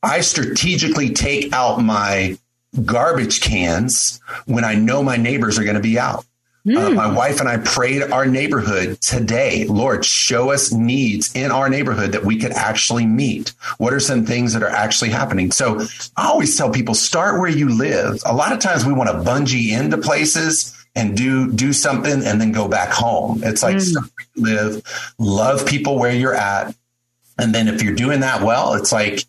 I 0.00 0.20
strategically 0.20 1.10
take 1.10 1.52
out 1.52 1.80
my 1.80 2.38
garbage 2.84 3.40
cans 3.40 4.20
when 4.46 4.64
I 4.64 4.74
know 4.74 5.02
my 5.02 5.16
neighbors 5.16 5.58
are 5.58 5.64
going 5.64 5.76
to 5.76 5.82
be 5.82 5.98
out. 5.98 6.24
Mm. 6.66 6.76
Uh, 6.78 6.90
my 6.90 7.14
wife 7.14 7.40
and 7.40 7.48
I 7.48 7.58
prayed 7.58 8.02
our 8.02 8.24
neighborhood 8.24 9.00
today. 9.02 9.66
Lord, 9.66 10.04
show 10.04 10.50
us 10.50 10.72
needs 10.72 11.34
in 11.34 11.50
our 11.50 11.68
neighborhood 11.68 12.12
that 12.12 12.24
we 12.24 12.38
could 12.38 12.52
actually 12.52 13.04
meet. 13.04 13.52
What 13.76 13.92
are 13.92 14.00
some 14.00 14.24
things 14.24 14.54
that 14.54 14.62
are 14.62 14.70
actually 14.70 15.10
happening? 15.10 15.50
So 15.50 15.80
I 16.16 16.26
always 16.26 16.56
tell 16.56 16.70
people 16.70 16.94
start 16.94 17.38
where 17.38 17.50
you 17.50 17.68
live. 17.68 18.18
A 18.24 18.34
lot 18.34 18.52
of 18.52 18.60
times 18.60 18.86
we 18.86 18.94
want 18.94 19.10
to 19.10 19.30
bungee 19.30 19.78
into 19.78 19.98
places 19.98 20.74
and 20.94 21.16
do 21.16 21.52
do 21.52 21.72
something 21.72 22.24
and 22.24 22.40
then 22.40 22.52
go 22.52 22.66
back 22.66 22.90
home. 22.90 23.42
It's 23.44 23.62
like 23.62 23.76
mm. 23.76 24.10
live, 24.36 25.14
love 25.18 25.66
people 25.66 25.98
where 25.98 26.12
you're 26.12 26.34
at. 26.34 26.74
And 27.36 27.54
then 27.54 27.68
if 27.68 27.82
you're 27.82 27.94
doing 27.94 28.20
that 28.20 28.42
well, 28.42 28.74
it's 28.74 28.92
like 28.92 29.24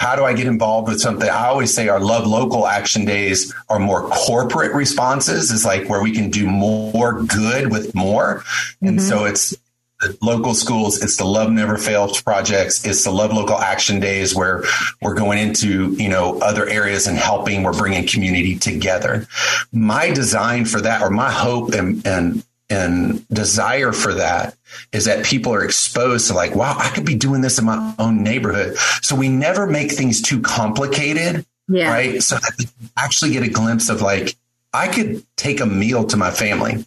how 0.00 0.16
do 0.16 0.24
I 0.24 0.32
get 0.32 0.46
involved 0.46 0.88
with 0.88 0.98
something? 0.98 1.28
I 1.28 1.48
always 1.48 1.74
say 1.74 1.88
our 1.88 2.00
love 2.00 2.26
local 2.26 2.66
action 2.66 3.04
days 3.04 3.54
are 3.68 3.78
more 3.78 4.08
corporate 4.08 4.72
responses 4.72 5.50
is 5.50 5.66
like 5.66 5.90
where 5.90 6.02
we 6.02 6.10
can 6.10 6.30
do 6.30 6.46
more 6.46 7.22
good 7.22 7.70
with 7.70 7.94
more. 7.94 8.38
Mm-hmm. 8.38 8.86
And 8.86 9.02
so 9.02 9.26
it's 9.26 9.54
the 10.00 10.16
local 10.22 10.54
schools, 10.54 11.02
it's 11.02 11.18
the 11.18 11.26
Love 11.26 11.52
Never 11.52 11.76
Fails 11.76 12.22
projects, 12.22 12.86
it's 12.86 13.04
the 13.04 13.10
Love 13.10 13.34
Local 13.34 13.58
Action 13.58 14.00
Days 14.00 14.34
where 14.34 14.64
we're 15.02 15.14
going 15.14 15.38
into, 15.38 15.90
you 15.92 16.08
know, 16.08 16.38
other 16.40 16.66
areas 16.66 17.06
and 17.06 17.18
helping, 17.18 17.62
we're 17.62 17.76
bringing 17.76 18.06
community 18.06 18.56
together. 18.56 19.28
My 19.70 20.10
design 20.10 20.64
for 20.64 20.80
that 20.80 21.02
or 21.02 21.10
my 21.10 21.30
hope 21.30 21.74
and, 21.74 22.06
and 22.06 22.42
and 22.70 23.26
desire 23.28 23.92
for 23.92 24.14
that 24.14 24.56
is 24.92 25.04
that 25.04 25.24
people 25.24 25.52
are 25.52 25.64
exposed 25.64 26.28
to 26.28 26.34
like, 26.34 26.54
wow, 26.54 26.76
I 26.78 26.88
could 26.90 27.04
be 27.04 27.16
doing 27.16 27.40
this 27.40 27.58
in 27.58 27.64
my 27.64 27.94
own 27.98 28.22
neighborhood. 28.22 28.76
So 29.02 29.16
we 29.16 29.28
never 29.28 29.66
make 29.66 29.90
things 29.92 30.22
too 30.22 30.40
complicated. 30.40 31.44
Yeah. 31.68 31.90
Right. 31.90 32.22
So 32.22 32.36
that 32.36 32.72
actually 32.96 33.32
get 33.32 33.42
a 33.42 33.48
glimpse 33.48 33.88
of 33.88 34.00
like, 34.00 34.36
I 34.72 34.88
could 34.88 35.24
take 35.36 35.60
a 35.60 35.66
meal 35.66 36.04
to 36.06 36.16
my 36.16 36.30
family. 36.30 36.84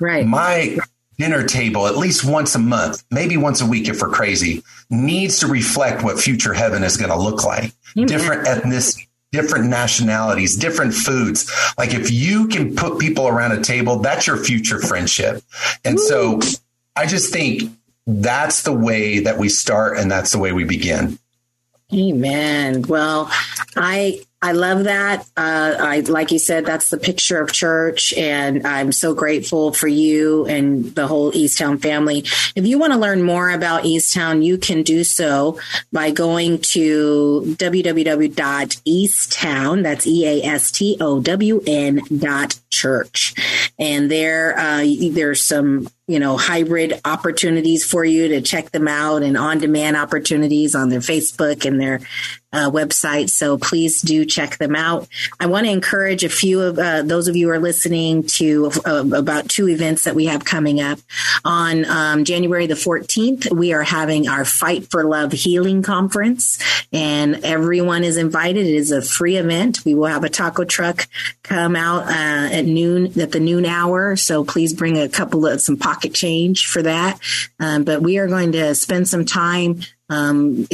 Right. 0.00 0.26
My 0.26 0.78
dinner 1.18 1.46
table 1.46 1.86
at 1.86 1.96
least 1.96 2.24
once 2.24 2.54
a 2.54 2.58
month, 2.58 3.04
maybe 3.10 3.36
once 3.36 3.60
a 3.60 3.66
week 3.66 3.88
if 3.88 4.00
we're 4.00 4.08
crazy, 4.08 4.62
needs 4.90 5.38
to 5.40 5.46
reflect 5.46 6.02
what 6.02 6.18
future 6.18 6.52
heaven 6.52 6.82
is 6.82 6.96
going 6.96 7.10
to 7.10 7.16
look 7.16 7.44
like. 7.44 7.72
Amen. 7.96 8.08
Different 8.08 8.46
ethnicity, 8.46 9.06
different 9.32 9.68
nationalities, 9.68 10.56
different 10.56 10.94
foods. 10.94 11.50
Like 11.76 11.94
if 11.94 12.10
you 12.10 12.46
can 12.48 12.76
put 12.76 13.00
people 13.00 13.26
around 13.26 13.52
a 13.52 13.62
table, 13.62 13.98
that's 13.98 14.26
your 14.26 14.36
future 14.36 14.78
friendship. 14.78 15.42
And 15.84 15.98
so 15.98 16.40
I 16.94 17.06
just 17.06 17.32
think 17.32 17.72
that's 18.06 18.62
the 18.62 18.72
way 18.72 19.20
that 19.20 19.38
we 19.38 19.48
start 19.48 19.98
and 19.98 20.10
that's 20.10 20.32
the 20.32 20.38
way 20.38 20.52
we 20.52 20.64
begin. 20.64 21.18
Amen. 21.92 22.82
Well, 22.82 23.30
I 23.76 24.20
I 24.44 24.52
love 24.52 24.84
that. 24.84 25.24
Uh, 25.36 25.76
I 25.78 26.00
like 26.00 26.32
you 26.32 26.40
said, 26.40 26.66
that's 26.66 26.90
the 26.90 26.98
picture 26.98 27.40
of 27.40 27.52
church, 27.52 28.12
and 28.14 28.66
I'm 28.66 28.90
so 28.90 29.14
grateful 29.14 29.72
for 29.72 29.86
you 29.86 30.46
and 30.46 30.92
the 30.96 31.06
whole 31.06 31.30
Eastown 31.30 31.80
family. 31.80 32.24
If 32.56 32.66
you 32.66 32.76
want 32.76 32.92
to 32.92 32.98
learn 32.98 33.22
more 33.22 33.50
about 33.50 33.84
Eastown, 33.84 34.44
you 34.44 34.58
can 34.58 34.82
do 34.82 35.04
so 35.04 35.60
by 35.92 36.10
going 36.10 36.58
to 36.72 37.54
www.eastown. 37.56 38.32
That's 39.84 40.08
e 40.08 40.26
a 40.26 40.42
s 40.42 40.72
t 40.72 40.96
o 41.00 41.20
w 41.20 41.62
n 41.64 42.00
dot 42.18 42.58
church, 42.68 43.34
and 43.78 44.10
there 44.10 44.58
uh, 44.58 44.84
there's 45.12 45.44
some 45.44 45.88
you 46.08 46.18
know 46.18 46.36
hybrid 46.36 47.00
opportunities 47.04 47.84
for 47.84 48.04
you 48.04 48.26
to 48.26 48.40
check 48.40 48.72
them 48.72 48.88
out 48.88 49.22
and 49.22 49.36
on 49.36 49.58
demand 49.58 49.96
opportunities 49.96 50.74
on 50.74 50.88
their 50.88 50.98
Facebook 50.98 51.64
and 51.64 51.80
their 51.80 52.00
uh, 52.52 52.70
website. 52.70 53.30
So 53.30 53.58
please 53.58 54.02
do 54.02 54.24
check 54.24 54.58
them 54.58 54.76
out. 54.76 55.08
I 55.40 55.46
want 55.46 55.66
to 55.66 55.72
encourage 55.72 56.24
a 56.24 56.28
few 56.28 56.60
of 56.60 56.78
uh, 56.78 57.02
those 57.02 57.28
of 57.28 57.36
you 57.36 57.46
who 57.46 57.52
are 57.52 57.58
listening 57.58 58.24
to 58.24 58.70
uh, 58.84 59.04
about 59.14 59.48
two 59.48 59.68
events 59.68 60.04
that 60.04 60.14
we 60.14 60.26
have 60.26 60.44
coming 60.44 60.80
up. 60.80 60.98
On 61.44 61.84
um, 61.86 62.24
January 62.24 62.66
the 62.66 62.74
14th, 62.74 63.50
we 63.52 63.72
are 63.72 63.82
having 63.82 64.28
our 64.28 64.44
Fight 64.44 64.90
for 64.90 65.04
Love 65.04 65.32
Healing 65.32 65.82
Conference, 65.82 66.58
and 66.92 67.44
everyone 67.44 68.04
is 68.04 68.16
invited. 68.16 68.66
It 68.66 68.74
is 68.74 68.90
a 68.90 69.02
free 69.02 69.36
event. 69.36 69.84
We 69.84 69.94
will 69.94 70.06
have 70.06 70.24
a 70.24 70.28
taco 70.28 70.64
truck 70.64 71.08
come 71.42 71.76
out 71.76 72.04
uh, 72.04 72.54
at 72.54 72.64
noon, 72.64 73.18
at 73.20 73.32
the 73.32 73.40
noon 73.40 73.66
hour. 73.66 74.16
So 74.16 74.44
please 74.44 74.72
bring 74.72 74.98
a 74.98 75.08
couple 75.08 75.46
of 75.46 75.60
some 75.60 75.76
pocket 75.76 76.14
change 76.14 76.66
for 76.66 76.82
that. 76.82 77.18
Um, 77.58 77.84
but 77.84 78.02
we 78.02 78.18
are 78.18 78.28
going 78.28 78.52
to 78.52 78.74
spend 78.74 79.08
some 79.08 79.24
time 79.24 79.80
um, 80.12 80.66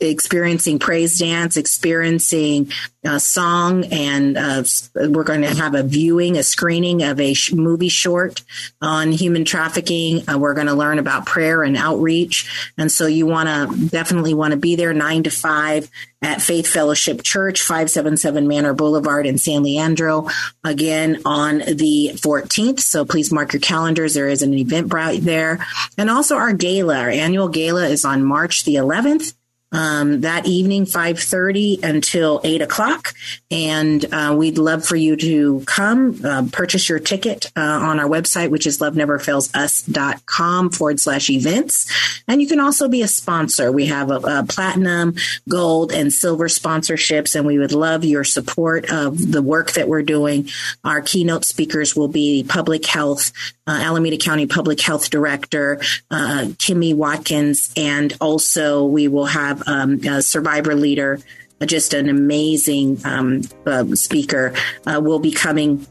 experiencing 0.00 0.78
praise 0.78 1.18
dance, 1.18 1.56
experiencing 1.56 2.72
uh, 3.04 3.18
song, 3.18 3.84
and 3.86 4.36
uh, 4.36 4.64
we're 4.94 5.24
going 5.24 5.42
to 5.42 5.54
have 5.54 5.74
a 5.74 5.82
viewing, 5.84 6.36
a 6.36 6.42
screening 6.42 7.02
of 7.04 7.20
a 7.20 7.34
sh- 7.34 7.52
movie 7.52 7.88
short 7.88 8.42
on 8.82 9.12
human 9.12 9.44
trafficking. 9.44 10.28
Uh, 10.28 10.38
we're 10.38 10.54
going 10.54 10.66
to 10.66 10.74
learn 10.74 10.98
about 10.98 11.24
prayer 11.24 11.62
and 11.62 11.76
outreach, 11.76 12.70
and 12.76 12.90
so 12.90 13.06
you 13.06 13.26
want 13.26 13.48
to 13.48 13.88
definitely 13.88 14.34
want 14.34 14.50
to 14.50 14.56
be 14.56 14.74
there 14.74 14.92
nine 14.92 15.22
to 15.22 15.30
five 15.30 15.88
at 16.20 16.42
Faith 16.42 16.66
Fellowship 16.66 17.22
Church, 17.22 17.62
577 17.62 18.48
Manor 18.48 18.74
Boulevard 18.74 19.26
in 19.26 19.38
San 19.38 19.62
Leandro, 19.62 20.28
again 20.64 21.20
on 21.24 21.58
the 21.58 22.12
14th. 22.16 22.80
So 22.80 23.04
please 23.04 23.32
mark 23.32 23.52
your 23.52 23.60
calendars. 23.60 24.14
There 24.14 24.28
is 24.28 24.42
an 24.42 24.52
Eventbrite 24.52 25.20
there. 25.20 25.64
And 25.96 26.10
also 26.10 26.36
our 26.36 26.52
gala, 26.52 26.98
our 26.98 27.10
annual 27.10 27.48
gala 27.48 27.86
is 27.86 28.04
on 28.04 28.24
March 28.24 28.64
the 28.64 28.74
11th 28.74 29.34
um, 29.72 30.22
that 30.22 30.46
evening, 30.46 30.84
5.30 30.84 31.82
until 31.82 32.40
8 32.44 32.62
o'clock. 32.62 33.14
And 33.50 34.04
uh, 34.12 34.34
we'd 34.36 34.58
love 34.58 34.84
for 34.84 34.96
you 34.96 35.16
to 35.16 35.62
come 35.66 36.20
uh, 36.24 36.46
purchase 36.50 36.88
your 36.88 36.98
ticket 36.98 37.50
uh, 37.56 37.60
on 37.60 38.00
our 38.00 38.08
website, 38.08 38.50
which 38.50 38.66
is 38.66 38.78
loveneverfailsus.com 38.78 40.70
forward 40.70 41.00
slash 41.00 41.30
events. 41.30 41.90
And 42.26 42.40
you 42.40 42.48
can 42.48 42.60
also 42.60 42.88
be 42.88 43.02
a 43.02 43.08
sponsor. 43.08 43.70
We 43.70 43.86
have 43.86 44.10
a, 44.10 44.16
a 44.16 44.44
platinum, 44.48 45.16
gold, 45.48 45.92
and 45.92 46.12
silver 46.12 46.48
sponsorships, 46.48 47.34
and 47.34 47.46
we 47.46 47.58
would 47.58 47.72
love 47.72 48.04
your 48.04 48.24
support 48.24 48.90
of 48.90 49.32
the 49.32 49.42
work 49.42 49.72
that 49.72 49.88
we're 49.88 50.02
doing. 50.02 50.48
Our 50.84 51.00
keynote 51.00 51.44
speakers 51.44 51.94
will 51.94 52.08
be 52.08 52.44
public 52.44 52.86
health, 52.86 53.32
uh, 53.66 53.78
Alameda 53.82 54.16
County 54.16 54.46
Public 54.46 54.80
Health 54.80 55.10
Director, 55.10 55.80
uh, 56.10 56.48
Kimi 56.58 56.94
Watkins, 56.94 57.72
and 57.76 58.16
also 58.20 58.84
we 58.84 59.08
will 59.08 59.26
have 59.26 59.57
have 59.58 59.68
um, 59.68 60.00
a 60.04 60.22
survivor 60.22 60.74
leader, 60.74 61.20
just 61.66 61.94
an 61.94 62.08
amazing 62.08 63.00
um, 63.04 63.42
uh, 63.66 63.84
speaker, 63.94 64.54
uh, 64.86 65.00
will 65.00 65.18
be 65.18 65.32
coming 65.32 65.86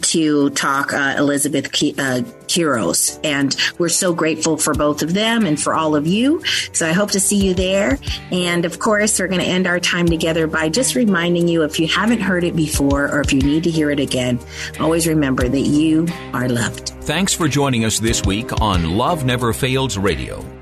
to 0.00 0.50
talk 0.50 0.92
uh, 0.92 1.16
Elizabeth 1.18 1.70
Ki- 1.72 1.94
uh, 1.98 2.22
Kiros. 2.46 3.18
And 3.24 3.54
we're 3.78 3.88
so 3.88 4.14
grateful 4.14 4.56
for 4.56 4.74
both 4.74 5.02
of 5.02 5.12
them 5.12 5.44
and 5.44 5.60
for 5.60 5.74
all 5.74 5.94
of 5.94 6.06
you. 6.06 6.42
So 6.72 6.88
I 6.88 6.92
hope 6.92 7.10
to 7.12 7.20
see 7.20 7.36
you 7.36 7.54
there. 7.54 7.98
And 8.30 8.64
of 8.64 8.78
course, 8.78 9.18
we're 9.18 9.28
going 9.28 9.40
to 9.40 9.46
end 9.46 9.66
our 9.66 9.80
time 9.80 10.06
together 10.06 10.46
by 10.46 10.68
just 10.68 10.94
reminding 10.94 11.48
you 11.48 11.62
if 11.62 11.78
you 11.78 11.88
haven't 11.88 12.20
heard 12.20 12.44
it 12.44 12.56
before 12.56 13.08
or 13.12 13.20
if 13.20 13.32
you 13.32 13.40
need 13.40 13.64
to 13.64 13.70
hear 13.70 13.90
it 13.90 14.00
again, 14.00 14.38
always 14.80 15.06
remember 15.06 15.48
that 15.48 15.60
you 15.60 16.06
are 16.32 16.48
loved. 16.48 16.90
Thanks 17.02 17.34
for 17.34 17.48
joining 17.48 17.84
us 17.84 17.98
this 17.98 18.24
week 18.24 18.60
on 18.60 18.96
Love 18.96 19.24
Never 19.24 19.52
Fails 19.52 19.98
Radio. 19.98 20.61